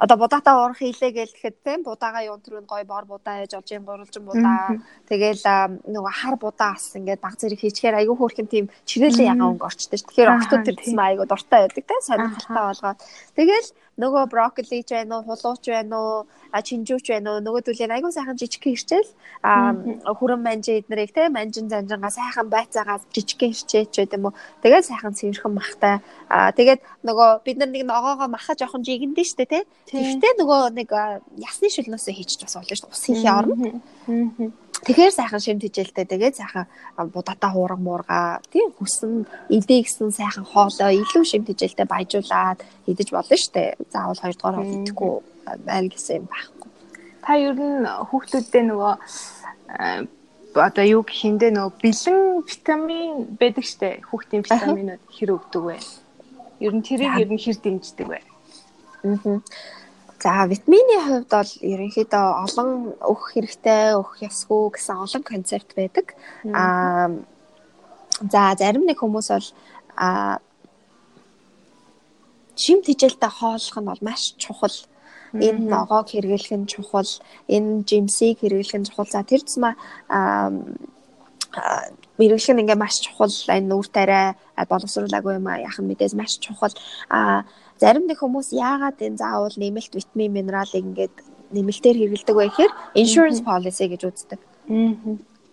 Одоо 0.00 0.16
будаатай 0.16 0.54
уурах 0.56 0.80
хийлээ 0.80 1.12
гэхэд 1.12 1.56
тийм 1.60 1.84
будаага 1.84 2.24
юун 2.24 2.40
төрөнд 2.40 2.68
гоё 2.72 2.84
бор 2.88 3.04
будаа 3.04 3.44
ээж 3.44 3.52
олжин 3.52 3.84
гурвалжин 3.84 4.24
будаа. 4.24 4.80
Тэгэл 5.04 5.44
нөгөө 5.84 6.12
хар 6.24 6.36
будаа 6.40 6.72
бас 6.72 6.96
ингээд 6.96 7.20
баг 7.20 7.36
зэрэг 7.36 7.60
хийчихээр 7.60 8.00
айгүй 8.00 8.16
хөөрхөн 8.16 8.48
тийм 8.48 8.72
чирээлэн 8.88 9.36
ягаан 9.36 9.60
өнгө 9.60 9.68
ш 9.76 9.92
тэгэхээр 9.92 10.34
октод 10.40 10.64
тэр 10.64 10.76
гэсэн 10.80 11.00
айгүй 11.04 11.26
дуртай 11.28 11.68
байдаг 11.68 11.84
тийм 11.84 12.00
сонирхолтой 12.00 12.64
болгоод. 12.64 12.98
Тэгэл 13.36 13.68
нөгөө 13.94 14.26
брокколи 14.32 14.82
ч 14.82 14.90
байна 14.90 15.22
уу, 15.22 15.26
хулууч 15.28 15.64
байна 15.70 15.96
уу, 15.98 16.26
чинжүүч 16.50 17.06
байна 17.14 17.38
уу, 17.38 17.44
нөгөөдүүлээ 17.46 17.94
айгүй 17.94 18.10
сайхан 18.10 18.38
жижигхэн 18.38 18.74
ирчээл 18.74 19.10
а 19.42 19.70
хүрэн 20.18 20.42
манжин 20.42 20.82
эднэрийг 20.82 21.14
те 21.14 21.30
манжин 21.30 21.70
занжингаа 21.70 22.10
сайхан 22.10 22.48
байцаагаа 22.50 22.98
жижигхэн 23.14 23.54
ирчээч 23.54 23.94
гэдэг 23.94 24.18
юм 24.18 24.26
уу. 24.30 24.38
Тэгээд 24.62 24.88
сайхан 24.90 25.14
цэвэрхэн 25.14 25.54
махтай. 25.54 26.02
А 26.26 26.50
тэгээд 26.50 26.80
нөгөө 27.06 27.28
бид 27.46 27.56
нар 27.62 27.70
нэг 27.70 27.86
ногоогоо 27.86 28.26
махаж 28.26 28.58
жоохон 28.58 28.82
жигэндэ 28.82 29.22
штэ 29.22 29.46
те. 29.46 29.58
Тэгтээ 29.86 30.42
нөгөө 30.42 30.74
нэг 30.74 30.90
ясны 31.38 31.70
шүлнөөсөө 31.70 32.14
хийчих 32.18 32.42
бас 32.50 32.58
болно 32.58 32.74
шүү. 32.74 32.90
Ус 32.90 33.02
хийхээ 33.06 33.30
орно. 33.30 33.54
Тэгэхээр 34.82 35.12
сайхан 35.14 35.40
шимт 35.40 35.62
хижээлтэй 35.62 36.04
тэгээд 36.04 36.34
сайхан 36.34 36.66
будатаа 37.14 37.50
хуурга 37.54 37.78
муурга 37.78 38.42
тийм 38.50 38.74
хүсэн 38.74 39.22
идэ 39.48 39.86
гэсэн 39.86 40.10
сайхан 40.10 40.42
хоолоо 40.42 40.90
илүү 40.90 41.22
шимт 41.22 41.46
хижээлтэй 41.48 41.86
баяжуулаад 41.86 42.58
идэж 42.90 43.08
болно 43.14 43.36
штэ. 43.38 43.78
Заавал 43.94 44.18
хоёрдугаар 44.18 44.56
хоол 44.58 44.74
идэхгүй 44.82 45.14
байл 45.62 45.88
гэсэн 45.88 46.14
юм 46.18 46.26
байхгүй. 46.26 46.70
Та 47.22 47.32
ер 47.38 47.54
нь 47.54 47.86
хүүхдүүдтэй 47.86 48.62
нөгөө 48.66 48.92
одоо 50.58 50.84
юу 50.84 51.02
гэхиндээ 51.06 51.50
нөгөө 51.54 51.72
бэлэн 51.78 52.20
витамин 52.42 53.38
байдаг 53.38 53.64
штэ. 53.64 54.02
Хүүхдийн 54.10 54.42
витаминууд 54.42 55.02
хэр 55.06 55.30
өгдөг 55.38 55.62
вэ? 55.64 55.78
Ер 56.60 56.74
нь 56.74 56.82
тэрийг 56.82 57.14
ер 57.22 57.30
нь 57.30 57.40
хэр 57.40 57.56
дэмждэг 57.62 58.06
вэ? 58.10 58.20
Аа 58.20 59.30
За 60.24 60.46
витамины 60.48 60.96
хувьд 61.04 61.28
бол 61.28 61.50
ерөнхийдөө 61.60 62.26
олон 62.48 62.68
өөх 62.96 63.36
хэрэгтэй, 63.36 63.92
өөх 64.00 64.24
ёсгүй 64.24 64.72
гэсэн 64.72 64.96
олон 65.04 65.22
концепт 65.22 65.76
байдаг. 65.76 66.16
Аа 66.48 67.12
за 68.32 68.56
зарим 68.56 68.88
нэг 68.88 69.04
хүмүүс 69.04 69.28
бол 69.36 69.48
аа 70.00 70.40
шим 72.56 72.80
тижэлтэй 72.80 73.28
хооллох 73.36 73.76
нь 73.76 73.88
бол 73.90 74.00
маш 74.00 74.32
чухал. 74.40 74.76
Энэ 75.36 75.68
ногоог 75.68 76.08
хэрэглэх 76.08 76.56
нь 76.56 76.70
чухал, 76.72 77.10
энэ 77.44 77.84
жимсийг 77.84 78.40
хэрэглэх 78.40 78.80
нь 78.80 78.88
чухал. 78.88 79.12
За 79.12 79.28
тэр 79.28 79.44
тусмаа 79.44 79.76
аа 80.08 80.48
мэрэгчлэг 82.18 82.64
ингээ 82.64 82.78
маш 82.80 83.02
чухал 83.04 83.34
энэ 83.50 83.68
нүүр 83.70 83.86
тариа 83.90 84.34
боловсруулаагүй 84.70 85.36
юм 85.38 85.48
нь 85.52 85.88
мэдээс 85.88 86.14
маш 86.14 86.38
чухал 86.38 86.74
а 87.10 87.44
зарим 87.84 88.08
нэг 88.08 88.18
хүмүүс 88.24 88.48
яагаад 88.56 88.98
энэ 89.04 89.20
заавал 89.20 89.56
нэмэлт 89.60 89.92
витамин 89.92 90.32
минералыг 90.32 90.80
ингээд 90.80 91.16
нэмэлтээр 91.52 91.96
хэрэгэлдэг 92.00 92.36
вэ 92.36 92.46
гэхээр 92.48 92.72
insurance 92.96 93.40
policy 93.44 93.86
гэж 93.92 94.02
үздэг. 94.08 94.40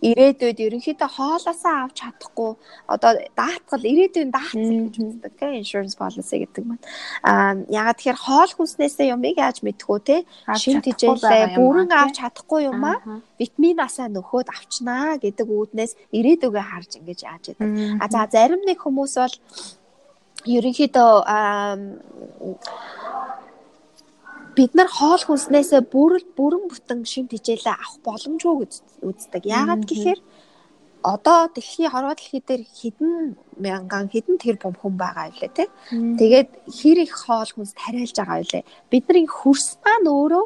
Ирээдүйд 0.02 0.58
ерөнхийдөө 0.66 1.10
хоолоосаа 1.14 1.86
авч 1.86 2.02
чадахгүй 2.02 2.58
одоо 2.90 3.12
даатгал 3.38 3.86
ирээдүйн 3.86 4.34
даатсан 4.34 4.90
гэж 4.90 4.96
үздэг 4.98 5.34
тийм 5.38 5.54
insurance 5.62 5.94
policy 5.94 6.42
гэдэг 6.42 6.64
маань. 6.66 6.82
Аа 7.22 7.54
ягаад 7.70 8.02
тэгэхээр 8.02 8.24
хоол 8.26 8.52
хүнснээсээ 8.58 9.14
юмыг 9.14 9.38
яаж 9.38 9.62
мэдхүү 9.62 10.00
те? 10.02 10.26
Шин 10.58 10.82
тижээлээ 10.82 11.54
бүрэн 11.54 11.94
авч 11.94 12.18
чадахгүй 12.18 12.66
юм 12.66 12.82
аа? 12.82 12.98
Витаминасаа 13.38 14.10
нөхөд 14.10 14.50
авчнаа 14.50 15.22
гэдэг 15.22 15.46
үүднээс 15.46 15.94
ирээдүгээ 16.18 16.66
харж 16.66 16.92
ингэж 16.98 17.20
яаж 17.22 17.44
яадаг 17.54 17.70
а 18.02 18.10
за 18.10 18.26
зарим 18.26 18.66
нэг 18.66 18.82
хүмүүс 18.82 19.14
бол 19.22 19.36
ерөнхийдөө 20.46 21.14
бид 24.56 24.72
нар 24.76 24.90
хоол 24.92 25.24
хүнснээсээ 25.26 25.82
бүрэл 25.94 26.28
бүрэн 26.36 26.68
бүтэн 26.68 27.00
шим 27.08 27.26
тижээлээ 27.32 27.76
авах 27.76 27.98
боломжгүй 28.04 28.54
үздэг. 29.08 29.44
Яагаад 29.48 29.84
гэхээр 29.88 30.20
одоо 31.04 31.50
дэлхийн 31.56 31.92
хорвоо 31.92 32.14
дэлхий 32.14 32.44
дээр 32.46 32.64
хэдэн 32.68 33.14
мянган 33.58 34.06
хэдэн 34.12 34.38
тэр 34.38 34.58
бом 34.62 34.76
хүн 34.78 34.96
байгаа 35.00 35.32
юу 35.32 35.38
лээ 35.40 35.52
тий. 35.56 35.68
Тэгээд 36.20 36.50
хэр 36.68 36.98
их 37.06 37.14
хоол 37.16 37.50
хүнс 37.50 37.74
тариалж 37.74 38.16
байгаа 38.18 38.42
юу 38.44 38.50
лээ. 38.54 38.64
Бидний 38.92 39.26
хөрс 39.26 39.80
маань 39.82 40.08
өөрөө 40.12 40.46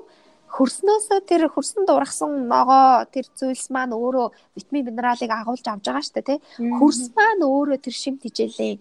хөрснөөсөө 0.55 1.19
тэр 1.27 1.51
хөрсөн 1.51 1.83
дургасан 1.83 2.47
ногоо 2.47 3.03
тэр 3.11 3.27
зүйлс 3.35 3.67
маань 3.75 3.91
өөрөө 3.91 4.27
витамин 4.55 4.87
минералыг 4.87 5.31
агуулж 5.31 5.65
авч 5.67 5.83
байгаа 5.83 6.03
шүү 6.03 6.15
дээ 6.15 6.27
тий. 6.31 6.39
Хөрс 6.79 7.11
маань 7.11 7.43
өөрөө 7.43 7.77
тэр 7.83 7.95
шимт 7.95 8.23
хичээлийн 8.23 8.79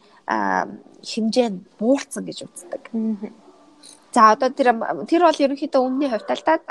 хэмжээ 1.03 1.49
нь 1.51 1.59
буурсан 1.79 2.23
гэж 2.23 2.39
үздэг. 2.47 2.83
За 4.15 4.31
одоо 4.31 4.51
тэр 4.55 4.79
тэр 5.11 5.27
бол 5.27 5.43
ерөнхийдөө 5.45 5.83
өмнөний 5.83 6.11
хувьталтад 6.15 6.63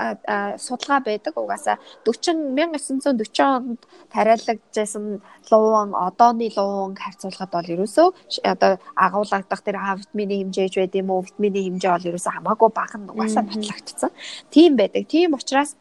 судалгаа 0.64 1.04
байдаг. 1.04 1.36
Угаасаа 1.36 1.76
40 2.08 2.56
1940 2.56 3.44
онд 3.44 3.82
тариалагдсан 4.16 5.20
луун 5.52 5.92
одооны 5.92 6.48
луун 6.56 6.96
харьцуулахад 6.96 7.52
бол 7.52 7.68
ерөөсөө 7.68 8.08
одоо 8.48 8.80
агуулгадах 8.96 9.60
тэр 9.60 9.76
А 9.76 10.00
витамины 10.00 10.40
хэмжээж 10.40 10.74
байд 10.80 10.96
юм 10.96 11.12
уу? 11.12 11.28
Витамины 11.28 11.60
хэмжээ 11.68 11.92
бол 11.92 12.10
ерөөсөө 12.16 12.32
хамаагүй 12.32 12.70
бага 12.72 12.96
нь 12.96 13.12
угаасаа 13.12 13.44
батлагдсан. 13.44 14.12
Тийм 14.48 14.80
байдаг. 14.80 15.04
Тийм 15.12 15.36
учраас 15.36 15.76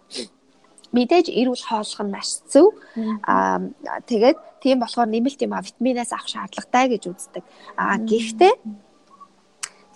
мэдээж 0.91 1.31
эрүүл 1.31 1.63
хооллох 1.63 2.03
нь 2.03 2.11
маш 2.11 2.43
зөв. 2.51 2.75
Аа 3.23 3.63
тэгээд 4.11 4.39
тийм 4.59 4.83
болохоор 4.83 5.07
нэмэлт 5.07 5.41
юм 5.47 5.55
а 5.55 5.63
витаминаас 5.63 6.11
авах 6.11 6.27
шаардлагатай 6.27 6.85
гэж 6.91 7.03
үздэг. 7.07 7.45
Аа 7.79 8.03
гэхдээ 8.03 8.55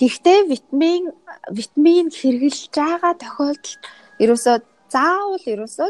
Гэхдээ 0.00 0.38
витамин 0.52 1.04
витамин 1.48 2.06
хэрэглэж 2.12 2.68
байгаа 2.76 3.14
тохиолдолд 3.16 3.80
ерөөсөө 4.20 4.56
заавал 4.92 5.44
ерөөсөө 5.54 5.88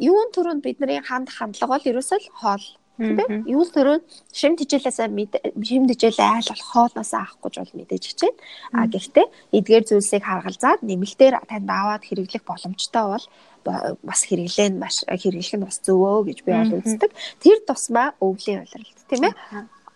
юун 0.00 0.28
төрөнд 0.34 0.64
бидний 0.64 1.00
ханд 1.04 1.28
хандлага 1.28 1.76
бол 1.76 1.90
ерөөсөө 1.92 2.18
хоол. 2.40 2.66
Тийм 2.94 3.42
юул 3.50 3.68
төрөнд 3.74 4.06
шим 4.30 4.54
тижээлээс 4.54 5.02
шим 5.02 5.84
тижээлээ 5.90 6.28
айл 6.30 6.46
болох 6.46 6.68
хоолноос 6.72 7.12
авахгүй 7.12 7.50
ч 7.50 7.56
бол 7.58 7.74
мэдээж 7.74 8.04
хичээн. 8.06 8.36
А 8.78 8.86
гэхдээ 8.86 9.26
эдгээр 9.58 9.84
зүйлсийг 9.90 10.22
харгалзаад 10.22 10.80
нэмэлтээр 10.86 11.34
танд 11.42 11.68
аваад 11.68 12.06
хэрэглэх 12.06 12.46
боломжтой 12.46 13.04
бол 13.12 13.26
бас 14.08 14.20
хэрэглээ 14.30 14.68
нь 14.70 14.78
маш 14.78 15.02
хэрэглэх 15.10 15.58
нь 15.58 15.66
бас 15.66 15.82
зөвөө 15.82 16.30
гэж 16.30 16.38
би 16.46 16.50
бол 16.54 16.78
үздэг. 16.78 17.10
Тэр 17.42 17.58
тусмаа 17.66 18.14
өвлийн 18.22 18.62
улиралт 18.62 18.98
тийм 19.10 19.26
ээ 19.26 19.34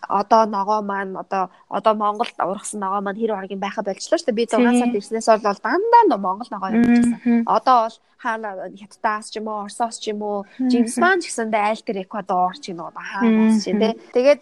одоо 0.07 0.45
ногоо 0.45 0.81
маань 0.81 1.15
одоо 1.17 1.49
одоо 1.69 1.93
Монголд 1.93 2.35
ургасан 2.39 2.79
ногоо 2.79 3.01
маань 3.01 3.19
хэр 3.19 3.35
багийн 3.35 3.59
байха 3.59 3.81
болчлоо 3.83 4.17
шүү 4.17 4.31
дээ. 4.31 4.39
Би 4.39 4.45
6 4.47 4.79
сард 4.79 4.95
ирснээс 4.95 5.27
бол 5.27 5.59
дандаа 5.63 6.17
Монгол 6.17 6.49
ногоо 6.51 6.69
юм 6.71 6.83
гэсэн. 6.87 7.43
Одоо 7.45 7.77
бол 7.89 7.97
хаана 8.17 8.49
хятадаас 8.79 9.31
ч 9.31 9.39
юм 9.39 9.47
уу, 9.47 9.63
Оросоос 9.63 9.99
ч 9.99 10.11
юм 10.11 10.21
уу, 10.21 10.45
Жимс 10.71 10.95
маань 10.97 11.21
ч 11.21 11.31
гэсэндээ 11.31 11.63
айл 11.67 11.83
тэр 11.83 12.03
Эквадор 12.03 12.55
ч 12.59 12.71
юм 12.71 12.79
уу 12.83 12.91
хаанаас 12.95 13.63
ч 13.63 13.71
тийм. 13.71 13.95
Тэгээд 14.15 14.41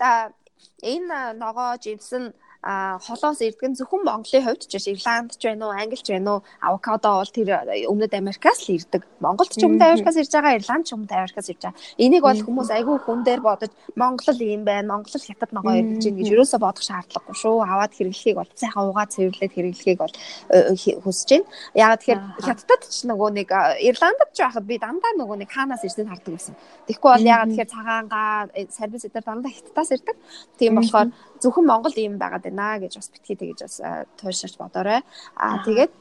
энэ 0.82 1.34
ногоо 1.42 1.78
Жимс 1.82 2.12
нь 2.14 2.34
а 2.64 2.98
холоос 3.00 3.42
ирдэг 3.42 3.70
нь 3.70 3.78
зөвхөн 3.78 4.04
Монголын 4.04 4.44
хувьд 4.46 4.66
ч 4.66 4.74
биш 4.76 4.88
Ирланд 4.90 5.38
ч 5.38 5.46
байна 5.46 5.70
уу, 5.70 5.78
Англи 5.78 6.02
ч 6.02 6.10
байна 6.12 6.40
уу, 6.40 6.44
авокадо 6.62 7.22
бол 7.22 7.32
тэр 7.32 7.50
өмнөд 7.86 8.14
Америкаас 8.18 8.66
л 8.66 8.76
ирдэг. 8.76 9.06
Монголд 9.22 9.54
ч 9.54 9.62
өмнөд 9.62 9.82
Америкаас 9.82 10.18
ирж 10.18 10.32
байгаа, 10.34 10.58
Ирланд 10.58 10.86
ч 10.90 10.98
өмнөд 10.98 11.12
Америкаас 11.14 11.48
ирж 11.54 11.62
байгаа. 11.62 11.80
Энийг 12.02 12.24
бол 12.26 12.42
хүмүүс 12.42 12.70
айгүй 12.74 12.98
хүн 13.06 13.22
дээр 13.24 13.42
бодож 13.46 13.72
Монгол 13.96 14.40
ийм 14.42 14.66
байна, 14.66 14.98
Монгол 14.98 15.22
хятад 15.22 15.52
ногоо 15.54 15.74
ирж 15.78 16.02
байна 16.02 16.18
гэж 16.18 16.30
юусоо 16.34 16.60
бодох 16.60 16.84
шаардлагагүй 16.84 17.36
шүү. 17.38 17.56
Аваад 17.62 17.94
хэрэглэхийг 17.94 18.36
бол 18.42 18.52
сайхан 18.58 18.90
угаа 18.90 19.06
цэвэрлээд 19.06 19.54
хэрэглэхийг 19.54 19.98
бол 20.02 20.14
э, 20.50 20.74
хүсэж 20.76 21.30
байна. 21.30 21.48
Яагаад 21.78 22.02
тэгэхээр 22.02 22.22
хятадд 22.42 22.84
ч 22.90 22.98
нөгөө 23.06 23.30
нэг 23.38 23.50
Ирландд 23.86 24.22
ч 24.34 24.40
байхад 24.42 24.66
би 24.66 24.76
дандаа 24.82 25.14
нөгөө 25.18 25.38
нэг 25.46 25.50
хаанаас 25.54 25.86
ирснийг 25.86 26.10
хардаг 26.10 26.34
байсан. 26.34 26.56
Тэгэхгүй 26.90 27.10
бол 27.14 27.30
яагаад 27.30 27.50
тэгэхээр 27.54 27.74
цагаангаа 27.74 28.32
э, 28.54 28.68
сервис 28.74 29.06
дээр 29.06 29.26
дандаа 29.26 29.52
хятадаас 29.52 29.90
ирдэг. 29.94 30.18
Тийм 30.58 30.76
болохоор 30.78 31.10
зөвхөн 31.42 31.66
Монголд 31.66 31.98
ийм 31.98 32.18
байгаад 32.22 32.46
байна 32.48 32.80
гэж 32.82 32.94
бас 33.00 33.10
битгий 33.14 33.38
тэгэж 33.38 33.60
бас 33.66 33.76
туушаач 34.20 34.54
бодоорой. 34.58 35.02
Аа 35.36 35.64
тэгээд 35.66 35.92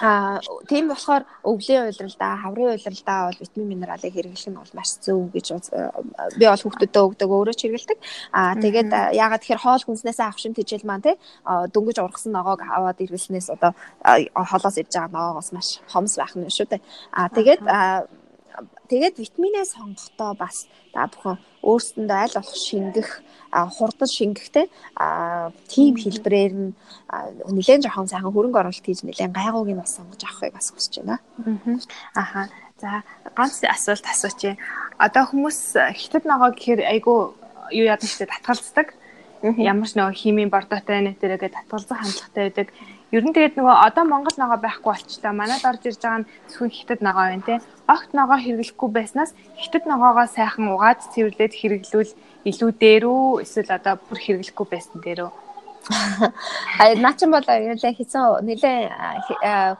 А 0.00 0.38
тийм 0.70 0.88
болохоор 0.88 1.26
өвлийн 1.42 1.90
уйлралдаа, 1.90 2.38
хаврын 2.38 2.70
уйлралдаа 2.70 3.18
бол 3.26 3.40
витамин 3.42 3.68
минералыг 3.68 4.14
хэрэглэх 4.14 4.46
нь 4.46 4.54
бол 4.54 4.74
маш 4.78 4.94
зөв 5.02 5.26
гэж 5.34 5.46
би 6.38 6.46
бол 6.46 6.62
хүүхдүүдэд 6.62 7.02
өгдөг 7.02 7.30
өөрөө 7.34 7.54
ч 7.58 7.66
хэрэгэлдэг. 7.66 7.98
А 8.30 8.54
тэгээд 8.54 8.94
ягаад 9.18 9.42
тэгэхээр 9.42 9.64
хоол 9.66 9.82
хүнснээс 9.82 10.22
авах 10.22 10.38
шим 10.38 10.54
тэжээл 10.54 10.86
маань 10.86 11.02
те 11.02 11.18
дөнгөж 11.42 11.98
ургасан 11.98 12.30
ногоог 12.30 12.62
аваад 12.62 13.02
иргэлснээс 13.02 13.50
одоо 13.50 13.74
холоос 14.38 14.78
ирж 14.78 14.92
байгаа 14.94 15.10
ногоогоос 15.10 15.50
маш 15.50 15.82
хомс 15.90 16.14
байх 16.14 16.34
нь 16.38 16.46
шүү 16.46 16.78
дээ. 16.78 16.82
А 17.10 17.26
тэгээд 17.34 17.60
тэгээд 18.90 19.16
витаминээ 19.20 19.64
сонгохдоо 19.68 20.32
бас 20.34 20.66
та 20.92 21.06
бүхэн 21.06 21.36
өөрсөндөө 21.62 22.18
аль 22.18 22.36
болох 22.36 22.56
шингэх 22.56 23.10
хурдан 23.52 24.08
шингэхтэй 24.08 24.66
тим 25.68 25.94
хэлбэрээр 25.96 26.52
нь 26.56 26.72
нэлээд 27.48 27.84
жоохон 27.84 28.08
сайхан 28.08 28.32
хөрөнгө 28.32 28.60
оруулалт 28.60 28.86
хийж 28.86 29.04
нэлээд 29.04 29.32
гайгууг 29.32 29.68
нь 29.68 29.80
бас 29.80 29.96
сонгож 29.96 30.22
авахыг 30.24 30.52
бас 30.56 30.72
хүсэж 30.72 31.04
байна. 31.04 31.18
Аха. 32.14 32.48
За 32.78 33.02
ганц 33.34 33.58
асуулт 33.66 34.06
асуучих. 34.06 34.54
Одоо 35.02 35.24
хүмүүс 35.26 35.74
хятад 35.98 36.24
ногоо 36.24 36.54
гэхээр 36.54 36.86
айгүй 36.86 37.18
юу 37.74 37.86
яадаг 37.90 38.06
штэ 38.06 38.30
татгалздаг. 38.30 38.94
Ямар 39.42 39.88
ч 39.90 39.98
нөгөө 39.98 40.14
химийн 40.14 40.50
бордотой 40.50 41.02
нэтэрээгээ 41.02 41.50
татгалзах 41.58 41.98
хандлагатай 41.98 42.42
байдаг. 42.46 42.68
Ер 43.08 43.24
нь 43.24 43.32
тэгээд 43.32 43.56
нөгөө 43.56 43.76
одоо 43.88 44.04
Монгол 44.04 44.36
ногоо 44.36 44.60
байхгүй 44.60 44.92
болчлаа. 44.92 45.32
Манайд 45.32 45.64
орж 45.64 45.82
ирж 45.88 46.00
байгаа 46.04 46.20
нь 46.20 46.28
зөвхөн 46.52 46.72
хятад 46.76 47.00
ногоо 47.00 47.24
байна 47.32 47.46
те. 47.48 47.56
Огт 47.88 48.10
ногоо 48.12 48.36
хэрэглэхгүй 48.36 48.90
байснаас 48.92 49.32
хятад 49.56 49.84
ногоогоо 49.88 50.28
сайхан 50.28 50.68
угаад 50.68 51.00
цэвэрлээд 51.16 51.54
хэрэглүүл 51.56 52.12
илүү 52.44 52.70
дээр 52.76 53.04
үү 53.08 53.48
эсвэл 53.48 53.76
одоо 53.80 53.96
бүр 53.96 54.18
хэрэглэхгүй 54.20 54.66
байсан 54.68 55.00
дээр 55.00 55.20
үү? 55.24 55.32
Аа 56.84 56.94
наачин 57.00 57.32
бол 57.32 57.48
нэлээ 57.48 57.96
хийсэн 57.96 58.44
нэлээ 58.44 58.92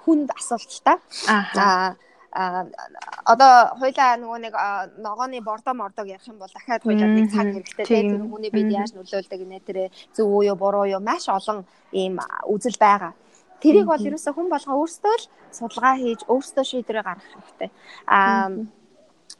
хүнд 0.09 0.33
асуулт 0.33 0.71
л 0.73 0.81
та. 0.89 0.95
Аа 1.29 2.01
одоо 2.39 3.53
хоёлаа 3.81 4.15
нөгөө 4.23 4.39
нэг 4.47 4.55
ногооны 5.03 5.41
бордо 5.43 5.75
мордог 5.75 6.07
ярих 6.07 6.29
юм 6.29 6.39
бол 6.39 6.53
дахиад 6.55 6.83
хоёлаа 6.87 7.09
нэг 7.11 7.31
цаг 7.35 7.47
хэрэгтэй 7.51 7.87
тийм. 7.87 8.31
Хүний 8.31 8.51
бид 8.55 8.71
яаж 8.71 8.95
нөлөөлдөг 8.95 9.41
нэ 9.43 9.59
тэрэ. 9.67 9.91
Зөв 10.15 10.31
үү 10.31 10.55
юу 10.55 10.57
буруу 10.57 10.87
юу 10.87 11.03
маш 11.03 11.27
олон 11.29 11.67
ийм 11.93 12.23
үзэл 12.47 12.79
байгаа. 12.79 13.13
Тэрийг 13.59 13.91
бол 13.91 13.99
ерөөсөө 13.99 14.33
хүн 14.39 14.49
болгоо 14.55 14.79
өөрсдөө 14.79 15.15
л 15.19 15.29
судалгаа 15.51 15.95
хийж 15.99 16.21
өөрсдөө 16.31 16.65
шийдвэрээ 16.65 17.03
гаргах 17.03 17.27
хэрэгтэй. 17.35 17.71
Аа 18.07 18.55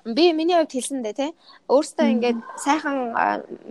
би 0.05 0.33
миний 0.33 0.57
хувьд 0.57 0.73
хэлсэндээ 0.73 1.15
тий 1.15 1.31
өөртөө 1.69 2.07
ингээд 2.15 2.39
сайхан 2.65 2.97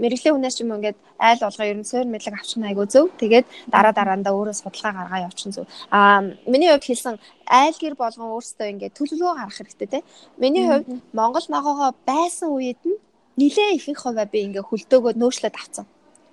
мэрэгжлийн 0.01 0.35
хүнээс 0.35 0.61
юм 0.61 0.75
ингээд 0.77 0.97
айл 1.17 1.39
болгоо 1.41 1.65
ер 1.65 1.77
нь 1.79 1.87
суур 1.87 2.05
мэдлэг 2.05 2.35
авчих 2.35 2.59
нь 2.59 2.67
айгүй 2.69 2.87
зөв. 2.87 3.09
Тэгээд 3.17 3.45
дараа 3.73 3.93
дараандаа 3.95 4.33
өөрөө 4.35 4.55
судалгаа 4.57 4.93
гаргаа 4.93 5.25
явуучин 5.25 5.51
зөв. 5.55 5.65
Аа 5.89 6.21
миний 6.45 6.69
хувьд 6.69 6.85
хэлсэн 6.85 7.15
айл 7.47 7.77
гэр 7.79 7.95
болгон 7.97 8.35
өөртөө 8.35 8.67
ингээд 8.73 8.97
төлөвлөгөө 8.97 9.35
гаргах 9.37 9.57
хэрэгтэй 9.57 9.89
тий. 9.89 10.03
Миний 10.37 10.65
хувьд 10.67 10.87
Монгол 11.17 11.45
ногоогоо 11.49 11.91
байсан 12.05 12.49
үед 12.53 12.81
нь 12.85 12.99
нилээ 13.39 13.77
ихэнх 13.77 14.01
хуваа 14.03 14.27
би 14.29 14.45
ингээд 14.45 14.69
хөлтөөгөө 14.69 15.13
нөөшлөд 15.17 15.55
авцсан. 15.57 15.85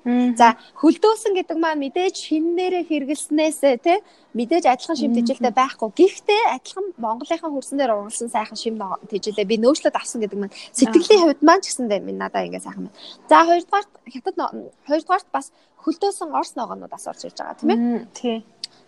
За 0.05 0.61
хөлдөөсөн 0.77 1.33
гэдэг 1.33 1.57
маань 1.57 1.81
мэдээж 1.81 2.15
шиннээрээ 2.29 2.85
хэрэгэлснээсээ 2.93 3.75
тий 3.81 3.99
мэдээж 4.37 4.69
адилхан 4.69 5.01
шим 5.01 5.17
тэжилтэй 5.17 5.49
байхгүй. 5.49 5.89
Гэхдээ 5.97 6.43
адилхан 6.61 6.87
Монголынхаа 7.01 7.49
хөрсөн 7.49 7.81
дээр 7.81 7.97
ургалсан 7.97 8.29
сайхан 8.29 8.59
шим 8.61 8.77
тэжилээ 9.09 9.49
би 9.49 9.57
нөөцлөд 9.65 9.97
авсан 9.97 10.21
гэдэг 10.21 10.37
маань 10.37 10.57
сэтгэлийн 10.77 11.25
хувьд 11.25 11.41
маань 11.41 11.65
ч 11.65 11.73
гэсэндээ 11.73 12.05
минь 12.05 12.21
надаа 12.21 12.45
ингээ 12.45 12.61
сайхан 12.61 12.93
байна. 12.93 13.01
За 13.33 13.49
хоёрдугаарт 13.49 13.91
хятад 14.13 14.37
хоёрдугаарт 14.85 15.29
бас 15.33 15.47
хөлдөөсөн 15.81 16.37
орс 16.37 16.53
ногоонууд 16.53 16.93
бас 16.93 17.09
орж 17.09 17.25
ирж 17.25 17.41
байгаа 17.41 17.57
тийм 17.57 17.73
ээ. 17.73 17.81
Тий. 18.13 18.37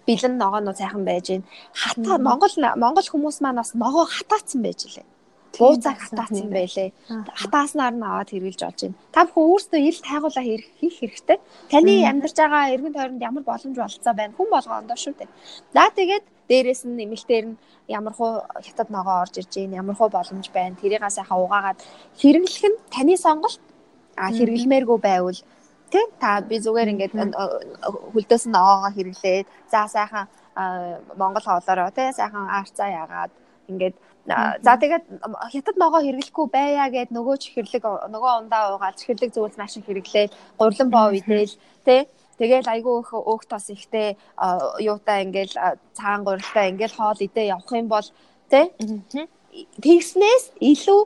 Бэлэн 0.04 0.36
ногоонууд 0.36 0.76
сайхан 0.76 1.00
байж 1.08 1.32
гин. 1.32 1.48
Хата 1.72 2.20
Монгол 2.20 2.52
Монгол 2.76 3.08
хүмүүс 3.08 3.40
маань 3.40 3.64
бас 3.64 3.72
ногоо 3.72 4.04
хатаацсан 4.04 4.60
байж 4.60 4.84
лээ 4.84 5.15
бууцаа 5.58 5.94
хатаацсан 5.96 6.48
байлээ. 6.52 6.90
Хатааснаар 7.40 7.94
нь 7.96 8.06
аваад 8.06 8.30
хэрэгжилж 8.30 8.62
болж 8.62 8.80
байна. 8.82 8.98
Та 9.14 9.20
бүхэн 9.26 9.44
өөрсдөө 9.50 9.80
ил 9.80 9.98
тайгуулаа 10.08 10.44
хийх 10.44 10.96
хэрэгтэй. 11.00 11.38
Таны 11.72 11.92
амьдарч 12.10 12.36
байгаа 12.36 12.72
эргэн 12.74 12.94
тойронд 12.96 13.26
ямар 13.28 13.44
боломж 13.44 13.76
болцоо 13.76 14.14
байна. 14.14 14.36
Хүн 14.36 14.48
болгоондоо 14.52 14.98
шүү 15.00 15.14
дээ. 15.18 15.30
За 15.74 15.90
тэгээд 15.98 16.24
дээрэс 16.50 16.82
нь 16.86 16.96
нэмэлтээр 17.00 17.44
нь 17.50 17.58
ямар 17.88 18.14
хуу 18.14 18.44
хятад 18.66 18.88
ногоо 18.90 19.24
орж 19.24 19.34
ирж 19.40 19.52
байна. 19.56 19.80
Ямар 19.82 19.96
хуу 19.96 20.08
боломж 20.08 20.46
байна. 20.52 20.78
Тэрийг 20.80 21.02
сайхан 21.08 21.38
угаагаад 21.44 21.78
хэрэглэх 22.20 22.64
нь 22.70 22.78
таны 22.94 23.14
сонголт. 23.16 23.60
А 24.16 24.32
хэрэглэмээргүй 24.32 24.98
байвал 25.00 25.40
тий 25.90 26.04
та 26.20 26.40
би 26.40 26.58
зүгээр 26.58 26.92
ингээд 26.92 27.14
хөлдөөс 28.12 28.44
нь 28.46 28.54
ногоогоо 28.56 28.90
хэрэглээд 28.96 29.46
за 29.70 29.86
сайхан 29.86 30.26
Монгол 31.20 31.44
хоолоороо 31.46 31.90
тий 31.94 32.10
сайхан 32.12 32.46
арцаа 32.50 32.88
яагаад 32.90 33.32
ингээд 33.70 33.94
За 34.26 34.74
тэгээд 34.82 35.04
хятад 35.54 35.76
ногоо 35.78 36.02
хэрэглэхгүй 36.02 36.46
байя 36.50 36.90
гэд 36.90 37.14
нөгөө 37.14 37.36
чихэрлэг 37.38 37.84
нөгөө 38.10 38.32
ундаа 38.42 38.74
уугаал 38.74 38.98
чихэрлэг 38.98 39.30
зөвлөс 39.30 39.54
маш 39.54 39.78
их 39.78 39.86
хэрэглээл 39.86 40.34
гурлан 40.58 40.90
боо 40.90 41.14
идэл 41.14 41.54
тэ? 41.86 42.10
Тэгэл 42.34 42.66
айгүй 42.66 42.94
их 43.06 43.10
өөх 43.14 43.46
тос 43.46 43.70
ихтэй 43.70 44.18
юутай 44.82 45.22
ингээл 45.24 45.54
цагаан 45.94 46.22
гурилтай 46.26 46.74
ингээл 46.74 46.98
хоол 46.98 47.20
идэ 47.22 47.54
явах 47.54 47.70
юм 47.70 47.86
бол 47.86 48.08
тэ? 48.50 48.74
Тэгснээс 49.78 50.58
илүү 50.58 51.00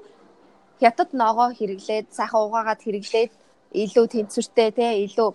хятад 0.81 1.13
ногоо 1.13 1.53
хэрэглээд 1.53 2.17
сайхан 2.17 2.41
угаагаад 2.49 2.81
хэрэглээд 2.81 3.31
илүү 3.85 4.07
тэнцвэртэй 4.11 4.71
те 4.73 4.87
илүү 5.05 5.29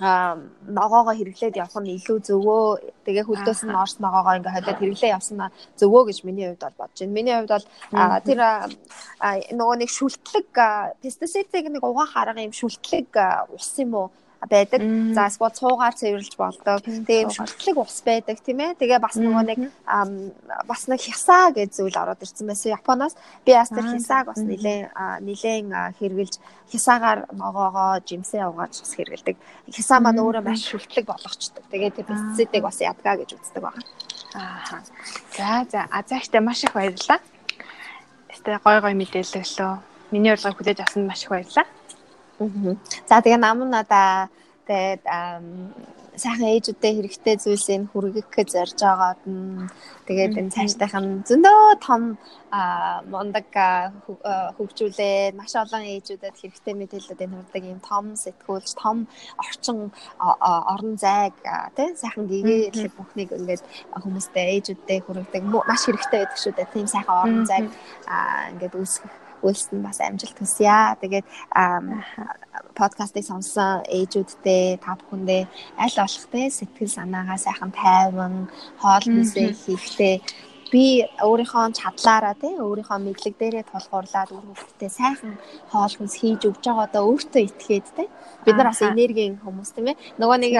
аа 0.00 0.38
ногоогоо 0.66 1.14
хэрэглээд 1.16 1.58
явах 1.58 1.76
нь 1.82 1.94
илүү 1.98 2.18
зөвөө. 2.28 2.64
Тэгээ 3.06 3.24
хөлдөөс 3.26 3.60
нь 3.66 3.74
орс 3.82 3.96
ногоогоо 3.98 4.38
ингээ 4.38 4.54
хойлоод 4.54 4.80
хэрэглээ 4.80 5.14
явсан 5.16 5.36
нь 5.42 5.52
зөвөө 5.80 6.02
гэж 6.08 6.18
миний 6.24 6.46
хувьд 6.48 6.64
бол 6.64 6.78
бодож 6.80 6.98
байна. 7.00 7.16
Миний 7.16 7.34
хувьд 7.36 7.52
бол 7.54 7.66
тэр 8.26 8.40
нөгөө 9.58 9.76
нэг 9.82 9.90
шүлтлэг 9.90 10.48
пестицидыг 11.02 11.64
нэг 11.74 11.82
угаах 11.82 12.14
арга 12.14 12.46
юм 12.46 12.54
шүлтлэг 12.54 13.10
ус 13.56 13.70
юм 13.82 13.94
уу 13.94 14.08
байдаг. 14.48 14.80
За 15.12 15.28
эсвэл 15.28 15.52
цуугаар 15.52 15.92
цэвэрлж 15.92 16.34
болдог. 16.40 16.80
Тэгээ 16.80 17.28
юм 17.28 17.32
шүтлэг 17.34 17.76
ус 17.76 18.00
байдаг 18.00 18.40
тийм 18.40 18.64
ээ. 18.64 18.80
Тэгээ 18.80 19.00
бас 19.00 19.20
нөгөө 19.20 19.44
нэг 19.44 19.60
бас 20.64 20.88
нэг 20.88 21.00
хясаа 21.00 21.52
гэж 21.52 21.76
зүйл 21.76 21.96
ороод 22.00 22.24
ирсэн 22.24 22.48
байсан 22.48 22.72
Японоос. 22.72 23.14
Би 23.44 23.52
бас 23.52 23.68
тэр 23.68 23.84
хясааг 23.84 24.32
бас 24.32 24.40
нилээн 24.40 24.88
нилээн 25.20 25.68
хэрэгжилж 26.00 26.40
хясаагаар 26.72 27.28
ногоогоо 27.36 28.00
жимсээ 28.00 28.48
угааж 28.48 28.80
бас 28.80 28.92
хэрэгэлдэг. 28.96 29.36
Хясаа 29.68 30.00
маань 30.00 30.22
өөрөө 30.24 30.40
маш 30.40 30.64
шүтлэг 30.64 31.04
болгочдөг. 31.04 31.64
Тэгээ 31.68 32.00
тэр 32.00 32.08
пестицидыг 32.08 32.62
бас 32.64 32.80
ядгаа 32.80 33.20
гэж 33.20 33.36
үздэг 33.36 33.60
байна. 33.60 33.84
Аа. 34.34 34.80
За 35.36 35.66
за 35.68 35.80
а 35.90 36.02
зааштай 36.06 36.40
маш 36.40 36.64
их 36.64 36.72
баярлалаа. 36.72 37.20
Тэ 38.40 38.56
гой 38.64 38.80
гой 38.80 38.94
мэдээлэл 38.96 39.42
өглөө. 39.42 39.72
Миний 40.16 40.32
урилгыг 40.32 40.56
хүлээж 40.56 40.80
авсанд 40.80 41.10
маш 41.10 41.26
их 41.26 41.30
баярлалаа. 41.30 41.66
За 43.08 43.20
тэгээ 43.20 43.36
нам 43.36 43.68
надаа 43.68 44.32
тэгээд 44.66 45.02
сайхан 46.20 46.52
ээжүүдтэй 46.52 46.92
хэрэгтэй 46.96 47.36
зүйлсийг 47.40 47.82
хүргэх 47.92 48.28
гэж 48.34 48.48
зорж 48.56 48.78
байгаад 48.82 49.22
нь 49.24 49.68
тэгээд 50.08 50.38
энэ 50.40 50.52
цаашдах 50.54 50.94
нь 51.00 51.22
зөндөө 51.28 51.80
том 51.86 52.02
мундаг 53.12 53.48
хөгжүүлээ 54.56 55.36
маш 55.38 55.52
олон 55.56 55.84
ээжүүдэд 55.94 56.36
хэрэгтэй 56.40 56.74
мэдээлэлүүд 56.76 57.20
хүрдэг 57.30 57.64
юм 57.72 57.80
том 57.88 58.04
сэтгүүлч 58.22 58.68
том 58.82 58.96
орчин 59.40 59.78
орон 60.72 60.94
зайг 61.00 61.34
тий 61.76 61.88
сайхан 62.02 62.26
гэгээл 62.28 62.96
бүхнийг 62.96 63.30
ингээд 63.38 63.62
хүмүүстэй 64.02 64.46
ээжүүдтэй 64.60 64.98
хүргэдэг 65.04 65.42
маш 65.46 65.82
хэрэгтэй 65.86 66.20
байдаг 66.20 66.38
шүү 66.42 66.52
дээ. 66.56 66.72
Тийм 66.74 66.86
сайхан 66.90 67.16
орон 67.22 67.42
зайг 67.48 67.66
ингээд 68.52 68.74
үүсгэх 68.76 69.19
үйлсэнд 69.42 69.82
бас 69.84 69.98
амжилт 70.00 70.36
хүсье. 70.38 70.96
Тэгээд 71.00 71.26
подкастыг 72.74 73.24
сонссон 73.24 73.84
ээжүүдтэй 73.88 74.78
та 74.84 74.96
бүхэндээ 74.98 75.42
аль 75.80 75.96
болох 75.96 76.26
те 76.32 76.42
сэтгэл 76.50 76.96
санаагаа 76.96 77.38
сайхан 77.40 77.72
тайван 77.72 78.34
хоол 78.82 79.04
хүнсээ 79.04 79.48
хийхдээ 79.64 80.14
би 80.70 81.02
өөрийнхөө 81.18 81.74
чадлаараа 81.74 82.34
тий 82.38 82.54
өөрийнхөө 82.54 82.98
мэдлэг 83.02 83.34
дээрээ 83.38 83.64
тулгуурлаад 83.68 84.30
үр 84.30 84.44
хөвгтөө 84.46 84.90
сайхан 84.90 85.34
хоол 85.72 85.94
хүнс 85.98 86.14
хийж 86.20 86.46
өгч 86.46 86.64
байгаадаа 86.70 87.02
өөртөө 87.10 87.42
итгээд 87.48 87.86
тий 87.96 88.08
бид 88.46 88.54
нар 88.56 88.70
бас 88.70 88.82
энергийн 88.86 89.34
хүмүүс 89.42 89.70
тийм 89.74 89.90
ээ. 89.90 90.00
Нөгөө 90.22 90.38
нэг 90.46 90.54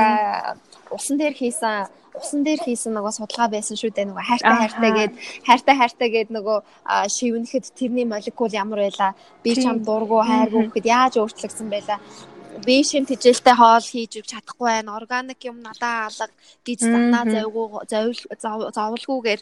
усан 0.90 1.16
дээр 1.18 1.34
хийсэн 1.34 1.88
усан 2.14 2.42
дээр 2.42 2.60
хийсэн 2.66 2.92
нөгөө 2.94 3.12
судалгаа 3.14 3.48
байсан 3.54 3.76
шүү 3.78 3.94
дээ. 3.94 4.10
Нөгөө 4.10 4.26
хайртай 4.26 4.56
хайртай 4.58 4.90
гээд 4.98 5.12
хайртай 5.46 5.74
хайртай 5.78 6.08
гээд 6.10 6.30
нөгөө 6.34 6.58
шивнэхэд 7.14 7.64
тэрний 7.78 8.06
молекул 8.06 8.50
ямар 8.50 8.80
байла? 8.84 9.14
Би 9.42 9.54
чам 9.54 9.78
дургу 9.86 10.18
хайргу 10.26 10.66
гэхэд 10.66 10.86
яаж 10.90 11.14
өөрчлөгдсөн 11.22 11.68
байла? 11.70 11.96
Би 12.66 12.82
шим 12.82 13.06
тижэлтэй 13.06 13.54
хоол 13.54 13.86
хийж 13.86 14.20
өгч 14.20 14.28
чадахгүй 14.34 14.66
байна. 14.68 14.98
Органик 14.98 15.40
юм 15.46 15.62
надаа 15.62 16.10
алга 16.10 16.26
гэж 16.66 16.78
санаа 16.82 17.24
зовгүй 17.30 17.86
зовлгүйгээр 18.74 19.40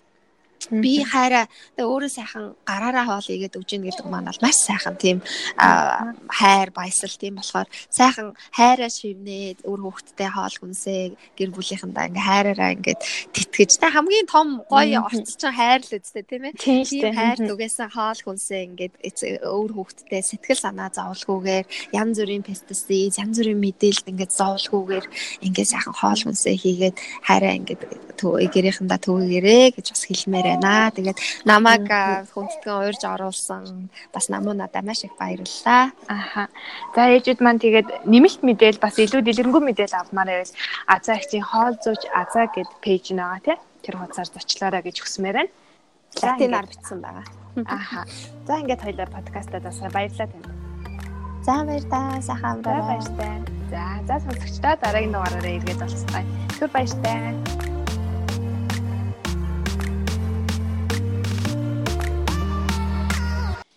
би 0.70 1.04
хайраа 1.06 1.46
өөрөө 1.78 2.10
сайхан 2.10 2.44
гараараа 2.66 3.04
хоол 3.06 3.28
игээд 3.30 3.56
өгж 3.56 3.70
ийн 3.72 3.84
гэдэг 3.86 4.06
маань 4.10 4.28
бол 4.28 4.42
маш 4.42 4.58
сайхан 4.66 4.96
тийм 4.98 5.22
хайр 5.58 6.68
баясал 6.74 7.14
тийм 7.14 7.38
болохоор 7.38 7.68
сайхан 7.88 8.34
хайраа 8.52 8.90
шивнээ 8.90 9.62
өөр 9.64 9.80
хүүхдтэй 9.86 10.28
хоол 10.28 10.56
хүнсээ 10.58 11.02
гэр 11.38 11.50
бүлийнхэндээ 11.54 12.08
ингээ 12.10 12.28
хайраараа 12.28 12.70
ингээд 12.74 13.00
тэтгэж. 13.32 13.70
Та 13.78 13.94
хамгийн 13.94 14.26
том 14.26 14.66
гоё 14.66 15.06
орц 15.06 15.38
чинь 15.38 15.54
хайр 15.54 15.80
л 15.86 15.96
үстэй 15.96 16.24
тийм 16.26 16.50
ээ. 16.50 16.58
Тийм 16.58 17.14
хайр 17.14 17.38
түгээсэн 17.38 17.88
хоол 17.94 18.20
хүнсээ 18.20 18.60
ингээд 18.68 18.94
өөр 19.46 19.70
хүүхдтэй 19.72 20.22
сэтгэл 20.26 20.60
санаа 20.60 20.90
зовлгүйгээр 20.90 21.66
янз 21.94 22.16
бүрийн 22.18 22.42
пестицид 22.42 23.14
янз 23.16 23.38
бүрийн 23.38 23.62
мэдээлэл 23.62 24.10
ингээд 24.10 24.32
зовлгүйгээр 24.34 25.06
ингээд 25.46 25.72
сайхан 25.72 25.94
хоол 25.94 26.20
хүнсээ 26.26 26.56
хийгээд 26.58 26.96
хайраа 27.24 27.54
ингээд 27.56 27.82
гэрийнхэндээ 28.18 29.00
төвөөгээрээ 29.06 29.64
гэж 29.78 29.86
бас 29.94 30.04
хэлмээр 30.10 30.47
байна. 30.48 30.90
Тэгээд 30.96 31.18
намайг 31.44 31.84
хүндэтгэн 32.32 32.74
уурж 32.80 33.02
оруулсан 33.04 33.92
бас 34.14 34.28
намуу 34.32 34.54
надад 34.56 34.84
маш 34.84 35.04
их 35.04 35.14
баярлалаа. 35.20 35.92
Аха. 36.08 36.48
За 36.94 37.12
ээжүүд 37.12 37.40
маань 37.44 37.60
тэгээд 37.60 38.08
нэмэлт 38.08 38.40
мэдээл 38.42 38.80
бас 38.80 38.96
илүү 38.96 39.20
дэлгэрэнгүй 39.24 39.62
мэдээл 39.68 40.00
авмаар 40.00 40.28
байвал 40.32 40.54
Азаа 40.88 41.16
ихчийн 41.20 41.44
хоол 41.44 41.76
зууч 41.84 42.02
Азаа 42.14 42.46
гэд 42.48 42.70
пэйж 42.80 43.12
нэгаа 43.12 43.40
тий. 43.44 43.56
Тэр 43.84 44.00
хуудасаар 44.00 44.28
зочлоорой 44.32 44.82
гэж 44.82 44.96
хүсмээр 45.04 45.36
байна. 45.36 45.52
Латинаар 46.22 46.66
бичсэн 46.66 46.98
байгаа. 47.00 47.26
Аха. 47.66 48.04
За 48.46 48.58
ингээд 48.60 48.82
хоёлаа 48.82 49.06
подкастад 49.06 49.62
бас 49.62 49.78
баярлалаа 49.92 50.28
танд. 50.32 50.46
За 51.46 51.64
баярлалаа. 51.64 52.22
Сайхан 52.22 52.62
баярлалаа. 52.62 53.34
За 53.70 53.82
за 54.08 54.14
сонсогчдоо 54.24 54.74
дараагийн 54.82 55.12
дугаараараа 55.12 55.56
эргээд 55.56 55.82
олцгаая. 55.82 56.26
Түр 56.58 56.70
баяртай. 56.72 57.87